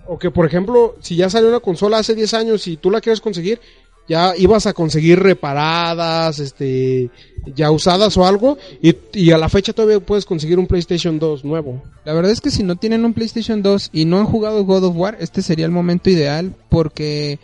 O 0.07 0.19
que, 0.19 0.31
por 0.31 0.47
ejemplo, 0.47 0.97
si 1.01 1.17
ya 1.17 1.31
salió 1.31 1.49
una 1.49 1.61
consola 1.61 1.99
hace 1.99 2.15
10 2.15 2.35
años 2.35 2.67
y 2.67 2.77
tú 2.77 2.91
la 2.91 3.01
quieres 3.01 3.21
conseguir, 3.21 3.61
ya 4.09 4.37
ibas 4.37 4.67
a 4.67 4.73
conseguir 4.73 5.19
reparadas, 5.21 6.39
este, 6.39 7.11
ya 7.55 7.71
usadas 7.71 8.17
o 8.17 8.27
algo, 8.27 8.57
y, 8.81 8.95
y 9.13 9.33
a 9.33 9.39
la 9.39 9.49
fecha 9.49 9.73
todavía 9.73 10.01
puedes 10.01 10.25
conseguir 10.25 10.59
un 10.59 10.67
PlayStation 10.67 11.19
2 11.19 11.45
nuevo. 11.45 11.83
La 12.05 12.13
verdad 12.13 12.31
es 12.31 12.41
que 12.41 12.51
si 12.51 12.63
no 12.63 12.77
tienen 12.77 13.05
un 13.05 13.15
PlayStation 13.15 13.63
2 13.63 13.91
y 13.93 14.05
no 14.05 14.19
han 14.19 14.27
jugado 14.27 14.65
God 14.65 14.85
of 14.85 14.97
War, 14.97 15.17
este 15.21 15.43
sería 15.43 15.67
el 15.67 15.73
momento 15.73 16.11
ideal 16.11 16.55
porque 16.69 17.39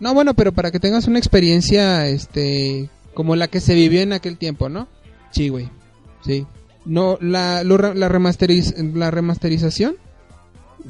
no, 0.00 0.12
bueno, 0.14 0.34
pero 0.34 0.52
para 0.52 0.70
que 0.70 0.80
tengas 0.80 1.06
una 1.06 1.18
experiencia 1.18 2.06
este 2.06 2.90
como 3.14 3.34
la 3.34 3.48
que 3.48 3.60
se 3.60 3.74
vivió 3.74 4.02
en 4.02 4.12
aquel 4.12 4.36
tiempo, 4.36 4.68
¿no? 4.68 4.88
Sí, 5.30 5.48
güey. 5.48 5.70
Sí. 6.24 6.46
No 6.86 7.18
la 7.20 7.64
lo 7.64 7.76
la 7.78 8.08
remasteriz- 8.08 8.74
la 8.94 9.10
remasterización 9.10 9.96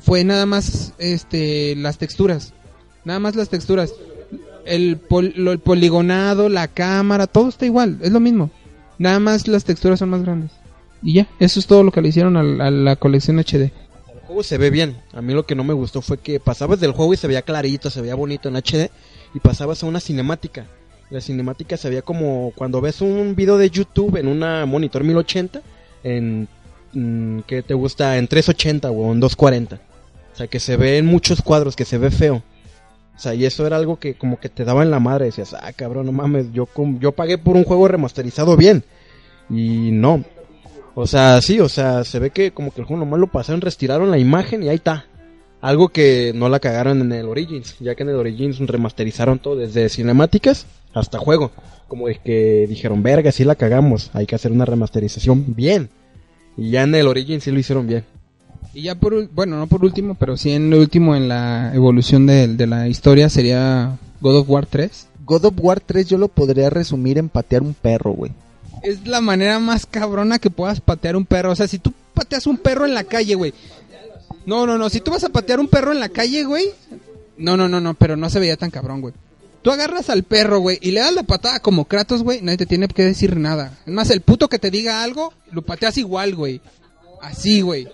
fue 0.01 0.25
nada 0.25 0.45
más 0.47 0.93
este 0.99 1.75
las 1.77 1.99
texturas. 1.99 2.53
Nada 3.05 3.19
más 3.19 3.35
las 3.35 3.49
texturas. 3.49 3.93
El, 4.65 5.01
lo- 5.37 5.53
el 5.53 5.59
poligonado, 5.61 6.49
la 6.49 6.67
cámara, 6.69 7.27
todo 7.27 7.49
está 7.49 7.67
igual, 7.67 7.99
es 8.03 8.11
lo 8.11 8.19
mismo. 8.21 8.51
Nada 8.99 9.21
más 9.21 9.47
las 9.47 9.65
texturas 9.65 9.99
son 10.01 10.11
más 10.11 10.23
grandes. 10.23 10.51
Y 11.03 11.15
ya, 11.15 11.29
eso 11.39 11.61
es 11.61 11.67
todo 11.67 11.83
lo 11.85 11.93
que 11.93 12.03
le 12.03 12.09
hicieron 12.09 12.37
al- 12.37 12.61
a, 12.61 12.71
la 12.71 12.97
colección 12.97 13.39
HD. 13.39 13.55
el 13.63 14.21
juego 14.27 14.43
se 14.43 14.59
ve 14.59 14.71
bien. 14.71 14.97
A 15.13 15.23
mí 15.23 15.33
lo 15.35 15.47
que 15.47 15.55
no 15.55 15.63
me 15.63 15.73
gustó 15.73 16.03
fue 16.03 16.19
que 16.19 16.41
pasabas 16.41 16.81
del 16.81 16.91
juego 16.93 17.15
y 17.15 17.17
se 17.17 17.29
veía 17.29 17.43
clarito, 17.43 17.91
se 17.91 18.01
veía 18.01 18.17
bonito 18.17 18.49
en 18.49 18.57
HD, 18.57 18.91
y 19.35 19.39
pasabas 19.41 19.83
a 19.83 19.87
una 19.87 20.01
cinemática. 20.01 20.67
La 21.11 21.21
cinemática 21.21 21.77
se 21.77 21.89
veía 21.89 22.03
como 22.03 22.53
cuando 22.57 22.81
ves 22.81 23.01
un 23.01 23.37
video 23.37 23.59
de 23.59 23.71
YouTube 23.71 24.17
en 24.17 24.27
una 24.27 24.67
monitor 24.67 25.05
1080, 25.05 25.63
en 26.07 26.49
mm, 26.93 27.41
que 27.41 27.63
te 27.63 27.75
gusta 27.75 28.17
en 28.17 28.29
380 28.29 28.91
o 28.91 29.13
en 29.13 29.21
240. 29.21 29.77
O 30.33 30.37
sea, 30.37 30.47
que 30.47 30.61
se 30.61 30.77
ve 30.77 30.99
en 30.99 31.07
muchos 31.07 31.43
cuadros, 31.43 31.77
que 31.77 31.85
se 31.85 31.99
ve 31.99 32.11
feo. 32.11 32.43
O 33.17 33.19
sea, 33.19 33.35
y 33.35 33.45
eso 33.45 33.67
era 33.67 33.77
algo 33.77 33.99
que 33.99 34.15
como 34.15 34.39
que 34.39 34.49
te 34.49 34.65
daba 34.65 34.83
en 34.83 34.91
la 34.91 35.01
madre. 35.01 35.27
Decías, 35.27 35.55
ah, 35.55 35.73
cabrón, 35.73 36.07
no 36.07 36.13
mames, 36.13 36.53
yo, 36.53 36.69
yo 37.01 37.13
pagué 37.13 37.39
por 37.39 37.57
un 37.57 37.65
juego 37.65 37.89
remasterizado 37.89 38.57
bien. 38.57 38.85
Y 39.49 39.91
no. 39.93 40.23
O 40.95 41.07
sea, 41.07 41.41
sí, 41.41 41.61
o 41.61 41.69
sea, 41.69 42.05
se 42.05 42.19
ve 42.19 42.31
que 42.31 42.53
como 42.53 42.73
que 42.73 42.81
el 42.81 42.87
juego 42.87 43.05
nomás 43.05 43.21
lo 43.21 43.27
pasaron, 43.27 43.61
retiraron 43.61 44.11
la 44.11 44.19
imagen 44.19 44.63
y 44.63 44.69
ahí 44.69 44.77
está. 44.77 45.07
Algo 45.61 45.89
que 45.89 46.33
no 46.35 46.49
la 46.49 46.61
cagaron 46.61 47.01
en 47.01 47.13
el 47.13 47.27
Origins, 47.27 47.77
ya 47.81 47.95
que 47.95 48.03
en 48.03 48.11
el 48.11 48.17
Origins 48.17 48.59
remasterizaron 48.59 49.39
todo 49.39 49.57
desde 49.57 49.89
cinemáticas 49.89 50.67
hasta 50.93 51.19
juego. 51.19 51.51
Como 51.89 52.09
es 52.09 52.19
que 52.19 52.67
dijeron, 52.69 53.03
verga, 53.03 53.33
sí 53.33 53.45
la 53.45 53.55
cagamos, 53.55 54.11
hay 54.13 54.27
que 54.27 54.35
hacer 54.35 54.53
una 54.53 54.65
remasterización 54.65 55.55
bien. 55.55 55.89
Y 56.57 56.71
ya 56.71 56.83
en 56.83 56.95
el 56.95 57.07
Origins 57.07 57.45
sí 57.45 57.51
lo 57.51 57.59
hicieron 57.59 57.87
bien. 57.87 58.05
Y 58.75 58.83
ya 58.83 58.95
por, 58.95 59.29
bueno, 59.31 59.59
no 59.59 59.67
por 59.67 59.85
último, 59.85 60.15
pero 60.15 60.37
sí 60.37 60.53
en 60.53 60.71
lo 60.71 60.79
último 60.79 61.17
en 61.17 61.29
la 61.29 61.73
evolución 61.75 62.27
de, 62.27 62.49
de 62.49 62.67
la 62.67 62.89
historia 62.89 63.29
sería 63.31 63.97
God 64.21 64.37
of 64.37 64.51
War 64.51 64.67
3. 64.67 65.09
God 65.25 65.47
of 65.47 65.55
War 65.59 65.81
3 65.81 66.07
yo 66.07 66.19
lo 66.19 66.29
podría 66.29 66.71
resumir 66.71 67.19
en 67.19 67.29
patear 67.29 67.63
un 67.63 67.75
perro, 67.75 68.13
güey. 68.13 68.33
Es 68.83 69.07
la 69.07 69.21
manera 69.21 69.59
más 69.59 69.87
cabrona 69.87 70.39
que 70.39 70.51
puedas 70.51 70.81
patear 70.81 71.17
un 71.17 71.25
perro. 71.25 71.53
O 71.53 71.57
sea, 71.57 71.67
si 71.67 71.79
tú 71.79 71.93
pateas 72.15 72.47
un 72.47 72.59
perro 72.59 72.85
en 72.85 72.95
la 72.95 73.05
calle, 73.05 73.35
güey. 73.35 73.55
No, 74.47 74.67
no, 74.67 74.79
no, 74.79 74.89
si 74.89 75.01
tú 75.01 75.11
vas 75.11 75.25
a 75.25 75.29
patear 75.29 75.61
un 75.61 75.69
perro 75.69 75.93
en 75.93 76.01
la 76.01 76.09
calle, 76.09 76.45
güey. 76.45 76.71
No, 77.37 77.57
no, 77.57 77.69
no, 77.69 77.81
no, 77.81 77.95
pero 77.95 78.17
no 78.17 78.31
se 78.31 78.41
veía 78.41 78.57
tan 78.57 78.71
cabrón, 78.71 79.01
güey. 79.03 79.13
Tú 79.63 79.73
agarras 79.73 80.09
al 80.11 80.23
perro, 80.23 80.61
güey, 80.61 80.79
y 80.81 80.93
le 80.93 81.01
das 81.01 81.13
la 81.13 81.25
patada 81.25 81.59
como 81.59 81.87
Kratos, 81.87 82.23
güey, 82.23 82.41
nadie 82.41 82.59
te 82.59 82.67
tiene 82.67 82.87
que 82.87 83.03
decir 83.03 83.37
nada. 83.37 83.77
Es 83.85 83.93
más, 83.93 84.11
el 84.11 84.21
puto 84.21 84.49
que 84.49 84.61
te 84.61 84.71
diga 84.71 85.03
algo, 85.03 85.35
lo 85.51 85.63
pateas 85.63 85.99
igual, 85.99 86.37
güey. 86.37 86.61
Así, 87.21 87.63
güey. 87.63 87.89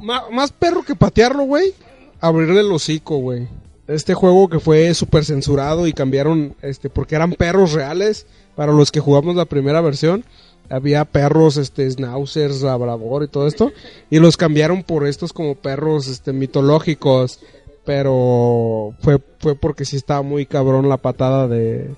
Más 0.00 0.50
perro 0.50 0.82
que 0.82 0.96
patearlo, 0.96 1.44
güey, 1.44 1.72
abrirle 2.20 2.60
el 2.60 2.72
hocico, 2.72 3.18
güey. 3.18 3.46
Este 3.86 4.14
juego 4.14 4.48
que 4.48 4.58
fue 4.58 4.92
súper 4.94 5.24
censurado 5.24 5.86
y 5.86 5.92
cambiaron, 5.92 6.56
este, 6.60 6.90
porque 6.90 7.14
eran 7.14 7.32
perros 7.32 7.72
reales, 7.72 8.26
para 8.56 8.72
los 8.72 8.90
que 8.90 9.00
jugamos 9.00 9.36
la 9.36 9.44
primera 9.44 9.80
versión, 9.80 10.24
había 10.70 11.04
perros, 11.04 11.56
este, 11.56 11.90
schnauzers, 11.90 12.62
labrador 12.62 13.24
y 13.24 13.28
todo 13.28 13.46
esto, 13.46 13.72
y 14.10 14.18
los 14.18 14.36
cambiaron 14.36 14.82
por 14.82 15.06
estos 15.06 15.32
como 15.32 15.54
perros, 15.54 16.08
este, 16.08 16.32
mitológicos, 16.32 17.40
pero 17.84 18.94
fue, 19.00 19.18
fue 19.38 19.54
porque 19.54 19.84
sí 19.84 19.96
estaba 19.96 20.22
muy 20.22 20.46
cabrón 20.46 20.88
la 20.88 20.96
patada 20.96 21.48
de, 21.48 21.90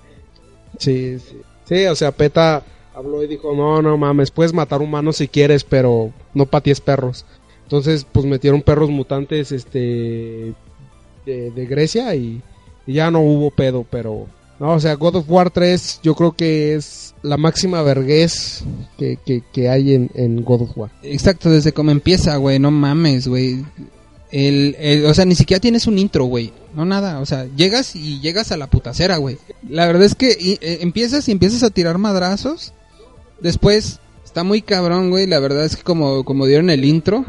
sí, 0.79 1.19
sí, 1.19 1.41
sí, 1.65 1.87
o 1.87 1.95
sea, 1.95 2.13
PETA 2.13 2.63
habló 2.95 3.23
y 3.23 3.29
dijo, 3.29 3.55
no, 3.55 3.81
no 3.81 3.97
mames, 3.97 4.31
puedes 4.31 4.53
matar 4.53 4.83
humanos 4.83 5.17
si 5.17 5.29
quieres, 5.29 5.65
pero 5.65 6.13
no 6.35 6.47
patees 6.47 6.81
perros. 6.81 7.25
Entonces, 7.63 8.07
pues 8.11 8.25
metieron 8.25 8.63
perros 8.63 8.91
mutantes 8.91 9.53
este 9.53 10.55
de, 11.27 11.51
de 11.51 11.67
Grecia 11.67 12.15
y, 12.15 12.43
y 12.87 12.95
ya 12.95 13.11
no 13.11 13.21
hubo 13.21 13.51
pedo, 13.51 13.85
pero 13.89 14.27
No, 14.61 14.75
o 14.75 14.81
sea, 14.81 14.95
God 14.95 15.17
of 15.17 15.25
War 15.29 15.51
3 15.51 16.01
yo 16.03 16.15
creo 16.15 16.33
que 16.33 16.75
es 16.75 17.15
la 17.23 17.37
máxima 17.37 17.83
vergüez 17.83 18.65
que, 18.97 19.19
que, 19.25 19.43
que 19.53 19.69
hay 19.69 19.95
en, 19.95 20.11
en 20.15 20.43
God 20.43 20.63
of 20.63 20.77
War. 20.77 20.91
Exacto, 21.03 21.51
desde 21.51 21.73
cómo 21.73 21.91
empieza, 21.91 22.37
güey, 22.37 22.59
no 22.59 22.71
mames, 22.71 23.29
güey. 23.29 23.65
El, 24.31 25.05
o 25.07 25.15
sea, 25.15 25.25
ni 25.25 25.35
siquiera 25.35 25.61
tienes 25.61 25.87
un 25.87 25.99
intro, 25.99 26.25
güey. 26.25 26.53
No 26.75 26.85
nada, 26.85 27.21
o 27.21 27.27
sea, 27.27 27.47
llegas 27.57 27.97
y 27.97 28.21
llegas 28.21 28.53
a 28.53 28.57
la 28.57 28.69
putacera, 28.69 29.17
güey. 29.17 29.39
La 29.69 29.87
verdad 29.87 30.03
es 30.03 30.15
que 30.15 30.31
eh, 30.31 30.79
empiezas 30.81 31.29
y 31.29 31.33
empiezas 31.33 31.63
a 31.63 31.71
tirar 31.71 31.97
madrazos. 31.99 32.75
Después 33.41 34.01
está 34.25 34.45
muy 34.45 34.61
cabrón, 34.61 35.11
güey. 35.11 35.27
La 35.27 35.39
verdad 35.39 35.65
es 35.65 35.77
que 35.77 35.83
como, 35.83 36.25
como 36.25 36.47
dieron 36.47 36.69
el 36.69 36.85
intro. 36.85 37.25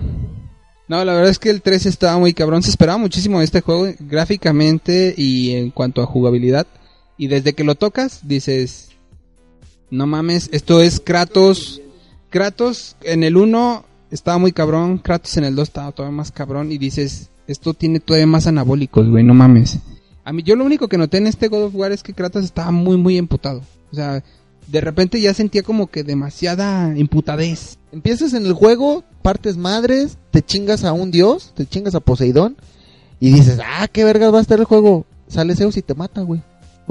No, 0.87 1.05
la 1.05 1.13
verdad 1.13 1.29
es 1.29 1.39
que 1.39 1.51
el 1.51 1.61
3 1.61 1.85
estaba 1.85 2.17
muy 2.17 2.33
cabrón. 2.33 2.63
Se 2.63 2.69
esperaba 2.69 2.97
muchísimo 2.97 3.41
este 3.41 3.61
juego 3.61 3.87
gráficamente 3.99 5.13
y 5.15 5.51
en 5.51 5.69
cuanto 5.69 6.01
a 6.01 6.07
jugabilidad. 6.07 6.67
Y 7.19 7.27
desde 7.27 7.51
que 7.51 7.65
lo 7.65 7.75
tocas, 7.75 8.21
dices, 8.23 8.91
no 9.91 10.07
mames, 10.07 10.49
esto 10.53 10.81
es 10.81 11.01
Kratos. 11.01 11.81
Kratos 12.29 12.95
en 13.01 13.25
el 13.25 13.35
1 13.35 13.85
estaba 14.09 14.37
muy 14.37 14.53
cabrón, 14.53 14.99
Kratos 14.99 15.35
en 15.35 15.43
el 15.43 15.53
2 15.53 15.67
estaba 15.67 15.91
todavía 15.91 16.15
más 16.15 16.31
cabrón 16.31 16.71
y 16.71 16.77
dices, 16.77 17.29
esto 17.45 17.73
tiene 17.73 17.99
todavía 17.99 18.25
más 18.25 18.47
anabólicos, 18.47 19.09
güey, 19.09 19.25
no 19.25 19.33
mames. 19.33 19.79
A 20.23 20.31
mí 20.31 20.43
yo 20.43 20.55
lo 20.55 20.63
único 20.63 20.87
que 20.87 20.97
noté 20.97 21.17
en 21.17 21.27
este 21.27 21.49
God 21.49 21.65
of 21.65 21.75
War 21.75 21.91
es 21.91 22.03
que 22.03 22.13
Kratos 22.13 22.45
estaba 22.45 22.71
muy 22.71 22.95
muy 22.95 23.17
emputado. 23.17 23.63
O 23.91 23.95
sea, 23.95 24.23
de 24.67 24.79
repente 24.79 25.19
ya 25.19 25.33
sentía 25.33 25.61
como 25.61 25.87
que 25.87 26.05
demasiada 26.05 26.97
imputadez. 26.97 27.79
Empiezas 27.91 28.33
en 28.33 28.45
el 28.45 28.53
juego, 28.53 29.03
partes 29.21 29.57
madres, 29.57 30.17
te 30.31 30.41
chingas 30.41 30.85
a 30.85 30.93
un 30.93 31.11
dios, 31.11 31.51
te 31.53 31.65
chingas 31.65 31.95
a 31.95 31.99
Poseidón 31.99 32.55
y 33.19 33.33
dices, 33.33 33.59
ah, 33.61 33.89
qué 33.91 34.05
vergas 34.05 34.33
va 34.33 34.37
a 34.37 34.41
estar 34.41 34.59
el 34.59 34.65
juego. 34.65 35.05
Sale 35.27 35.57
Zeus 35.57 35.75
y 35.75 35.81
te 35.81 35.95
mata, 35.95 36.21
güey. 36.21 36.41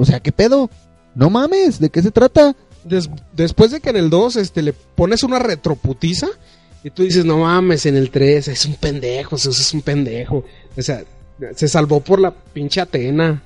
O 0.01 0.05
sea, 0.05 0.21
¿qué 0.21 0.31
pedo? 0.31 0.71
No 1.17 1.29
mames, 1.29 1.81
¿de 1.81 1.91
qué 1.91 2.01
se 2.03 2.13
trata? 2.13 2.55
Des- 2.85 3.11
después 3.33 3.73
de 3.73 3.81
que 3.81 3.91
en 3.91 3.97
el 3.97 4.11
2 4.11 4.37
este, 4.37 4.63
le 4.63 4.73
pones 4.73 5.25
una 5.25 5.41
retroputiza 5.41 6.29
y 6.85 6.91
tú 6.91 7.03
dices, 7.03 7.25
no 7.25 7.39
mames, 7.39 7.85
en 7.87 7.97
el 7.97 8.11
3 8.11 8.47
es 8.47 8.65
un 8.67 8.75
pendejo, 8.77 9.37
Zeus 9.37 9.59
es 9.61 9.75
un 9.75 9.83
pendejo. 9.83 10.45
O 10.77 10.83
sea, 10.83 11.03
se 11.57 11.67
salvó 11.67 11.99
por 12.01 12.21
la 12.21 12.31
pinche 12.31 12.81
Atena. 12.81 13.43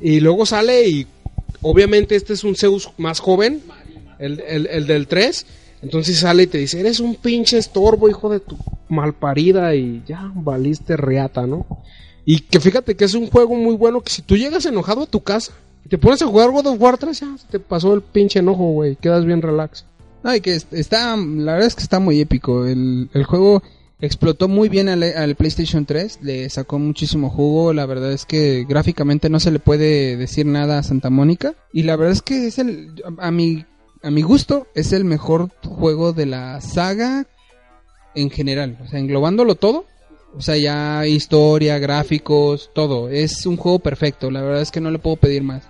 Y 0.00 0.20
luego 0.20 0.46
sale 0.46 0.88
y 0.88 1.06
obviamente 1.60 2.16
este 2.16 2.32
es 2.32 2.42
un 2.44 2.56
Zeus 2.56 2.90
más 2.96 3.20
joven, 3.20 3.62
el, 4.18 4.40
el, 4.40 4.66
el 4.68 4.86
del 4.86 5.06
3. 5.06 5.46
Entonces 5.82 6.18
sale 6.18 6.44
y 6.44 6.46
te 6.46 6.56
dice, 6.58 6.80
eres 6.80 7.00
un 7.00 7.16
pinche 7.16 7.58
estorbo, 7.58 8.08
hijo 8.08 8.30
de 8.30 8.40
tu 8.40 8.56
malparida 8.88 9.74
y 9.74 10.02
ya 10.06 10.32
valiste 10.34 10.96
reata, 10.96 11.46
¿no? 11.46 11.66
Y 12.26 12.40
que 12.40 12.60
fíjate 12.60 12.94
que 12.96 13.04
es 13.06 13.14
un 13.14 13.30
juego 13.30 13.54
muy 13.54 13.74
bueno 13.76 14.02
que 14.02 14.10
si 14.12 14.20
tú 14.20 14.36
llegas 14.36 14.66
enojado 14.66 15.02
a 15.02 15.06
tu 15.06 15.22
casa 15.22 15.52
y 15.84 15.88
te 15.88 15.96
pones 15.96 16.20
a 16.20 16.26
jugar 16.26 16.50
God 16.50 16.66
of 16.66 16.80
War 16.80 16.98
3, 16.98 17.18
ya 17.20 17.28
te 17.50 17.58
pasó 17.60 17.94
el 17.94 18.02
pinche 18.02 18.40
enojo, 18.40 18.72
güey, 18.72 18.96
quedas 18.96 19.24
bien 19.24 19.40
relax. 19.40 19.84
No, 20.24 20.34
y 20.34 20.40
que 20.40 20.56
est- 20.56 20.72
está, 20.74 21.16
la 21.16 21.52
verdad 21.52 21.68
es 21.68 21.76
que 21.76 21.84
está 21.84 22.00
muy 22.00 22.20
épico. 22.20 22.66
El, 22.66 23.08
el 23.14 23.24
juego 23.24 23.62
explotó 24.00 24.48
muy 24.48 24.68
bien 24.68 24.88
al, 24.88 25.02
al 25.04 25.36
PlayStation 25.36 25.86
3, 25.86 26.18
le 26.22 26.50
sacó 26.50 26.80
muchísimo 26.80 27.30
jugo. 27.30 27.72
La 27.72 27.86
verdad 27.86 28.12
es 28.12 28.24
que 28.26 28.66
gráficamente 28.68 29.30
no 29.30 29.38
se 29.38 29.52
le 29.52 29.60
puede 29.60 30.16
decir 30.16 30.44
nada 30.46 30.78
a 30.80 30.82
Santa 30.82 31.10
Mónica. 31.10 31.54
Y 31.72 31.84
la 31.84 31.94
verdad 31.94 32.12
es 32.12 32.22
que 32.22 32.48
es 32.48 32.58
el, 32.58 32.92
a, 33.18 33.28
a 33.28 33.30
mi, 33.30 33.64
a 34.02 34.10
mi 34.10 34.22
gusto, 34.22 34.66
es 34.74 34.92
el 34.92 35.04
mejor 35.04 35.50
juego 35.64 36.12
de 36.12 36.26
la 36.26 36.60
saga 36.60 37.26
en 38.16 38.30
general. 38.30 38.78
O 38.84 38.88
sea, 38.88 38.98
englobándolo 38.98 39.54
todo. 39.54 39.84
O 40.34 40.42
sea, 40.42 40.56
ya 40.56 41.06
historia, 41.06 41.78
gráficos, 41.78 42.70
todo. 42.74 43.08
Es 43.08 43.46
un 43.46 43.56
juego 43.56 43.78
perfecto. 43.78 44.30
La 44.30 44.42
verdad 44.42 44.62
es 44.62 44.70
que 44.70 44.80
no 44.80 44.90
le 44.90 44.98
puedo 44.98 45.16
pedir 45.16 45.42
más. 45.42 45.64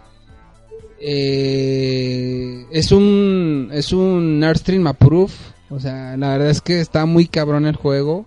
Eh, 0.98 2.64
es 2.70 2.90
un 2.90 3.70
es 3.72 3.92
un 3.92 4.40
Nerdstream 4.40 4.86
Approve. 4.86 5.32
O 5.70 5.80
sea, 5.80 6.16
la 6.16 6.30
verdad 6.30 6.50
es 6.50 6.60
que 6.60 6.80
está 6.80 7.06
muy 7.06 7.26
cabrón 7.26 7.66
el 7.66 7.76
juego. 7.76 8.26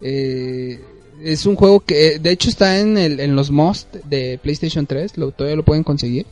Eh, 0.00 0.80
es 1.22 1.46
un 1.46 1.54
juego 1.56 1.80
que, 1.80 2.18
de 2.18 2.30
hecho, 2.30 2.48
está 2.48 2.80
en, 2.80 2.98
el, 2.98 3.20
en 3.20 3.36
los 3.36 3.50
most 3.50 3.94
de 3.94 4.38
PlayStation 4.42 4.86
3. 4.86 5.16
Lo, 5.16 5.30
todavía 5.30 5.56
lo 5.56 5.64
pueden 5.64 5.84
conseguir. 5.84 6.26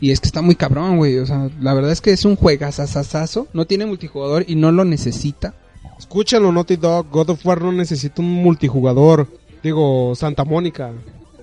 Y 0.00 0.10
es 0.10 0.20
que 0.20 0.26
está 0.26 0.42
muy 0.42 0.54
cabrón, 0.54 0.98
güey. 0.98 1.18
O 1.18 1.26
sea, 1.26 1.50
la 1.60 1.74
verdad 1.74 1.92
es 1.92 2.00
que 2.00 2.12
es 2.12 2.24
un 2.24 2.36
juegazazazazo. 2.36 3.48
No 3.52 3.66
tiene 3.66 3.86
multijugador 3.86 4.44
y 4.46 4.54
no 4.54 4.70
lo 4.72 4.84
necesita. 4.84 5.54
Escúchalo, 5.98 6.52
Naughty 6.52 6.76
Dog, 6.76 7.06
God 7.10 7.30
of 7.30 7.46
War 7.46 7.62
no 7.62 7.72
necesita 7.72 8.22
un 8.22 8.32
multijugador. 8.32 9.28
Digo, 9.62 10.14
Santa 10.14 10.44
Mónica. 10.44 10.92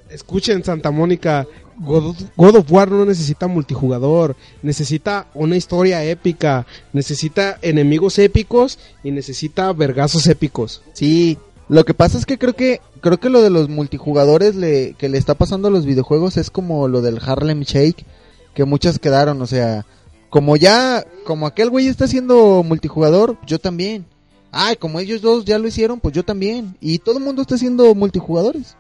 Escuchen, 0.10 0.64
Santa 0.64 0.91
Mónica, 0.91 1.47
God 1.80 2.06
of, 2.06 2.18
God 2.38 2.56
of 2.58 2.72
War 2.72 2.91
no 2.91 3.06
necesita 3.06 3.47
multijugador. 3.47 4.36
Necesita 4.62 5.28
una 5.34 5.58
historia 5.58 6.04
épica. 6.04 6.68
Necesita 6.93 7.58
enemigos 7.62 8.20
épicos 8.20 8.78
y 9.04 9.12
necesita 9.12 9.74
vergazos 9.74 10.28
épicos. 10.28 10.82
Sí, 10.93 11.38
lo 11.70 11.86
que 11.86 11.93
pasa 11.93 12.18
es 12.18 12.26
que 12.26 12.38
creo 12.38 12.56
que 12.56 12.82
creo 13.01 13.20
que 13.20 13.30
lo 13.30 13.41
de 13.41 13.49
los 13.49 13.70
multijugadores 13.70 14.56
le, 14.56 14.93
que 14.93 15.10
le 15.10 15.18
está 15.18 15.34
pasando 15.34 15.68
a 15.68 15.72
los 15.72 15.86
videojuegos 15.86 16.38
es 16.38 16.49
como 16.49 16.88
lo 16.88 17.01
del 17.01 17.20
Harlem 17.20 17.62
Shake, 17.62 18.06
que 18.54 18.66
muchas 18.66 18.99
quedaron, 18.99 19.41
o 19.41 19.47
sea, 19.47 19.86
como 20.30 20.56
ya, 20.56 21.06
como 21.26 21.45
aquel 21.45 21.70
güey 21.70 21.88
está 21.88 22.06
haciendo 22.06 22.64
multijugador, 22.64 23.38
yo 23.45 23.60
también. 23.60 24.06
Ay, 24.54 24.76
como 24.76 24.99
ellos 24.99 25.22
dos 25.22 25.45
ya 25.45 25.58
lo 25.58 25.68
hicieron, 25.68 25.99
pues 25.99 26.14
yo 26.14 26.24
también. 26.24 26.78
Y 26.80 26.99
todo 26.99 27.18
el 27.18 27.24
mundo 27.24 27.41
está 27.41 27.56
haciendo 27.56 27.93
multijugadores. 27.95 28.76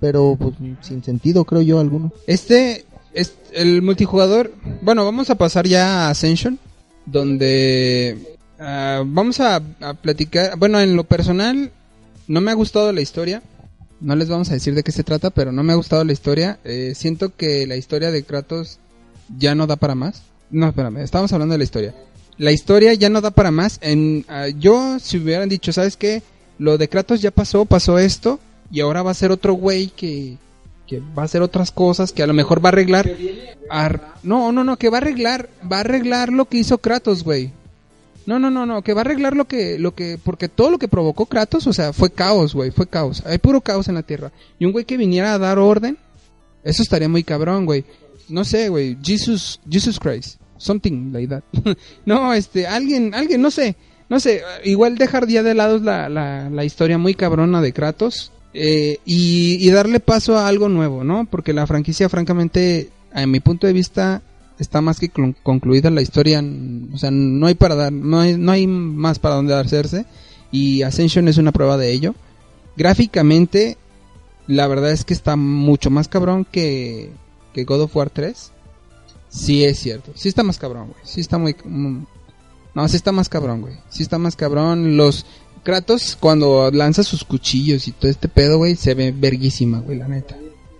Pero 0.00 0.36
pues 0.40 0.54
sin 0.80 1.04
sentido, 1.04 1.44
creo 1.44 1.62
yo, 1.62 1.78
alguno. 1.78 2.12
Este 2.26 2.86
es 3.12 3.34
el 3.52 3.82
multijugador. 3.82 4.52
Bueno, 4.80 5.04
vamos 5.04 5.30
a 5.30 5.36
pasar 5.36 5.66
ya 5.66 6.06
a 6.06 6.10
Ascension, 6.10 6.58
donde 7.06 8.38
ah, 8.58 9.02
vamos 9.06 9.38
a, 9.40 9.56
a 9.80 9.94
platicar. 9.94 10.58
Bueno, 10.58 10.80
en 10.80 10.96
lo 10.96 11.04
personal, 11.04 11.70
no 12.26 12.40
me 12.40 12.50
ha 12.50 12.54
gustado 12.54 12.90
la 12.92 13.02
historia. 13.02 13.42
No 14.00 14.16
les 14.16 14.28
vamos 14.28 14.50
a 14.50 14.54
decir 14.54 14.74
de 14.74 14.82
qué 14.82 14.90
se 14.90 15.04
trata, 15.04 15.30
pero 15.30 15.52
no 15.52 15.62
me 15.62 15.72
ha 15.72 15.76
gustado 15.76 16.02
la 16.04 16.12
historia. 16.12 16.58
Eh, 16.64 16.94
siento 16.96 17.36
que 17.36 17.66
la 17.66 17.76
historia 17.76 18.10
de 18.10 18.24
Kratos 18.24 18.78
ya 19.38 19.54
no 19.54 19.66
da 19.66 19.76
para 19.76 19.94
más. 19.94 20.22
No, 20.50 20.68
espérame, 20.68 20.98
estamos 20.98 21.32
hablando 21.32 21.52
de 21.52 21.58
la 21.58 21.64
historia. 21.64 21.94
La 22.38 22.52
historia 22.52 22.94
ya 22.94 23.08
no 23.10 23.20
da 23.20 23.30
para 23.30 23.50
más. 23.50 23.78
En, 23.82 24.24
ah, 24.28 24.48
yo, 24.48 24.98
si 24.98 25.18
hubieran 25.18 25.48
dicho, 25.48 25.72
¿sabes 25.72 25.96
qué? 25.96 26.22
Lo 26.58 26.78
de 26.78 26.88
Kratos 26.88 27.20
ya 27.22 27.30
pasó, 27.30 27.64
pasó 27.64 27.98
esto, 27.98 28.40
y 28.70 28.80
ahora 28.80 29.02
va 29.02 29.10
a 29.10 29.14
ser 29.14 29.30
otro 29.32 29.54
güey 29.54 29.88
que, 29.88 30.36
que 30.86 31.00
va 31.00 31.22
a 31.22 31.24
hacer 31.26 31.42
otras 31.42 31.70
cosas, 31.70 32.12
que 32.12 32.22
a 32.22 32.26
lo 32.26 32.32
mejor 32.34 32.64
va 32.64 32.68
a 32.70 32.72
arreglar... 32.72 33.10
ar- 33.70 34.14
no, 34.22 34.52
no, 34.52 34.64
no, 34.64 34.76
que 34.76 34.88
va 34.88 34.98
a 34.98 35.00
arreglar, 35.00 35.48
va 35.70 35.78
a 35.78 35.80
arreglar 35.80 36.30
lo 36.32 36.46
que 36.46 36.58
hizo 36.58 36.78
Kratos, 36.78 37.22
güey. 37.24 37.50
No, 38.24 38.38
no, 38.38 38.50
no, 38.50 38.66
no, 38.66 38.82
que 38.82 38.94
va 38.94 39.00
a 39.00 39.04
arreglar 39.04 39.34
lo 39.36 39.46
que, 39.46 39.78
lo 39.80 39.94
que, 39.94 40.16
porque 40.22 40.48
todo 40.48 40.70
lo 40.70 40.78
que 40.78 40.86
provocó 40.88 41.26
Kratos, 41.26 41.66
o 41.66 41.72
sea, 41.72 41.92
fue 41.92 42.10
caos, 42.10 42.54
güey, 42.54 42.70
fue 42.70 42.86
caos. 42.86 43.22
Hay 43.26 43.38
puro 43.38 43.60
caos 43.60 43.88
en 43.88 43.96
la 43.96 44.02
tierra. 44.04 44.30
Y 44.60 44.64
un 44.64 44.72
güey 44.72 44.84
que 44.84 44.96
viniera 44.96 45.34
a 45.34 45.38
dar 45.38 45.58
orden, 45.58 45.98
eso 46.62 46.82
estaría 46.82 47.08
muy 47.08 47.24
cabrón, 47.24 47.66
güey. 47.66 47.84
No 48.28 48.44
sé, 48.44 48.68
güey, 48.68 48.96
Jesus, 49.02 49.58
Jesus 49.68 49.98
Christ, 49.98 50.36
something 50.62 51.12
like 51.12 51.28
that. 51.28 51.44
no, 52.06 52.32
este, 52.32 52.66
alguien, 52.66 53.14
alguien, 53.14 53.42
no 53.42 53.50
sé, 53.50 53.76
no 54.08 54.20
sé, 54.20 54.42
igual 54.64 54.96
dejar 54.96 55.26
ya 55.26 55.42
de 55.42 55.54
lado 55.54 55.78
la, 55.78 56.08
la, 56.08 56.50
la 56.50 56.64
historia 56.64 56.98
muy 56.98 57.14
cabrona 57.14 57.60
de 57.60 57.72
Kratos 57.72 58.32
eh, 58.54 58.98
y, 59.04 59.68
darle 59.70 60.00
paso 60.00 60.36
a 60.36 60.48
algo 60.48 60.68
nuevo, 60.68 61.04
¿no? 61.04 61.24
Porque 61.24 61.52
la 61.52 61.66
franquicia, 61.66 62.08
francamente, 62.08 62.90
a 63.14 63.26
mi 63.26 63.40
punto 63.40 63.66
de 63.66 63.72
vista, 63.72 64.22
está 64.58 64.80
más 64.80 65.00
que 65.00 65.10
clu- 65.10 65.34
concluida 65.42 65.90
la 65.90 66.02
historia, 66.02 66.42
o 66.92 66.98
sea, 66.98 67.10
no 67.10 67.46
hay 67.46 67.54
para 67.54 67.74
dar, 67.74 67.92
no 67.92 68.20
hay, 68.20 68.36
no 68.36 68.52
hay 68.52 68.66
más 68.66 69.18
para 69.18 69.36
donde 69.36 69.54
hacerse 69.54 70.04
y 70.50 70.82
Ascension 70.82 71.26
es 71.28 71.38
una 71.38 71.52
prueba 71.52 71.78
de 71.78 71.92
ello. 71.92 72.14
Gráficamente, 72.76 73.78
la 74.46 74.66
verdad 74.66 74.92
es 74.92 75.04
que 75.04 75.14
está 75.14 75.36
mucho 75.36 75.88
más 75.90 76.08
cabrón 76.08 76.46
que, 76.50 77.10
que 77.54 77.64
God 77.64 77.82
of 77.82 77.96
War 77.96 78.10
3. 78.10 78.52
Sí 79.34 79.64
es 79.64 79.78
cierto, 79.78 80.12
sí 80.14 80.28
está 80.28 80.42
más 80.42 80.58
cabrón, 80.58 80.88
güey, 80.88 81.00
sí 81.04 81.20
está 81.22 81.38
muy... 81.38 81.56
no, 81.64 82.88
sí 82.88 82.96
está 82.96 83.12
más 83.12 83.28
cabrón, 83.30 83.62
güey, 83.62 83.74
sí 83.88 84.02
está 84.02 84.18
más 84.18 84.36
cabrón. 84.36 84.96
Los 84.98 85.24
Kratos 85.64 86.16
cuando 86.20 86.70
lanza 86.72 87.02
sus 87.02 87.24
cuchillos 87.24 87.86
y 87.88 87.92
todo 87.92 88.10
este 88.10 88.28
pedo, 88.28 88.58
güey, 88.58 88.74
se 88.76 88.94
ve 88.94 89.12
verguísima, 89.16 89.78
güey, 89.80 89.96
la 89.96 90.08
neta. 90.08 90.36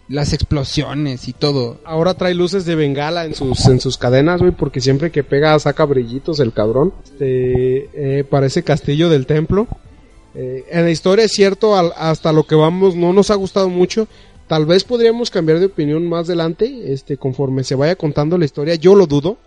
Las 0.09 0.33
explosiones 0.35 1.29
y 1.29 1.33
todo. 1.33 1.79
Ahora 1.87 2.15
trae 2.15 2.35
luces 2.35 2.65
de 2.67 2.75
bengala 2.75 3.25
en 3.25 3.35
sus, 3.35 3.65
en 3.67 3.81
sus 3.81 3.97
cadenas, 3.97 4.41
güey, 4.41 4.53
porque 4.53 4.81
siempre 4.81 5.11
que 5.13 5.23
pega 5.25 5.59
saca 5.59 5.85
brillitos 5.85 6.41
el 6.41 6.53
cabrón. 6.53 6.93
Este, 7.05 7.89
eh, 8.19 8.25
parece 8.25 8.63
castillo 8.65 9.09
del 9.09 9.25
templo. 9.27 9.69
Eh, 10.35 10.65
en 10.71 10.85
la 10.85 10.91
historia 10.91 11.25
es 11.27 11.33
cierto, 11.33 11.77
al- 11.79 11.93
hasta 11.97 12.33
lo 12.33 12.45
que 12.47 12.57
vamos 12.57 12.97
no 12.97 13.13
nos 13.13 13.31
ha 13.31 13.37
gustado 13.37 13.69
mucho. 13.71 14.09
Tal 14.49 14.67
vez 14.67 14.85
podríamos 14.85 15.31
cambiar 15.31 15.59
de 15.61 15.67
opinión 15.67 16.07
más 16.09 16.27
adelante, 16.29 16.93
este, 16.93 17.17
conforme 17.17 17.65
se 17.65 17.75
vaya 17.75 17.97
contando 17.97 18.37
la 18.37 18.45
historia. 18.45 18.75
Yo 18.75 18.95
lo 18.95 19.07
dudo. 19.07 19.39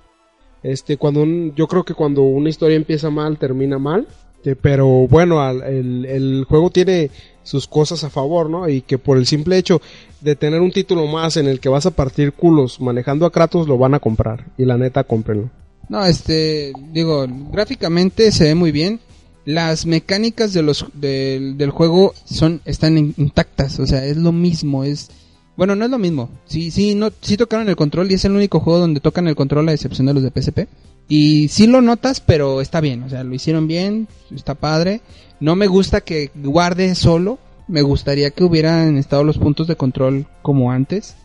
Este, 0.63 0.97
cuando 0.97 1.21
un- 1.21 1.53
yo 1.55 1.67
creo 1.67 1.83
que 1.83 1.93
cuando 1.93 2.23
una 2.23 2.49
historia 2.49 2.75
empieza 2.75 3.09
mal, 3.11 3.37
termina 3.37 3.77
mal. 3.77 4.07
Este, 4.37 4.55
pero 4.55 4.87
bueno, 5.07 5.41
al- 5.41 5.61
el, 5.63 6.05
el 6.05 6.45
juego 6.47 6.69
tiene 6.71 7.11
sus 7.43 7.67
cosas 7.67 8.03
a 8.03 8.09
favor, 8.09 8.49
¿no? 8.49 8.67
Y 8.67 8.81
que 8.81 8.97
por 8.97 9.17
el 9.17 9.27
simple 9.27 9.57
hecho 9.57 9.79
de 10.21 10.35
tener 10.35 10.61
un 10.61 10.71
título 10.71 11.05
más 11.05 11.37
en 11.37 11.47
el 11.47 11.59
que 11.59 11.69
vas 11.69 11.85
a 11.85 11.91
partir 11.91 12.33
culos 12.33 12.79
manejando 12.81 13.27
a 13.27 13.31
Kratos, 13.31 13.67
lo 13.67 13.77
van 13.77 13.93
a 13.93 13.99
comprar. 13.99 14.45
Y 14.57 14.65
la 14.65 14.77
neta, 14.77 15.03
cómprenlo. 15.03 15.51
No, 15.87 16.03
este, 16.03 16.73
digo, 16.91 17.27
gráficamente 17.51 18.31
se 18.31 18.45
ve 18.45 18.55
muy 18.55 18.71
bien. 18.71 18.99
Las 19.45 19.85
mecánicas 19.85 20.53
de 20.53 20.63
los 20.63 20.85
del, 20.93 21.57
del 21.57 21.69
juego 21.69 22.13
son 22.25 22.61
están 22.65 22.97
in- 22.97 23.13
intactas, 23.17 23.79
o 23.79 23.85
sea, 23.85 24.03
es 24.05 24.17
lo 24.17 24.31
mismo, 24.31 24.83
es 24.83 25.09
bueno, 25.55 25.75
no 25.75 25.85
es 25.85 25.91
lo 25.91 25.99
mismo. 25.99 26.29
Sí, 26.45 26.69
sí, 26.71 26.95
no, 26.95 27.11
sí 27.21 27.37
tocaron 27.37 27.69
el 27.69 27.75
control 27.77 28.11
y 28.11 28.15
es 28.15 28.25
el 28.25 28.33
único 28.33 28.59
juego 28.59 28.79
donde 28.79 28.99
tocan 28.99 29.27
el 29.27 29.35
control 29.35 29.69
a 29.69 29.73
excepción 29.73 30.07
de 30.07 30.13
los 30.13 30.23
de 30.23 30.31
PSP. 30.31 30.67
Y 31.07 31.47
sí 31.49 31.67
lo 31.67 31.81
notas, 31.81 32.19
pero 32.19 32.59
está 32.59 32.81
bien, 32.81 33.03
o 33.03 33.09
sea, 33.09 33.23
lo 33.23 33.33
hicieron 33.35 33.67
bien, 33.67 34.07
está 34.35 34.55
padre. 34.55 35.01
No 35.39 35.55
me 35.55 35.67
gusta 35.67 36.01
que 36.01 36.31
guarde 36.35 36.93
solo, 36.95 37.37
me 37.67 37.83
gustaría 37.83 38.31
que 38.31 38.43
hubieran 38.43 38.97
estado 38.97 39.23
los 39.23 39.37
puntos 39.37 39.67
de 39.67 39.75
control 39.77 40.25
como 40.41 40.71
antes. 40.71 41.15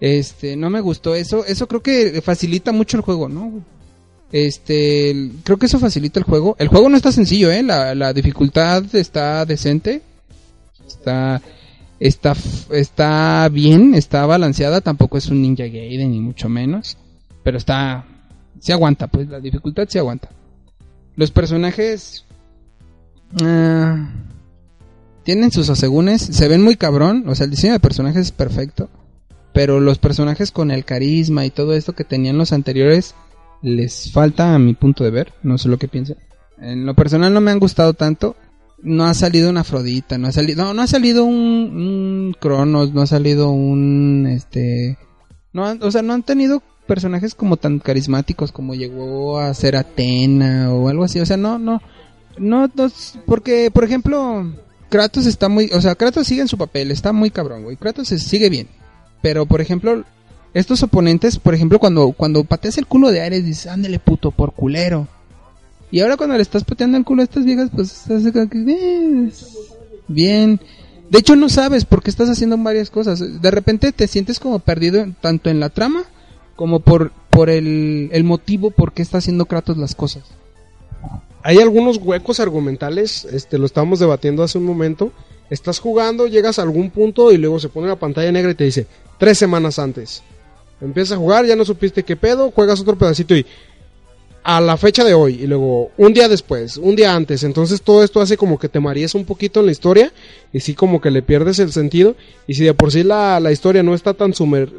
Este, 0.00 0.56
no 0.56 0.70
me 0.70 0.80
gustó 0.80 1.14
eso, 1.14 1.44
eso 1.44 1.66
creo 1.68 1.82
que 1.82 2.22
facilita 2.22 2.70
mucho 2.72 2.96
el 2.96 3.02
juego, 3.02 3.28
¿no? 3.28 3.52
Este, 4.32 5.30
creo 5.44 5.58
que 5.58 5.66
eso 5.66 5.78
facilita 5.78 6.18
el 6.18 6.24
juego. 6.24 6.56
El 6.58 6.68
juego 6.68 6.88
no 6.88 6.96
está 6.96 7.12
sencillo, 7.12 7.50
¿eh? 7.50 7.62
La, 7.62 8.12
dificultad 8.12 8.84
está 8.94 9.44
decente. 9.44 10.02
Está, 10.86 11.40
está, 12.00 12.34
está 12.70 13.48
bien, 13.50 13.94
está 13.94 14.26
balanceada. 14.26 14.80
Tampoco 14.80 15.18
es 15.18 15.28
un 15.28 15.42
Ninja 15.42 15.64
Gaiden, 15.64 16.10
ni 16.10 16.20
mucho 16.20 16.48
menos. 16.48 16.96
Pero 17.42 17.58
está, 17.58 18.04
se 18.58 18.72
aguanta, 18.72 19.06
pues 19.06 19.28
la 19.28 19.40
dificultad 19.40 19.88
se 19.88 20.00
aguanta. 20.00 20.28
Los 21.14 21.30
personajes, 21.30 22.24
ah, 23.40 24.10
tienen 25.22 25.50
sus 25.50 25.70
asegúnes, 25.70 26.20
se 26.20 26.48
ven 26.48 26.62
muy 26.62 26.76
cabrón. 26.76 27.24
O 27.28 27.34
sea, 27.34 27.44
el 27.44 27.50
diseño 27.50 27.74
de 27.74 27.80
personajes 27.80 28.22
es 28.22 28.32
perfecto. 28.32 28.90
Pero 29.52 29.80
los 29.80 29.98
personajes 29.98 30.50
con 30.50 30.70
el 30.70 30.84
carisma 30.84 31.46
y 31.46 31.50
todo 31.50 31.72
esto 31.74 31.94
que 31.94 32.04
tenían 32.04 32.36
los 32.36 32.52
anteriores 32.52 33.14
les 33.62 34.12
falta 34.12 34.54
a 34.54 34.58
mi 34.58 34.74
punto 34.74 35.04
de 35.04 35.10
ver, 35.10 35.32
no 35.42 35.58
sé 35.58 35.68
lo 35.68 35.78
que 35.78 35.88
piensen. 35.88 36.16
En 36.58 36.86
lo 36.86 36.94
personal 36.94 37.32
no 37.32 37.40
me 37.40 37.50
han 37.50 37.58
gustado 37.58 37.94
tanto. 37.94 38.36
No 38.82 39.04
ha 39.06 39.14
salido 39.14 39.48
una 39.48 39.60
Afrodita, 39.60 40.18
no 40.18 40.28
ha 40.28 40.32
salido, 40.32 40.74
no, 40.74 40.82
ha 40.82 40.86
salido 40.86 41.24
un, 41.24 42.36
Cronos, 42.38 42.92
no 42.92 43.00
ha 43.00 43.06
salido 43.06 43.50
un 43.50 44.26
este 44.30 44.98
no 45.54 45.74
o 45.80 45.90
sea, 45.90 46.02
no 46.02 46.12
han 46.12 46.22
tenido 46.22 46.62
personajes 46.86 47.34
como 47.34 47.56
tan 47.56 47.78
carismáticos 47.78 48.52
como 48.52 48.74
llegó 48.74 49.38
a 49.38 49.54
ser 49.54 49.76
Atena 49.76 50.74
o 50.74 50.90
algo 50.90 51.04
así, 51.04 51.18
o 51.20 51.26
sea, 51.26 51.38
no 51.38 51.58
no 51.58 51.80
no, 52.38 52.66
no 52.66 52.92
porque 53.24 53.70
por 53.72 53.84
ejemplo 53.84 54.44
Kratos 54.88 55.26
está 55.26 55.48
muy, 55.48 55.70
o 55.72 55.80
sea, 55.80 55.94
Kratos 55.94 56.26
sigue 56.26 56.42
en 56.42 56.48
su 56.48 56.58
papel, 56.58 56.90
está 56.90 57.12
muy 57.12 57.30
cabrón, 57.30 57.64
güey. 57.64 57.76
Kratos 57.76 58.08
sigue 58.08 58.48
bien. 58.48 58.68
Pero 59.20 59.46
por 59.46 59.60
ejemplo, 59.60 60.04
estos 60.58 60.82
oponentes, 60.82 61.38
por 61.38 61.54
ejemplo, 61.54 61.78
cuando, 61.78 62.12
cuando 62.12 62.42
pateas 62.44 62.78
el 62.78 62.86
culo 62.86 63.10
de 63.10 63.20
Ares, 63.20 63.44
dices, 63.44 63.66
ándale 63.66 63.98
puto, 63.98 64.30
por 64.30 64.52
culero. 64.54 65.06
Y 65.90 66.00
ahora 66.00 66.16
cuando 66.16 66.34
le 66.34 66.42
estás 66.42 66.64
pateando 66.64 66.96
el 66.96 67.04
culo 67.04 67.20
a 67.20 67.24
estas 67.24 67.44
viejas, 67.44 67.68
pues 67.74 67.92
estás 67.92 68.24
"Eh, 68.24 69.30
bien. 70.08 70.60
De 71.10 71.18
hecho, 71.18 71.36
no 71.36 71.48
sabes 71.50 71.84
por 71.84 72.02
qué 72.02 72.08
estás 72.10 72.30
haciendo 72.30 72.56
varias 72.56 72.88
cosas. 72.90 73.40
De 73.42 73.50
repente 73.50 73.92
te 73.92 74.08
sientes 74.08 74.40
como 74.40 74.58
perdido 74.58 75.06
tanto 75.20 75.50
en 75.50 75.60
la 75.60 75.68
trama 75.68 76.04
como 76.56 76.80
por, 76.80 77.12
por 77.28 77.50
el, 77.50 78.08
el 78.12 78.24
motivo 78.24 78.70
por 78.70 78.92
qué 78.92 79.02
está 79.02 79.18
haciendo 79.18 79.44
Kratos 79.44 79.76
las 79.76 79.94
cosas. 79.94 80.24
Hay 81.42 81.58
algunos 81.58 81.98
huecos 81.98 82.40
argumentales, 82.40 83.26
este, 83.26 83.58
lo 83.58 83.66
estábamos 83.66 83.98
debatiendo 84.00 84.42
hace 84.42 84.56
un 84.58 84.64
momento. 84.64 85.12
Estás 85.50 85.78
jugando, 85.78 86.26
llegas 86.26 86.58
a 86.58 86.62
algún 86.62 86.90
punto 86.90 87.30
y 87.30 87.36
luego 87.36 87.60
se 87.60 87.68
pone 87.68 87.86
la 87.86 87.96
pantalla 87.96 88.32
negra 88.32 88.50
y 88.50 88.54
te 88.56 88.64
dice, 88.64 88.86
tres 89.18 89.38
semanas 89.38 89.78
antes. 89.78 90.22
Empiezas 90.80 91.12
a 91.12 91.20
jugar, 91.20 91.46
ya 91.46 91.56
no 91.56 91.64
supiste 91.64 92.02
qué 92.02 92.16
pedo, 92.16 92.50
juegas 92.50 92.80
otro 92.80 92.96
pedacito 92.96 93.34
y 93.34 93.46
a 94.46 94.60
la 94.60 94.76
fecha 94.76 95.02
de 95.02 95.12
hoy 95.12 95.42
y 95.42 95.46
luego 95.48 95.90
un 95.96 96.12
día 96.12 96.28
después, 96.28 96.76
un 96.76 96.94
día 96.94 97.14
antes. 97.14 97.42
Entonces 97.42 97.82
todo 97.82 98.04
esto 98.04 98.20
hace 98.20 98.36
como 98.36 98.60
que 98.60 98.68
te 98.68 98.78
marees 98.78 99.16
un 99.16 99.24
poquito 99.24 99.58
en 99.58 99.66
la 99.66 99.72
historia 99.72 100.12
y 100.52 100.60
sí 100.60 100.74
como 100.74 101.00
que 101.00 101.10
le 101.10 101.22
pierdes 101.22 101.58
el 101.58 101.72
sentido. 101.72 102.14
Y 102.46 102.54
si 102.54 102.62
de 102.62 102.72
por 102.72 102.92
sí 102.92 103.02
la, 103.02 103.40
la 103.40 103.50
historia 103.50 103.82
no 103.82 103.92
está 103.94 104.14
tan 104.14 104.34
sumer... 104.34 104.70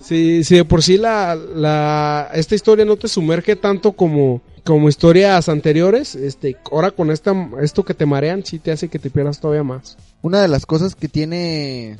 Si, 0.00 0.42
si 0.42 0.56
de 0.56 0.64
por 0.64 0.82
sí 0.82 0.98
la, 0.98 1.36
la, 1.36 2.28
esta 2.34 2.56
historia 2.56 2.84
no 2.84 2.96
te 2.96 3.06
sumerge 3.06 3.54
tanto 3.54 3.92
como, 3.92 4.42
como 4.64 4.88
historias 4.88 5.48
anteriores, 5.48 6.16
este, 6.16 6.56
ahora 6.72 6.90
con 6.90 7.12
esta, 7.12 7.32
esto 7.62 7.84
que 7.84 7.94
te 7.94 8.04
marean 8.04 8.44
sí 8.44 8.58
te 8.58 8.72
hace 8.72 8.88
que 8.88 8.98
te 8.98 9.10
pierdas 9.10 9.38
todavía 9.38 9.62
más. 9.62 9.96
Una 10.20 10.42
de 10.42 10.48
las 10.48 10.66
cosas 10.66 10.96
que 10.96 11.08
tiene 11.08 11.96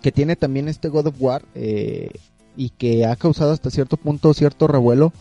que 0.00 0.12
tiene 0.12 0.36
también 0.36 0.68
este 0.68 0.88
God 0.88 1.08
of 1.08 1.16
War 1.18 1.42
eh, 1.54 2.10
y 2.56 2.70
que 2.70 3.06
ha 3.06 3.16
causado 3.16 3.52
hasta 3.52 3.70
cierto 3.70 3.96
punto 3.96 4.34
cierto 4.34 4.66
revuelo, 4.66 5.12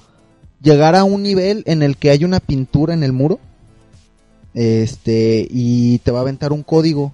llegar 0.62 0.96
a 0.96 1.04
un 1.04 1.24
nivel 1.24 1.64
en 1.66 1.82
el 1.84 1.98
que 1.98 2.10
hay 2.10 2.24
una 2.24 2.40
pintura 2.40 2.94
en 2.94 3.04
el 3.04 3.14
muro, 3.14 3.40
este 4.54 5.48
y 5.50 6.00
te 6.00 6.12
va 6.12 6.20
a 6.20 6.22
aventar 6.22 6.52
un 6.52 6.64
código 6.64 7.14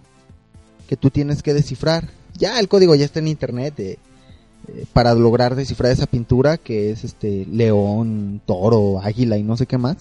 que 0.87 0.97
tú 0.97 1.09
tienes 1.09 1.43
que 1.43 1.53
descifrar. 1.53 2.09
Ya 2.37 2.59
el 2.59 2.67
código 2.67 2.95
ya 2.95 3.05
está 3.05 3.19
en 3.19 3.27
internet 3.27 3.79
eh, 3.79 3.97
eh, 4.67 4.85
para 4.93 5.13
lograr 5.13 5.55
descifrar 5.55 5.91
esa 5.91 6.05
pintura 6.05 6.57
que 6.57 6.91
es 6.91 7.03
este 7.03 7.45
león, 7.51 8.41
toro, 8.45 8.99
águila 9.01 9.37
y 9.37 9.43
no 9.43 9.57
sé 9.57 9.65
qué 9.65 9.77
más. 9.77 9.97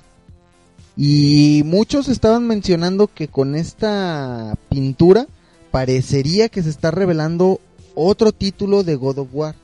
Y 0.97 1.63
muchos 1.65 2.09
estaban 2.09 2.47
mencionando 2.47 3.09
que 3.09 3.29
con 3.29 3.57
esta 3.57 4.57
pintura 4.69 5.27
parecería 5.71 6.49
que 6.49 6.63
se 6.63 6.71
está 6.71 6.93
revelando 6.93 7.61
otro 7.97 8.33
título 8.33 8.85
de 8.85 8.95
God 8.95 9.19
of 9.19 9.29
War. 9.33 9.57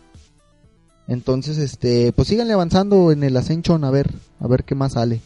Entonces, 1.11 1.59
este, 1.59 2.13
pues 2.13 2.29
síganle 2.29 2.53
avanzando 2.53 3.11
en 3.11 3.25
el 3.25 3.37
Ascension 3.37 3.83
a 3.83 3.91
ver, 3.91 4.11
a 4.39 4.47
ver 4.47 4.63
qué 4.63 4.77
más 4.77 4.93
sale. 4.93 5.21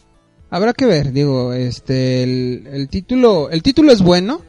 Habrá 0.49 0.73
que 0.73 0.87
ver, 0.87 1.11
digo, 1.13 1.53
este, 1.53 2.23
el, 2.23 2.87
título, 2.89 3.51
el 3.51 3.61
título 3.61 3.91
es 3.91 4.01
bueno, 4.01 4.41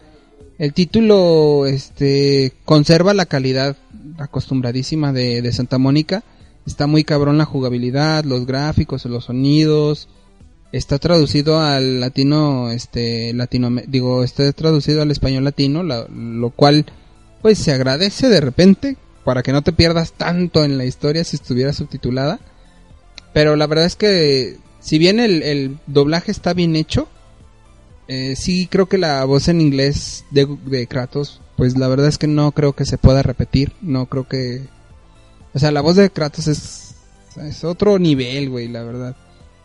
el 0.59 0.72
título, 0.72 1.66
este, 1.66 2.55
conserva 2.64 3.12
la 3.12 3.26
calidad 3.26 3.76
acostumbradísima 4.18 5.12
de, 5.12 5.43
de 5.43 5.53
Santa 5.53 5.76
Mónica, 5.76 6.24
está 6.66 6.87
muy 6.87 7.05
cabrón 7.05 7.37
la 7.37 7.45
jugabilidad, 7.45 8.24
los 8.24 8.47
gráficos, 8.47 9.05
los 9.05 9.26
sonidos, 9.26 10.09
está 10.72 10.99
traducido 10.99 11.61
al 11.61 12.01
latino, 12.01 12.70
este, 12.70 13.34
latino, 13.34 13.70
digo, 13.87 14.24
está 14.24 14.51
traducido 14.53 15.03
al 15.03 15.11
español 15.11 15.45
latino, 15.45 15.82
la- 15.82 16.07
lo 16.09 16.49
cual, 16.51 16.87
pues 17.43 17.59
se 17.59 17.72
agradece 17.72 18.30
de 18.30 18.41
repente, 18.41 18.97
para 19.27 19.43
que 19.43 19.51
no 19.51 19.62
te 19.62 19.72
pierdas 19.72 20.12
tanto 20.12 20.62
en 20.62 20.79
la 20.79 20.85
historia 20.85 21.24
si 21.24 21.35
estuviera 21.35 21.72
subtitulada. 21.72 22.39
Pero 23.35 23.57
la 23.57 23.66
verdad 23.66 23.85
es 23.85 23.97
que 23.97 24.57
si 24.79 24.99
bien 24.99 25.18
el, 25.18 25.43
el 25.43 25.79
doblaje 25.89 26.31
está 26.31 26.55
bien 26.55 26.77
hecho, 26.77 27.09
eh, 28.07 28.37
sí 28.37 28.68
creo 28.70 28.87
que 28.87 28.99
la 28.99 29.24
voz 29.24 29.49
en 29.49 29.61
inglés 29.61 30.24
de, 30.31 30.87
Kratos, 30.87 31.41
pues 31.57 31.77
la 31.77 31.89
verdad 31.89 32.07
es 32.07 32.18
que 32.18 32.29
no 32.29 32.53
creo 32.53 32.74
que 32.74 32.85
se 32.85 32.99
pueda 32.99 33.24
repetir. 33.24 33.72
No 33.83 34.07
creo 34.07 34.29
que... 34.29 34.68
O 35.55 35.59
sea, 35.59 35.72
la 35.72 35.81
voz 35.81 35.97
de 35.97 36.09
Kratos 36.09 36.47
es, 36.47 36.95
es 37.37 37.64
otro 37.64 37.99
nivel, 37.99 38.49
güey, 38.49 38.68
la 38.68 38.85
verdad. 38.85 39.16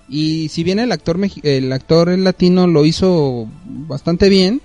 Y 0.09 0.49
si 0.49 0.63
bien 0.63 0.79
el 0.79 0.91
actor, 0.91 1.19
el 1.43 1.71
actor 1.71 2.17
latino 2.17 2.65
lo 2.65 2.83
hizo 2.83 3.47
bastante 3.63 4.27
bien, 4.27 4.59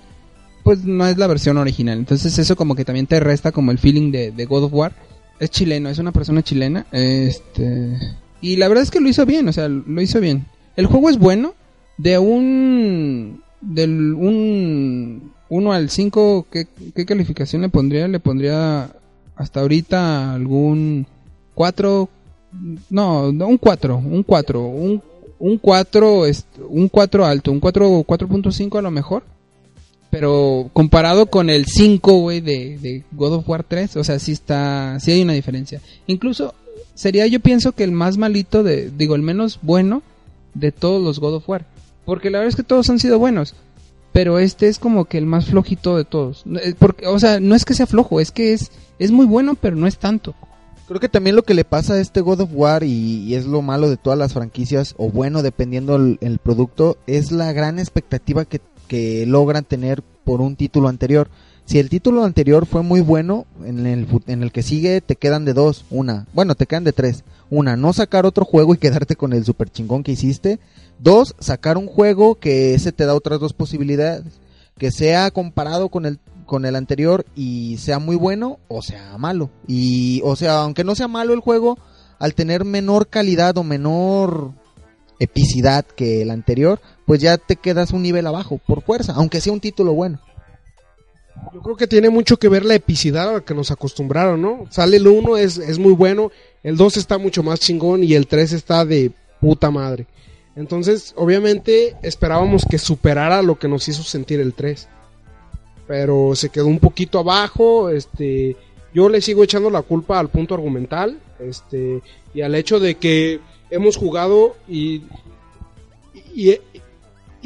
pues 0.66 0.84
no 0.84 1.06
es 1.06 1.16
la 1.16 1.28
versión 1.28 1.58
original. 1.58 1.96
Entonces 1.96 2.36
eso 2.40 2.56
como 2.56 2.74
que 2.74 2.84
también 2.84 3.06
te 3.06 3.20
resta 3.20 3.52
como 3.52 3.70
el 3.70 3.78
feeling 3.78 4.10
de, 4.10 4.46
God 4.46 4.64
of 4.64 4.74
War. 4.74 4.92
Es 5.38 5.48
chileno, 5.50 5.88
es 5.88 6.00
una 6.00 6.10
persona 6.10 6.42
chilena. 6.42 6.86
Este... 6.90 7.96
Y 8.40 8.56
la 8.56 8.66
verdad 8.66 8.82
es 8.82 8.90
que 8.90 8.98
lo 8.98 9.08
hizo 9.08 9.24
bien, 9.24 9.46
o 9.46 9.52
sea, 9.52 9.68
lo 9.68 10.02
hizo 10.02 10.18
bien. 10.20 10.44
El 10.74 10.86
juego 10.86 11.08
es 11.08 11.18
bueno. 11.20 11.54
De 11.98 12.18
un... 12.18 13.42
Del 13.60 14.12
un 14.14 15.30
1 15.50 15.72
al 15.72 15.88
5, 15.88 16.46
¿qué, 16.50 16.66
¿qué 16.96 17.06
calificación 17.06 17.62
le 17.62 17.68
pondría? 17.68 18.08
Le 18.08 18.18
pondría 18.18 18.90
hasta 19.36 19.60
ahorita 19.60 20.34
algún 20.34 21.06
4... 21.54 22.08
No, 22.90 23.28
un 23.28 23.58
4, 23.58 23.98
un 23.98 24.22
4, 24.24 24.60
un, 24.66 25.00
un 25.38 25.58
4, 25.58 26.26
es- 26.26 26.46
un 26.68 26.88
4 26.88 27.24
alto, 27.24 27.52
un 27.52 27.60
4, 27.60 28.04
4.5 28.04 28.78
a 28.80 28.82
lo 28.82 28.90
mejor. 28.90 29.22
Pero 30.18 30.70
comparado 30.72 31.26
con 31.26 31.50
el 31.50 31.66
5, 31.66 32.12
güey, 32.20 32.40
de, 32.40 32.78
de 32.78 33.04
God 33.12 33.34
of 33.34 33.48
War 33.48 33.64
3, 33.64 33.96
o 33.96 34.04
sea, 34.04 34.18
sí 34.18 34.32
está, 34.32 34.98
sí 35.00 35.12
hay 35.12 35.22
una 35.22 35.32
diferencia. 35.32 35.80
Incluso 36.06 36.54
sería 36.94 37.26
yo 37.26 37.40
pienso 37.40 37.72
que 37.72 37.84
el 37.84 37.92
más 37.92 38.16
malito 38.16 38.62
de, 38.62 38.90
digo, 38.90 39.14
el 39.14 39.22
menos 39.22 39.60
bueno 39.62 40.02
de 40.54 40.72
todos 40.72 41.02
los 41.02 41.20
God 41.20 41.34
of 41.34 41.48
War. 41.48 41.66
Porque 42.04 42.30
la 42.30 42.38
verdad 42.38 42.50
es 42.50 42.56
que 42.56 42.62
todos 42.62 42.88
han 42.90 42.98
sido 42.98 43.18
buenos. 43.18 43.54
Pero 44.12 44.38
este 44.38 44.68
es 44.68 44.78
como 44.78 45.04
que 45.04 45.18
el 45.18 45.26
más 45.26 45.46
flojito 45.46 45.96
de 45.96 46.04
todos. 46.04 46.44
Eh, 46.62 46.74
Porque, 46.78 47.06
o 47.06 47.18
sea, 47.18 47.38
no 47.38 47.54
es 47.54 47.66
que 47.66 47.74
sea 47.74 47.86
flojo, 47.86 48.18
es 48.18 48.30
que 48.30 48.54
es, 48.54 48.70
es 48.98 49.10
muy 49.10 49.26
bueno, 49.26 49.56
pero 49.60 49.76
no 49.76 49.86
es 49.86 49.98
tanto. 49.98 50.34
Creo 50.88 51.00
que 51.00 51.08
también 51.08 51.36
lo 51.36 51.42
que 51.42 51.52
le 51.52 51.64
pasa 51.64 51.94
a 51.94 52.00
este 52.00 52.20
God 52.20 52.42
of 52.42 52.50
War 52.52 52.84
y, 52.84 53.24
y 53.24 53.34
es 53.34 53.44
lo 53.44 53.60
malo 53.60 53.90
de 53.90 53.96
todas 53.96 54.18
las 54.18 54.32
franquicias, 54.32 54.94
o 54.96 55.10
bueno, 55.10 55.42
dependiendo 55.42 55.96
el, 55.96 56.16
el 56.22 56.38
producto, 56.38 56.96
es 57.06 57.32
la 57.32 57.52
gran 57.52 57.78
expectativa 57.78 58.44
que, 58.44 58.60
que 58.86 59.26
logran 59.26 59.64
tener 59.64 60.02
por 60.02 60.40
un 60.40 60.56
título 60.56 60.88
anterior. 60.88 61.28
Si 61.64 61.78
el 61.78 61.88
título 61.88 62.24
anterior 62.24 62.64
fue 62.66 62.82
muy 62.82 63.00
bueno, 63.00 63.46
en 63.64 63.86
el, 63.86 64.06
en 64.26 64.42
el 64.42 64.52
que 64.52 64.62
sigue 64.62 65.00
te 65.00 65.16
quedan 65.16 65.44
de 65.44 65.52
dos, 65.52 65.84
una, 65.90 66.26
bueno, 66.32 66.54
te 66.54 66.66
quedan 66.66 66.84
de 66.84 66.92
tres. 66.92 67.24
Una, 67.50 67.76
no 67.76 67.92
sacar 67.92 68.26
otro 68.26 68.44
juego 68.44 68.74
y 68.74 68.78
quedarte 68.78 69.16
con 69.16 69.32
el 69.32 69.44
super 69.44 69.70
chingón 69.70 70.02
que 70.02 70.12
hiciste. 70.12 70.60
Dos, 70.98 71.34
sacar 71.38 71.76
un 71.76 71.86
juego 71.86 72.36
que 72.36 72.74
ese 72.74 72.92
te 72.92 73.04
da 73.06 73.14
otras 73.14 73.40
dos 73.40 73.52
posibilidades. 73.52 74.24
Que 74.78 74.90
sea 74.90 75.30
comparado 75.30 75.88
con 75.88 76.06
el, 76.06 76.18
con 76.44 76.66
el 76.66 76.76
anterior 76.76 77.24
y 77.34 77.78
sea 77.78 77.98
muy 77.98 78.16
bueno 78.16 78.58
o 78.68 78.82
sea 78.82 79.16
malo. 79.18 79.50
Y, 79.66 80.20
o 80.24 80.36
sea, 80.36 80.62
aunque 80.62 80.84
no 80.84 80.94
sea 80.94 81.08
malo 81.08 81.32
el 81.32 81.40
juego, 81.40 81.78
al 82.18 82.34
tener 82.34 82.64
menor 82.64 83.08
calidad 83.08 83.56
o 83.58 83.64
menor 83.64 84.52
epicidad 85.18 85.84
que 85.84 86.22
el 86.22 86.30
anterior, 86.30 86.80
pues 87.06 87.20
ya 87.20 87.38
te 87.38 87.56
quedas 87.56 87.92
un 87.92 88.02
nivel 88.02 88.26
abajo, 88.26 88.60
por 88.66 88.82
fuerza, 88.82 89.14
aunque 89.16 89.40
sea 89.40 89.52
un 89.52 89.60
título 89.60 89.92
bueno. 89.92 90.20
Yo 91.52 91.60
creo 91.60 91.76
que 91.76 91.86
tiene 91.86 92.10
mucho 92.10 92.38
que 92.38 92.48
ver 92.48 92.64
la 92.64 92.74
epicidad 92.74 93.28
a 93.28 93.32
la 93.34 93.40
que 93.40 93.54
nos 93.54 93.70
acostumbraron, 93.70 94.40
¿no? 94.40 94.66
Sale 94.70 94.96
el 94.96 95.06
1, 95.06 95.36
es, 95.36 95.58
es 95.58 95.78
muy 95.78 95.92
bueno, 95.92 96.30
el 96.62 96.76
2 96.76 96.96
está 96.96 97.18
mucho 97.18 97.42
más 97.42 97.60
chingón 97.60 98.02
y 98.04 98.14
el 98.14 98.26
3 98.26 98.52
está 98.52 98.84
de 98.84 99.12
puta 99.40 99.70
madre. 99.70 100.06
Entonces, 100.56 101.12
obviamente, 101.16 101.96
esperábamos 102.02 102.64
que 102.68 102.78
superara 102.78 103.42
lo 103.42 103.58
que 103.58 103.68
nos 103.68 103.86
hizo 103.88 104.02
sentir 104.02 104.40
el 104.40 104.54
3. 104.54 104.88
Pero 105.86 106.34
se 106.34 106.48
quedó 106.48 106.66
un 106.66 106.80
poquito 106.80 107.18
abajo, 107.18 107.90
este... 107.90 108.56
Yo 108.94 109.10
le 109.10 109.20
sigo 109.20 109.44
echando 109.44 109.68
la 109.68 109.82
culpa 109.82 110.18
al 110.18 110.30
punto 110.30 110.54
argumental, 110.54 111.20
este... 111.38 112.02
Y 112.32 112.40
al 112.40 112.54
hecho 112.54 112.80
de 112.80 112.94
que 112.94 113.40
hemos 113.70 113.96
jugado 113.96 114.56
y... 114.68 115.02
Y, 116.34 116.58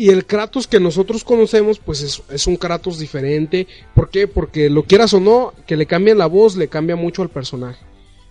el 0.08 0.24
Kratos 0.24 0.66
que 0.66 0.80
nosotros 0.80 1.24
conocemos, 1.24 1.78
pues 1.78 2.00
es, 2.00 2.22
es 2.30 2.46
un 2.46 2.56
Kratos 2.56 2.98
diferente. 2.98 3.66
¿Por 3.94 4.08
qué? 4.08 4.26
Porque 4.26 4.70
lo 4.70 4.84
quieras 4.84 5.12
o 5.12 5.20
no, 5.20 5.52
que 5.66 5.76
le 5.76 5.84
cambien 5.84 6.16
la 6.16 6.26
voz, 6.26 6.56
le 6.56 6.68
cambia 6.68 6.96
mucho 6.96 7.20
al 7.20 7.28
personaje. 7.28 7.84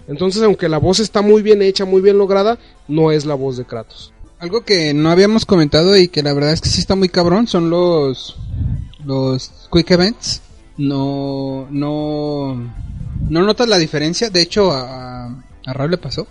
Entonces, 0.07 0.41
aunque 0.41 0.67
la 0.67 0.79
voz 0.79 0.99
está 0.99 1.21
muy 1.21 1.43
bien 1.43 1.61
hecha, 1.61 1.85
muy 1.85 2.01
bien 2.01 2.17
lograda, 2.17 2.57
no 2.87 3.11
es 3.11 3.25
la 3.25 3.35
voz 3.35 3.57
de 3.57 3.65
Kratos. 3.65 4.11
Algo 4.39 4.61
que 4.61 4.93
no 4.93 5.11
habíamos 5.11 5.45
comentado 5.45 5.95
y 5.95 6.07
que 6.07 6.23
la 6.23 6.33
verdad 6.33 6.53
es 6.53 6.61
que 6.61 6.69
sí 6.69 6.79
está 6.79 6.95
muy 6.95 7.09
cabrón 7.09 7.45
son 7.45 7.69
los 7.69 8.37
los 9.05 9.69
quick 9.71 9.91
events. 9.91 10.41
No 10.77 11.67
no 11.69 12.55
no 13.29 13.43
notas 13.43 13.67
la 13.67 13.77
diferencia, 13.77 14.29
de 14.29 14.41
hecho 14.41 14.71
a, 14.71 15.27
a 15.27 15.73
Raúl 15.73 15.91
le 15.91 15.97
pasó 15.97 16.25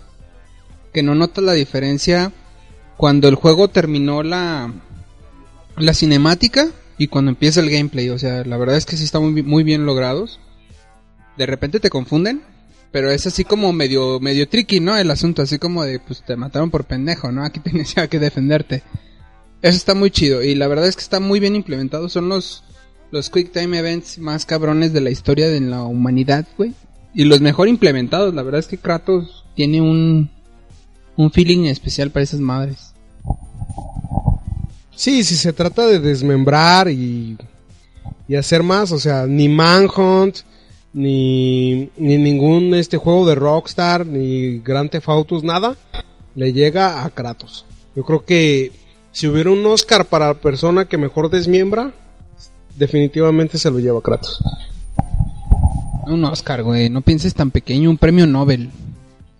que 0.93 1.03
no 1.03 1.15
notas 1.15 1.43
la 1.43 1.53
diferencia 1.53 2.31
cuando 2.97 3.27
el 3.27 3.35
juego 3.35 3.69
terminó 3.69 4.23
la 4.23 4.73
la 5.77 5.93
cinemática 5.93 6.67
y 6.97 7.07
cuando 7.07 7.31
empieza 7.31 7.61
el 7.61 7.69
gameplay, 7.69 8.09
o 8.09 8.19
sea, 8.19 8.43
la 8.43 8.57
verdad 8.57 8.75
es 8.75 8.85
que 8.85 8.97
sí 8.97 9.05
están 9.05 9.31
muy, 9.31 9.41
muy 9.41 9.63
bien 9.63 9.85
logrados. 9.85 10.39
De 11.37 11.45
repente 11.45 11.79
te 11.79 11.89
confunden, 11.89 12.41
pero 12.91 13.09
es 13.09 13.25
así 13.25 13.45
como 13.45 13.71
medio 13.71 14.19
medio 14.19 14.49
tricky, 14.49 14.81
¿no? 14.81 14.97
El 14.97 15.09
asunto, 15.09 15.41
así 15.41 15.57
como 15.57 15.83
de, 15.85 15.99
pues 15.99 16.23
te 16.25 16.35
mataron 16.35 16.69
por 16.69 16.85
pendejo, 16.85 17.31
¿no? 17.31 17.45
Aquí 17.45 17.59
tienes 17.63 17.95
que 18.09 18.19
defenderte. 18.19 18.83
Eso 19.61 19.77
está 19.77 19.93
muy 19.93 20.11
chido 20.11 20.43
y 20.43 20.55
la 20.55 20.67
verdad 20.67 20.87
es 20.87 20.95
que 20.95 21.01
está 21.01 21.19
muy 21.19 21.39
bien 21.39 21.55
implementado. 21.55 22.09
Son 22.09 22.27
los 22.29 22.63
los 23.11 23.29
quick 23.29 23.51
time 23.51 23.77
events 23.77 24.19
más 24.19 24.45
cabrones 24.45 24.93
de 24.93 25.01
la 25.01 25.09
historia 25.09 25.47
de 25.47 25.61
la 25.61 25.83
humanidad, 25.83 26.45
güey. 26.57 26.73
Y 27.13 27.25
los 27.25 27.41
mejor 27.41 27.67
implementados. 27.67 28.33
La 28.35 28.43
verdad 28.43 28.59
es 28.59 28.67
que 28.67 28.77
Kratos 28.77 29.45
tiene 29.55 29.81
un 29.81 30.29
un 31.19 31.31
feeling 31.31 31.65
especial 31.65 32.11
para 32.11 32.23
esas 32.23 32.39
madres. 32.39 32.93
Sí, 34.95 35.25
si 35.25 35.35
se 35.35 35.51
trata 35.51 35.85
de 35.85 35.99
desmembrar 35.99 36.89
y, 36.89 37.37
y 38.25 38.35
hacer 38.35 38.63
más, 38.63 38.93
o 38.93 38.99
sea, 38.99 39.27
ni 39.27 39.49
Manhunt, 39.49 40.37
ni, 40.93 41.89
ni 41.97 42.17
ningún 42.17 42.73
este 42.73 42.95
juego 42.95 43.27
de 43.27 43.35
Rockstar, 43.35 44.05
ni 44.05 44.59
Grand 44.59 44.89
Theft 44.89 45.09
Autos, 45.09 45.43
nada, 45.43 45.75
le 46.35 46.53
llega 46.53 47.03
a 47.03 47.09
Kratos. 47.09 47.65
Yo 47.97 48.05
creo 48.05 48.23
que 48.23 48.71
si 49.11 49.27
hubiera 49.27 49.51
un 49.51 49.65
Oscar 49.65 50.05
para 50.05 50.27
la 50.27 50.35
persona 50.35 50.85
que 50.85 50.97
mejor 50.97 51.29
desmiembra, 51.29 51.91
definitivamente 52.77 53.57
se 53.57 53.69
lo 53.69 53.79
lleva 53.79 54.01
Kratos. 54.01 54.41
Un 56.07 56.23
Oscar, 56.23 56.63
güey. 56.63 56.89
No 56.89 57.01
pienses 57.01 57.33
tan 57.33 57.51
pequeño. 57.51 57.89
Un 57.89 57.97
premio 57.97 58.25
Nobel. 58.25 58.69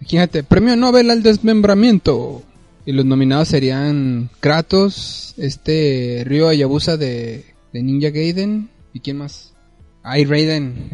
Imagínate, 0.01 0.43
premio 0.43 0.75
Nobel 0.75 1.09
al 1.09 1.23
desmembramiento. 1.23 2.43
Y 2.85 2.91
los 2.93 3.05
nominados 3.05 3.49
serían 3.49 4.29
Kratos, 4.39 5.35
este 5.37 6.23
Ryo 6.25 6.47
Hayabusa 6.47 6.97
de, 6.97 7.45
de 7.73 7.83
Ninja 7.83 8.09
Gaiden. 8.09 8.69
¿Y 8.93 9.01
quién 9.01 9.17
más? 9.17 9.53
Ay, 10.01 10.25
Raiden. 10.25 10.89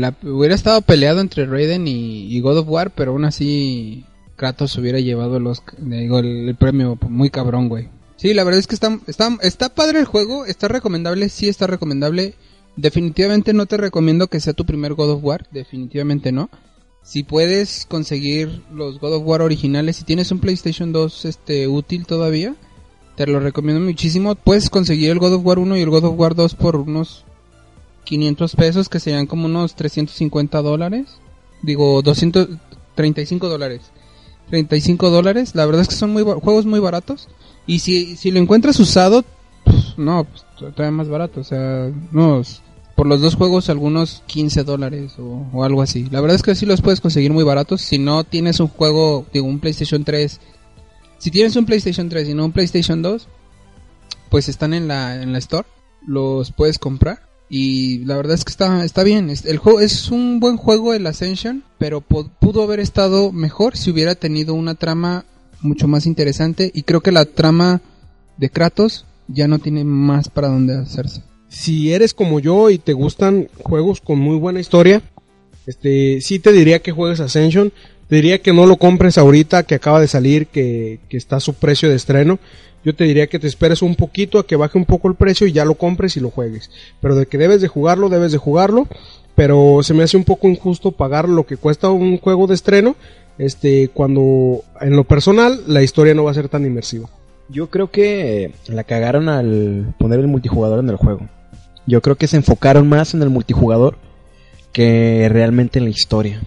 La, 0.00 0.14
hubiera 0.22 0.54
estado 0.54 0.80
peleado 0.80 1.20
entre 1.20 1.46
Raiden 1.46 1.86
y, 1.86 2.40
God 2.40 2.58
of 2.58 2.68
War, 2.68 2.90
pero 2.90 3.12
aún 3.12 3.24
así 3.24 4.04
Kratos 4.36 4.76
hubiera 4.78 5.00
llevado 5.00 5.40
los, 5.40 5.62
el, 5.78 6.48
el 6.48 6.54
premio 6.54 6.98
muy 7.08 7.30
cabrón, 7.30 7.68
güey. 7.68 7.88
Sí, 8.16 8.32
la 8.32 8.44
verdad 8.44 8.60
es 8.60 8.66
que 8.66 8.74
está, 8.74 8.98
está, 9.06 9.36
está 9.42 9.74
padre 9.74 9.98
el 9.98 10.06
juego, 10.06 10.46
está 10.46 10.68
recomendable, 10.68 11.28
sí 11.28 11.48
está 11.48 11.66
recomendable. 11.66 12.34
Definitivamente 12.76 13.52
no 13.52 13.66
te 13.66 13.76
recomiendo 13.76 14.28
que 14.28 14.40
sea 14.40 14.52
tu 14.52 14.64
primer 14.64 14.94
God 14.94 15.10
of 15.10 15.24
War, 15.24 15.46
definitivamente 15.50 16.32
no. 16.32 16.48
Si 17.06 17.22
puedes 17.22 17.86
conseguir 17.88 18.62
los 18.74 18.98
God 18.98 19.14
of 19.14 19.22
War 19.24 19.40
originales, 19.40 19.94
si 19.96 20.02
tienes 20.04 20.32
un 20.32 20.40
PlayStation 20.40 20.90
2 20.92 21.24
este 21.24 21.68
útil 21.68 22.04
todavía, 22.04 22.56
te 23.14 23.28
lo 23.28 23.38
recomiendo 23.38 23.80
muchísimo. 23.80 24.34
Puedes 24.34 24.70
conseguir 24.70 25.10
el 25.12 25.20
God 25.20 25.34
of 25.34 25.46
War 25.46 25.60
1 25.60 25.76
y 25.76 25.82
el 25.82 25.90
God 25.90 26.04
of 26.04 26.18
War 26.18 26.34
2 26.34 26.56
por 26.56 26.74
unos 26.74 27.24
500 28.04 28.56
pesos, 28.56 28.88
que 28.88 28.98
serían 28.98 29.26
como 29.26 29.46
unos 29.46 29.76
350 29.76 30.60
dólares. 30.62 31.06
Digo, 31.62 32.02
235 32.02 33.48
dólares. 33.48 33.82
35 34.50 35.08
dólares, 35.10 35.54
la 35.54 35.64
verdad 35.64 35.82
es 35.82 35.88
que 35.88 35.94
son 35.94 36.12
muy 36.12 36.24
juegos 36.24 36.66
muy 36.66 36.80
baratos. 36.80 37.28
Y 37.68 37.78
si, 37.80 38.16
si 38.16 38.32
lo 38.32 38.40
encuentras 38.40 38.80
usado, 38.80 39.24
pues, 39.64 39.94
no, 39.96 40.24
pues 40.24 40.44
todavía 40.58 40.90
más 40.90 41.08
barato. 41.08 41.40
O 41.40 41.44
sea, 41.44 41.88
no, 42.10 42.40
s- 42.40 42.60
por 42.96 43.06
los 43.06 43.20
dos 43.20 43.36
juegos 43.36 43.68
algunos 43.70 44.22
15 44.26 44.64
dólares 44.64 45.12
o, 45.18 45.62
algo 45.62 45.82
así. 45.82 46.08
La 46.10 46.20
verdad 46.20 46.34
es 46.34 46.42
que 46.42 46.54
sí 46.54 46.66
los 46.66 46.80
puedes 46.80 47.00
conseguir 47.00 47.30
muy 47.32 47.44
baratos. 47.44 47.82
Si 47.82 47.98
no 47.98 48.24
tienes 48.24 48.58
un 48.58 48.68
juego, 48.68 49.26
digo, 49.32 49.46
un 49.46 49.60
PlayStation 49.60 50.02
3. 50.02 50.40
Si 51.18 51.30
tienes 51.30 51.54
un 51.56 51.66
PlayStation 51.66 52.08
3 52.08 52.30
y 52.30 52.34
no 52.34 52.46
un 52.46 52.52
PlayStation 52.52 53.02
2, 53.02 53.28
pues 54.30 54.48
están 54.48 54.72
en 54.74 54.88
la, 54.88 55.22
en 55.22 55.32
la 55.32 55.38
store. 55.38 55.68
Los 56.06 56.52
puedes 56.52 56.78
comprar. 56.78 57.26
Y 57.48 57.98
la 58.06 58.16
verdad 58.16 58.34
es 58.34 58.44
que 58.44 58.50
está, 58.50 58.82
está 58.84 59.04
bien. 59.04 59.30
El 59.44 59.58
juego 59.58 59.80
es 59.80 60.10
un 60.10 60.40
buen 60.40 60.56
juego 60.56 60.94
el 60.94 61.06
Ascension, 61.06 61.64
pero 61.78 62.00
pu- 62.00 62.30
pudo 62.40 62.62
haber 62.62 62.80
estado 62.80 63.30
mejor 63.30 63.76
si 63.76 63.90
hubiera 63.90 64.14
tenido 64.14 64.54
una 64.54 64.74
trama 64.74 65.26
mucho 65.60 65.86
más 65.86 66.06
interesante. 66.06 66.70
Y 66.74 66.82
creo 66.82 67.02
que 67.02 67.12
la 67.12 67.24
trama 67.26 67.82
de 68.38 68.48
Kratos 68.50 69.04
ya 69.28 69.48
no 69.48 69.58
tiene 69.58 69.84
más 69.84 70.28
para 70.28 70.48
dónde 70.48 70.76
hacerse. 70.76 71.22
Si 71.48 71.92
eres 71.92 72.14
como 72.14 72.40
yo 72.40 72.70
y 72.70 72.78
te 72.78 72.92
gustan 72.92 73.48
juegos 73.62 74.00
con 74.00 74.18
muy 74.18 74.36
buena 74.36 74.60
historia, 74.60 75.02
este, 75.66 76.20
sí 76.20 76.38
te 76.38 76.52
diría 76.52 76.80
que 76.80 76.92
juegues 76.92 77.20
Ascension. 77.20 77.72
Te 78.08 78.16
diría 78.16 78.40
que 78.40 78.52
no 78.52 78.66
lo 78.66 78.76
compres 78.76 79.18
ahorita 79.18 79.64
que 79.64 79.74
acaba 79.74 80.00
de 80.00 80.06
salir, 80.06 80.46
que, 80.46 81.00
que 81.08 81.16
está 81.16 81.36
a 81.36 81.40
su 81.40 81.54
precio 81.54 81.88
de 81.88 81.96
estreno. 81.96 82.38
Yo 82.84 82.94
te 82.94 83.02
diría 83.02 83.26
que 83.26 83.40
te 83.40 83.48
esperes 83.48 83.82
un 83.82 83.96
poquito 83.96 84.38
a 84.38 84.46
que 84.46 84.54
baje 84.54 84.78
un 84.78 84.84
poco 84.84 85.08
el 85.08 85.16
precio 85.16 85.46
y 85.46 85.52
ya 85.52 85.64
lo 85.64 85.74
compres 85.74 86.16
y 86.16 86.20
lo 86.20 86.30
juegues. 86.30 86.70
Pero 87.00 87.16
de 87.16 87.26
que 87.26 87.36
debes 87.36 87.60
de 87.60 87.68
jugarlo, 87.68 88.08
debes 88.08 88.30
de 88.30 88.38
jugarlo. 88.38 88.86
Pero 89.34 89.80
se 89.82 89.92
me 89.92 90.04
hace 90.04 90.16
un 90.16 90.24
poco 90.24 90.48
injusto 90.48 90.92
pagar 90.92 91.28
lo 91.28 91.46
que 91.46 91.56
cuesta 91.56 91.90
un 91.90 92.18
juego 92.18 92.46
de 92.46 92.54
estreno. 92.54 92.94
Este, 93.38 93.88
cuando 93.88 94.62
en 94.80 94.94
lo 94.94 95.02
personal 95.04 95.64
la 95.66 95.82
historia 95.82 96.14
no 96.14 96.24
va 96.24 96.30
a 96.30 96.34
ser 96.34 96.48
tan 96.48 96.64
inmersiva. 96.64 97.10
Yo 97.48 97.70
creo 97.70 97.90
que 97.90 98.52
la 98.68 98.84
cagaron 98.84 99.28
al 99.28 99.94
poner 99.98 100.20
el 100.20 100.28
multijugador 100.28 100.78
en 100.78 100.88
el 100.88 100.96
juego. 100.96 101.28
Yo 101.86 102.02
creo 102.02 102.16
que 102.16 102.26
se 102.26 102.36
enfocaron 102.36 102.88
más 102.88 103.14
en 103.14 103.22
el 103.22 103.30
multijugador 103.30 103.96
que 104.72 105.28
realmente 105.30 105.78
en 105.78 105.84
la 105.84 105.90
historia. 105.90 106.40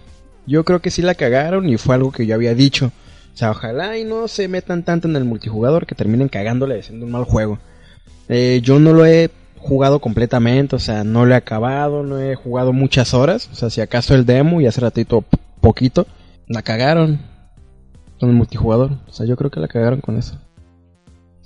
Yo 0.46 0.64
creo 0.64 0.80
que 0.80 0.90
sí 0.90 1.02
la 1.02 1.14
cagaron 1.14 1.68
y 1.68 1.76
fue 1.76 1.94
algo 1.94 2.12
que 2.12 2.26
yo 2.26 2.34
había 2.34 2.54
dicho. 2.54 2.92
O 3.34 3.36
sea, 3.36 3.52
ojalá 3.52 3.96
y 3.98 4.04
no 4.04 4.28
se 4.28 4.48
metan 4.48 4.84
tanto 4.84 5.08
en 5.08 5.16
el 5.16 5.24
multijugador 5.24 5.86
que 5.86 5.94
terminen 5.94 6.28
cagándole 6.28 6.80
haciendo 6.80 7.06
un 7.06 7.12
mal 7.12 7.24
juego. 7.24 7.58
Eh, 8.28 8.60
yo 8.62 8.78
no 8.78 8.92
lo 8.92 9.06
he 9.06 9.30
jugado 9.56 10.00
completamente, 10.00 10.76
o 10.76 10.78
sea, 10.78 11.04
no 11.04 11.26
lo 11.26 11.34
he 11.34 11.36
acabado, 11.36 12.02
no 12.02 12.20
he 12.20 12.34
jugado 12.34 12.72
muchas 12.72 13.14
horas. 13.14 13.48
O 13.52 13.54
sea, 13.54 13.70
si 13.70 13.80
acaso 13.80 14.14
el 14.14 14.26
demo 14.26 14.60
y 14.60 14.66
hace 14.66 14.80
ratito 14.80 15.24
poquito, 15.60 16.06
la 16.48 16.62
cagaron 16.62 17.20
con 18.18 18.28
el 18.28 18.34
multijugador. 18.36 18.92
O 19.08 19.12
sea, 19.12 19.26
yo 19.26 19.36
creo 19.36 19.50
que 19.50 19.60
la 19.60 19.68
cagaron 19.68 20.00
con 20.00 20.16
eso. 20.16 20.38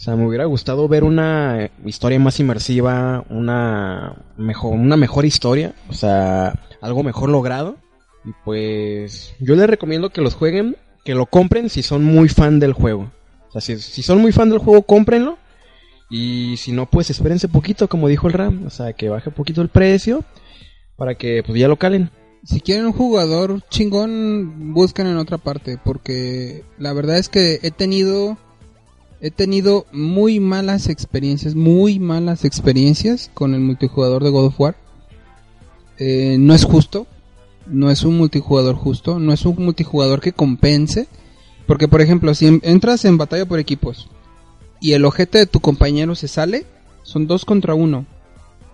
Sea, 0.04 0.16
me 0.16 0.26
hubiera 0.26 0.44
gustado 0.44 0.86
ver 0.86 1.02
una 1.02 1.70
historia 1.86 2.18
más 2.18 2.38
inmersiva, 2.38 3.24
una 3.30 4.14
mejor, 4.36 4.74
una 4.74 4.98
mejor 4.98 5.24
historia, 5.24 5.74
o 5.88 5.94
sea, 5.94 6.60
algo 6.82 7.02
mejor 7.02 7.30
logrado. 7.30 7.78
Y 8.22 8.32
pues 8.44 9.34
yo 9.40 9.56
les 9.56 9.66
recomiendo 9.66 10.10
que 10.10 10.20
los 10.20 10.34
jueguen, 10.34 10.76
que 11.06 11.14
lo 11.14 11.24
compren 11.24 11.70
si 11.70 11.82
son 11.82 12.04
muy 12.04 12.28
fan 12.28 12.60
del 12.60 12.74
juego. 12.74 13.10
O 13.48 13.52
sea, 13.52 13.62
si, 13.62 13.78
si 13.78 14.02
son 14.02 14.20
muy 14.20 14.30
fan 14.30 14.50
del 14.50 14.58
juego, 14.58 14.82
cómprenlo. 14.82 15.38
Y 16.10 16.58
si 16.58 16.72
no, 16.72 16.84
pues 16.84 17.08
espérense 17.08 17.48
poquito, 17.48 17.88
como 17.88 18.08
dijo 18.08 18.26
el 18.26 18.34
Ram. 18.34 18.66
O 18.66 18.70
sea, 18.70 18.92
que 18.92 19.08
baje 19.08 19.30
poquito 19.30 19.62
el 19.62 19.70
precio 19.70 20.22
para 20.98 21.14
que 21.14 21.42
pues 21.46 21.58
ya 21.58 21.66
lo 21.66 21.78
calen. 21.78 22.10
Si 22.44 22.60
quieren 22.60 22.84
un 22.84 22.92
jugador 22.92 23.62
chingón, 23.70 24.74
buscan 24.74 25.06
en 25.06 25.16
otra 25.16 25.38
parte, 25.38 25.78
porque 25.82 26.62
la 26.76 26.92
verdad 26.92 27.16
es 27.16 27.30
que 27.30 27.58
he 27.62 27.70
tenido 27.70 28.36
he 29.24 29.30
tenido 29.30 29.86
muy 29.90 30.38
malas 30.38 30.90
experiencias, 30.90 31.54
muy 31.54 31.98
malas 31.98 32.44
experiencias 32.44 33.30
con 33.32 33.54
el 33.54 33.60
multijugador 33.60 34.22
de 34.22 34.28
God 34.28 34.44
of 34.48 34.60
War. 34.60 34.76
Eh, 35.98 36.36
no 36.38 36.52
es 36.54 36.64
justo, 36.64 37.06
no 37.66 37.90
es 37.90 38.02
un 38.04 38.18
multijugador 38.18 38.74
justo, 38.74 39.18
no 39.18 39.32
es 39.32 39.46
un 39.46 39.56
multijugador 39.64 40.20
que 40.20 40.32
compense, 40.34 41.08
porque 41.66 41.88
por 41.88 42.02
ejemplo, 42.02 42.34
si 42.34 42.48
en- 42.48 42.60
entras 42.64 43.06
en 43.06 43.16
batalla 43.16 43.46
por 43.46 43.58
equipos 43.58 44.10
y 44.78 44.92
el 44.92 45.06
ojete 45.06 45.38
de 45.38 45.46
tu 45.46 45.60
compañero 45.60 46.14
se 46.16 46.28
sale, 46.28 46.66
son 47.02 47.26
dos 47.26 47.46
contra 47.46 47.74
uno, 47.74 48.04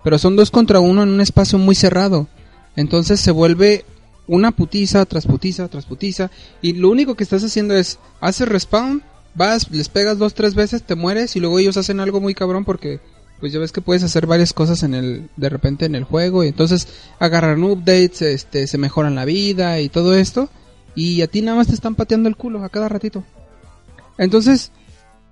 pero 0.03 0.17
son 0.17 0.35
dos 0.35 0.51
contra 0.51 0.81
uno 0.81 1.03
en 1.03 1.09
un 1.09 1.21
espacio 1.21 1.59
muy 1.59 1.75
cerrado. 1.75 2.27
Entonces 2.75 3.21
se 3.21 3.31
vuelve 3.31 3.85
una 4.27 4.51
putiza 4.51 5.05
tras 5.05 5.25
putiza 5.27 5.69
tras 5.69 5.85
putiza. 5.85 6.29
Y 6.61 6.73
lo 6.73 6.89
único 6.89 7.15
que 7.15 7.23
estás 7.23 7.41
haciendo 7.45 7.73
es, 7.73 7.99
haces 8.19 8.49
respawn, 8.49 9.01
vas, 9.35 9.69
les 9.71 9.89
pegas 9.89 10.17
dos, 10.17 10.33
tres 10.33 10.55
veces, 10.55 10.83
te 10.83 10.95
mueres 10.95 11.35
y 11.35 11.39
luego 11.39 11.59
ellos 11.59 11.77
hacen 11.77 11.99
algo 11.99 12.19
muy 12.21 12.33
cabrón 12.33 12.65
porque 12.65 12.99
pues 13.39 13.51
ya 13.51 13.59
ves 13.59 13.71
que 13.71 13.81
puedes 13.81 14.03
hacer 14.03 14.27
varias 14.27 14.53
cosas 14.53 14.83
en 14.83 14.93
el, 14.93 15.29
de 15.35 15.49
repente 15.49 15.85
en 15.85 15.95
el 15.95 16.03
juego 16.03 16.43
y 16.43 16.47
entonces 16.49 16.87
agarran 17.19 17.63
updates, 17.63 18.21
este, 18.21 18.67
se 18.67 18.77
mejoran 18.77 19.15
la 19.15 19.25
vida 19.25 19.79
y 19.79 19.89
todo 19.89 20.15
esto 20.15 20.49
y 20.95 21.21
a 21.21 21.27
ti 21.27 21.41
nada 21.41 21.57
más 21.57 21.67
te 21.67 21.73
están 21.73 21.95
pateando 21.95 22.29
el 22.29 22.35
culo 22.35 22.63
a 22.63 22.69
cada 22.69 22.87
ratito. 22.89 23.23
Entonces, 24.17 24.71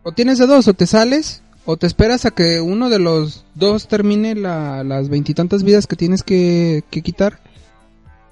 o 0.04 0.12
tienes 0.12 0.40
de 0.40 0.48
dos, 0.48 0.68
o 0.68 0.74
te 0.74 0.88
sales, 0.88 1.44
o 1.66 1.78
te 1.78 1.86
esperas 1.86 2.26
a 2.26 2.32
que 2.32 2.62
uno 2.62 2.90
de 2.90 2.98
los 2.98 3.46
dos 3.54 3.88
termine 3.88 4.34
la- 4.34 4.84
las 4.84 5.10
veintitantas 5.10 5.64
vidas 5.64 5.86
que 5.86 5.96
tienes 5.98 6.24
que, 6.24 6.84
que 6.90 7.02
quitar. 7.04 7.42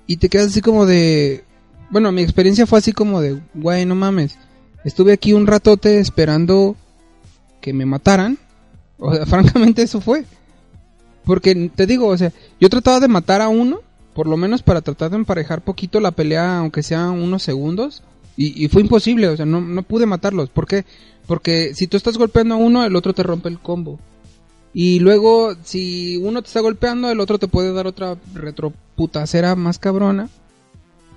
Y 0.07 0.17
te 0.17 0.29
quedas 0.29 0.47
así 0.47 0.61
como 0.61 0.85
de... 0.85 1.43
Bueno, 1.91 2.11
mi 2.11 2.21
experiencia 2.23 2.65
fue 2.65 2.79
así 2.79 2.93
como 2.93 3.21
de, 3.21 3.39
güey, 3.53 3.85
no 3.85 3.93
mames. 3.93 4.37
Estuve 4.83 5.13
aquí 5.13 5.33
un 5.33 5.47
ratote 5.47 5.99
esperando 5.99 6.75
que 7.61 7.73
me 7.73 7.85
mataran. 7.85 8.37
O 8.99 9.13
sea, 9.13 9.27
francamente 9.27 9.83
eso 9.83 10.01
fue. 10.01 10.25
Porque 11.23 11.69
te 11.75 11.85
digo, 11.85 12.07
o 12.07 12.17
sea, 12.17 12.33
yo 12.59 12.67
trataba 12.67 12.99
de 12.99 13.07
matar 13.07 13.41
a 13.41 13.47
uno, 13.47 13.81
por 14.15 14.25
lo 14.25 14.37
menos 14.37 14.63
para 14.63 14.81
tratar 14.81 15.11
de 15.11 15.17
emparejar 15.17 15.61
poquito 15.61 15.99
la 15.99 16.09
pelea, 16.09 16.57
aunque 16.57 16.81
sea 16.81 17.11
unos 17.11 17.43
segundos. 17.43 18.01
Y, 18.35 18.67
fue 18.69 18.81
imposible, 18.81 19.27
o 19.27 19.37
sea, 19.37 19.45
no, 19.45 19.61
no 19.61 19.83
pude 19.83 20.07
matarlos. 20.07 20.49
¿Por 20.49 20.65
qué? 20.65 20.83
Porque 21.27 21.73
si 21.75 21.85
tú 21.85 21.97
estás 21.97 22.17
golpeando 22.17 22.55
a 22.55 22.57
uno, 22.57 22.85
el 22.85 22.95
otro 22.95 23.13
te 23.13 23.21
rompe 23.21 23.49
el 23.49 23.59
combo. 23.59 23.99
Y 24.73 24.99
luego, 24.99 25.55
si 25.63 26.17
uno 26.17 26.41
te 26.41 26.47
está 26.47 26.59
golpeando, 26.61 27.09
el 27.09 27.19
otro 27.19 27.39
te 27.39 27.47
puede 27.47 27.73
dar 27.73 27.87
otra 27.87 28.15
retroputacera 28.33 29.55
más 29.55 29.79
cabrona. 29.79 30.29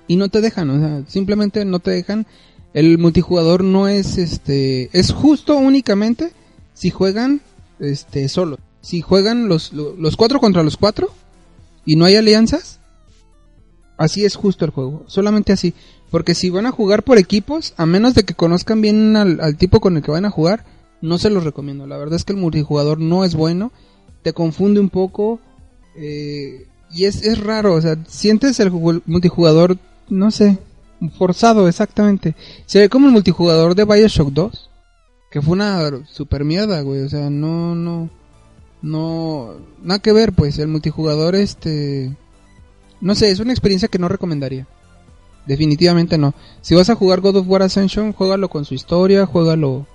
Y 0.07 0.15
no 0.15 0.29
te 0.29 0.41
dejan, 0.41 0.69
o 0.71 0.79
sea, 0.79 1.03
simplemente 1.07 1.63
no 1.63 1.79
te 1.79 1.91
dejan. 1.91 2.25
El 2.73 2.97
multijugador 2.97 3.63
no 3.63 3.87
es 3.87 4.17
este. 4.17 4.89
Es 4.97 5.11
justo 5.11 5.57
únicamente 5.57 6.31
si 6.73 6.89
juegan 6.89 7.41
este 7.79 8.29
solo. 8.29 8.57
Si 8.81 9.01
juegan 9.01 9.47
los, 9.49 9.73
lo- 9.73 9.95
los 9.95 10.15
cuatro 10.15 10.39
contra 10.39 10.63
los 10.63 10.77
cuatro 10.77 11.09
y 11.85 11.95
no 11.95 12.05
hay 12.05 12.15
alianzas, 12.15 12.79
así 13.97 14.25
es 14.25 14.35
justo 14.35 14.65
el 14.65 14.71
juego. 14.71 15.03
Solamente 15.07 15.53
así. 15.53 15.73
Porque 16.09 16.35
si 16.35 16.49
van 16.49 16.65
a 16.65 16.71
jugar 16.71 17.03
por 17.03 17.17
equipos, 17.17 17.73
a 17.77 17.85
menos 17.85 18.13
de 18.15 18.23
que 18.23 18.33
conozcan 18.33 18.81
bien 18.81 19.15
al, 19.15 19.39
al 19.41 19.57
tipo 19.57 19.79
con 19.79 19.95
el 19.97 20.03
que 20.03 20.11
van 20.11 20.25
a 20.25 20.29
jugar, 20.29 20.65
no 21.01 21.17
se 21.17 21.29
los 21.29 21.43
recomiendo. 21.43 21.87
La 21.87 21.97
verdad 21.97 22.15
es 22.15 22.23
que 22.25 22.33
el 22.33 22.39
multijugador 22.39 22.99
no 22.99 23.23
es 23.23 23.35
bueno. 23.35 23.71
Te 24.23 24.33
confunde 24.33 24.79
un 24.79 24.89
poco. 24.89 25.39
eh, 25.95 26.67
y 26.93 27.05
es, 27.05 27.23
es 27.23 27.39
raro. 27.39 27.73
O 27.75 27.81
sea, 27.81 27.97
sientes 28.07 28.59
el 28.59 28.71
multijugador, 28.71 29.77
no 30.09 30.29
sé, 30.31 30.57
forzado, 31.09 31.67
exactamente. 31.67 32.35
Se 32.65 32.79
ve 32.79 32.89
como 32.89 33.07
el 33.07 33.13
multijugador 33.13 33.75
de 33.75 33.85
Bioshock 33.85 34.29
2. 34.29 34.69
Que 35.31 35.41
fue 35.41 35.53
una 35.53 36.05
super 36.07 36.43
mierda, 36.43 36.81
güey. 36.81 37.01
O 37.01 37.09
sea, 37.09 37.29
no, 37.29 37.73
no. 37.73 38.09
No. 38.81 39.55
Nada 39.81 39.99
que 39.99 40.13
ver, 40.13 40.33
pues. 40.33 40.59
El 40.59 40.67
multijugador, 40.67 41.35
este. 41.35 42.15
No 42.99 43.15
sé, 43.15 43.31
es 43.31 43.39
una 43.39 43.53
experiencia 43.53 43.87
que 43.87 43.97
no 43.97 44.07
recomendaría. 44.07 44.67
Definitivamente 45.47 46.17
no. 46.17 46.33
Si 46.61 46.75
vas 46.75 46.89
a 46.89 46.95
jugar 46.95 47.21
God 47.21 47.37
of 47.37 47.47
War 47.47 47.63
Ascension, 47.63 48.13
juégalo 48.13 48.49
con 48.49 48.65
su 48.65 48.75
historia, 48.75 49.25
juégalo 49.25 49.87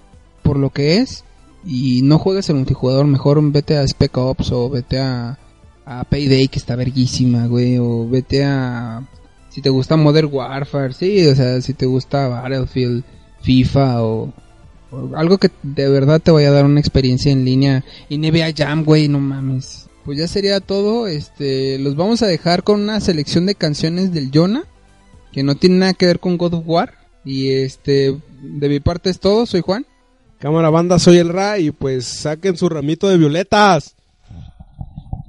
por 0.42 0.58
lo 0.58 0.70
que 0.70 0.98
es. 0.98 1.24
Y 1.64 2.02
no 2.02 2.18
juegues 2.18 2.48
el 2.48 2.56
multijugador, 2.56 3.06
mejor 3.06 3.40
vete 3.52 3.76
a 3.76 3.86
Spec 3.86 4.16
Ops 4.16 4.52
o 4.52 4.70
vete 4.70 5.00
a, 5.00 5.38
a 5.84 6.04
Payday 6.04 6.48
que 6.48 6.58
está 6.58 6.76
verguísima, 6.76 7.46
güey. 7.46 7.78
O 7.78 8.08
vete 8.08 8.44
a... 8.44 9.06
Si 9.56 9.62
te 9.62 9.70
gusta 9.70 9.96
Modern 9.96 10.28
Warfare, 10.30 10.92
sí, 10.92 11.26
o 11.28 11.34
sea, 11.34 11.62
si 11.62 11.72
te 11.72 11.86
gusta 11.86 12.28
Battlefield, 12.28 13.04
FIFA 13.40 14.02
o, 14.02 14.34
o 14.90 15.16
algo 15.16 15.38
que 15.38 15.50
de 15.62 15.88
verdad 15.88 16.20
te 16.20 16.30
vaya 16.30 16.50
a 16.50 16.52
dar 16.52 16.66
una 16.66 16.78
experiencia 16.78 17.32
en 17.32 17.46
línea. 17.46 17.82
Y 18.10 18.18
NBA 18.18 18.52
Jam, 18.54 18.84
güey, 18.84 19.08
no 19.08 19.18
mames. 19.18 19.88
Pues 20.04 20.18
ya 20.18 20.28
sería 20.28 20.60
todo, 20.60 21.06
este, 21.06 21.78
los 21.78 21.96
vamos 21.96 22.20
a 22.20 22.26
dejar 22.26 22.64
con 22.64 22.82
una 22.82 23.00
selección 23.00 23.46
de 23.46 23.54
canciones 23.54 24.12
del 24.12 24.30
Jonah 24.30 24.64
que 25.32 25.42
no 25.42 25.54
tiene 25.54 25.76
nada 25.76 25.94
que 25.94 26.04
ver 26.04 26.20
con 26.20 26.36
God 26.36 26.52
of 26.52 26.64
War. 26.66 26.92
Y 27.24 27.52
este, 27.52 28.14
de 28.42 28.68
mi 28.68 28.80
parte 28.80 29.08
es 29.08 29.20
todo, 29.20 29.46
soy 29.46 29.62
Juan. 29.62 29.86
Cámara 30.38 30.68
banda, 30.68 30.98
soy 30.98 31.16
el 31.16 31.30
Ra 31.30 31.58
y 31.58 31.70
pues 31.70 32.04
saquen 32.04 32.58
su 32.58 32.68
ramito 32.68 33.08
de 33.08 33.16
violetas. 33.16 33.94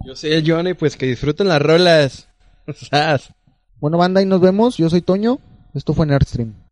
Yo 0.05 0.17
soy 0.17 0.33
el 0.33 0.51
Johnny, 0.51 0.73
pues 0.73 0.97
que 0.97 1.05
disfruten 1.05 1.47
las 1.47 1.61
rolas. 1.61 2.27
Bueno, 3.79 3.97
banda, 3.99 4.21
y 4.21 4.25
nos 4.25 4.41
vemos. 4.41 4.77
Yo 4.77 4.89
soy 4.89 5.01
Toño. 5.01 5.39
Esto 5.73 5.93
fue 5.93 6.07
Nerdstream. 6.07 6.66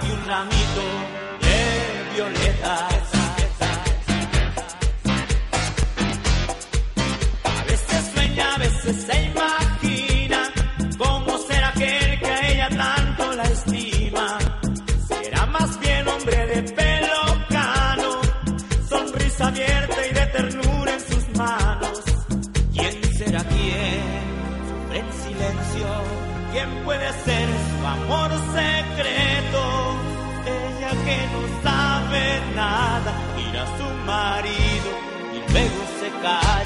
Ti 0.00 0.10
un 0.10 0.24
ramito 0.26 0.86
de 1.40 2.14
violetas. 2.14 3.04
A 7.44 7.64
veces 7.64 8.10
sueña, 8.14 8.54
a 8.54 8.58
veces 8.58 8.96
se 9.06 9.22
imagina 9.24 9.41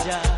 Yeah. 0.07 0.36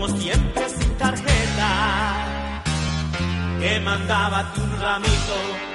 como 0.00 0.16
siempre 0.16 0.66
sin 0.70 0.96
tarjeta, 0.96 2.24
que 3.60 3.80
mandaba 3.80 4.50
tu 4.54 4.62
ramito. 4.80 5.69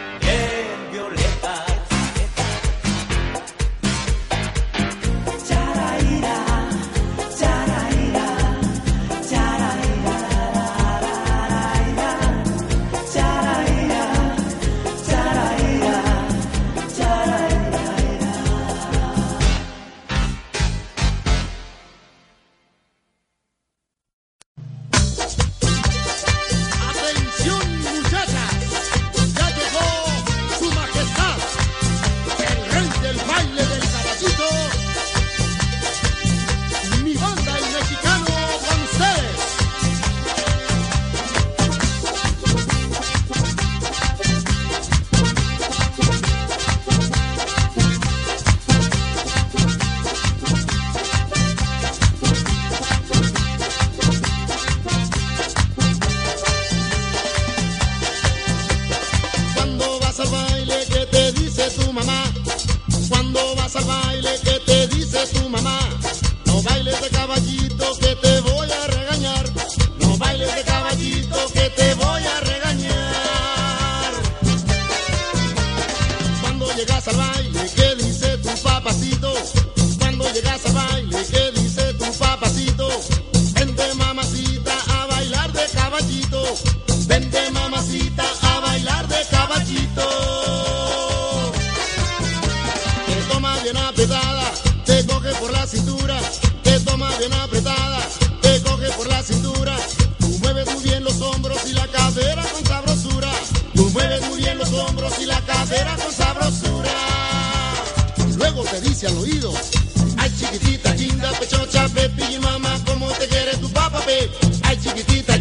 Ay, 110.25 110.31
chiquitita, 110.39 110.95
chinga, 110.95 111.29
pechocha, 111.39 111.87
pepi, 111.89 112.39
mamá, 112.41 112.79
¿cómo 112.83 113.07
te 113.11 113.27
quiere 113.27 113.55
tu 113.57 113.69
papá, 113.69 113.99
pe? 114.07 114.27
Ay, 114.63 114.75
chiquitita, 114.81 115.39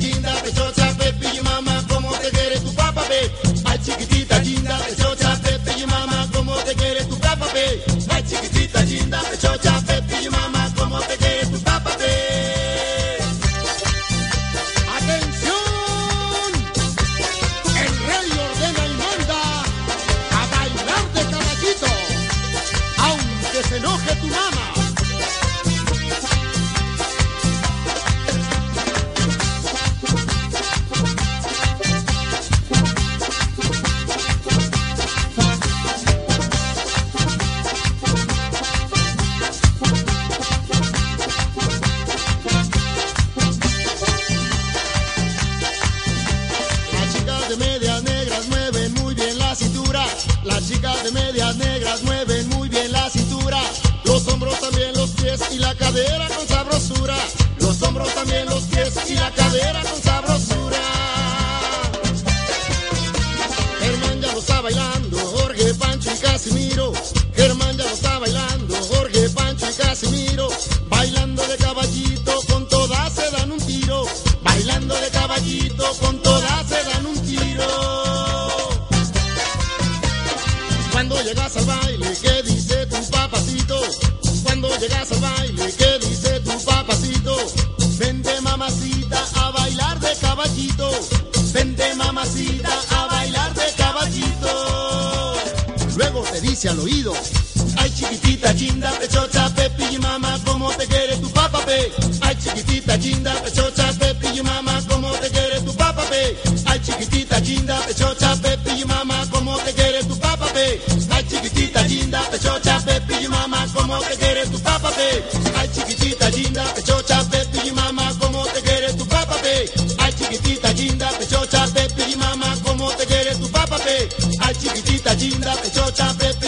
papá, 110.36 110.52
pe? 110.52 110.80
Ay, 111.10 111.24
chiquitita, 111.28 111.82
linda, 111.82 112.20
pechocha, 112.30 112.80
pepi 112.84 113.14
y 113.24 113.28
mamá, 113.28 113.66
¿cómo 113.74 113.98
te 114.00 114.16
quiere 114.16 114.46
tu 114.46 114.58
papá, 114.60 114.90
pe? 114.90 115.24
Ay, 115.58 115.68
chiquitita, 115.72 116.28
linda, 116.30 116.64
pechocha, 116.74 117.24
pepi 117.30 117.68
y 117.68 117.72
mamá, 117.72 118.12
¿cómo 118.20 118.44
te 118.46 118.60
quiere 118.62 118.92
tu 118.94 119.06
papá, 119.06 119.34
pe? 119.42 119.70
Ay, 119.98 120.12
chiquitita, 120.18 120.72
linda, 120.72 121.08
pechocha, 121.18 121.66
pepi 121.74 122.12
y 122.12 122.16
mamá, 122.16 122.56
¿cómo 122.64 122.90
te 122.92 123.06
quiere 123.06 123.34
tu 123.36 123.50
papá, 123.50 123.76
pe? 123.78 124.08
Ay, 124.40 124.54
chiquitita, 124.60 125.14
linda, 125.14 125.54
pechocha, 125.62 126.14
pepi 126.18 126.44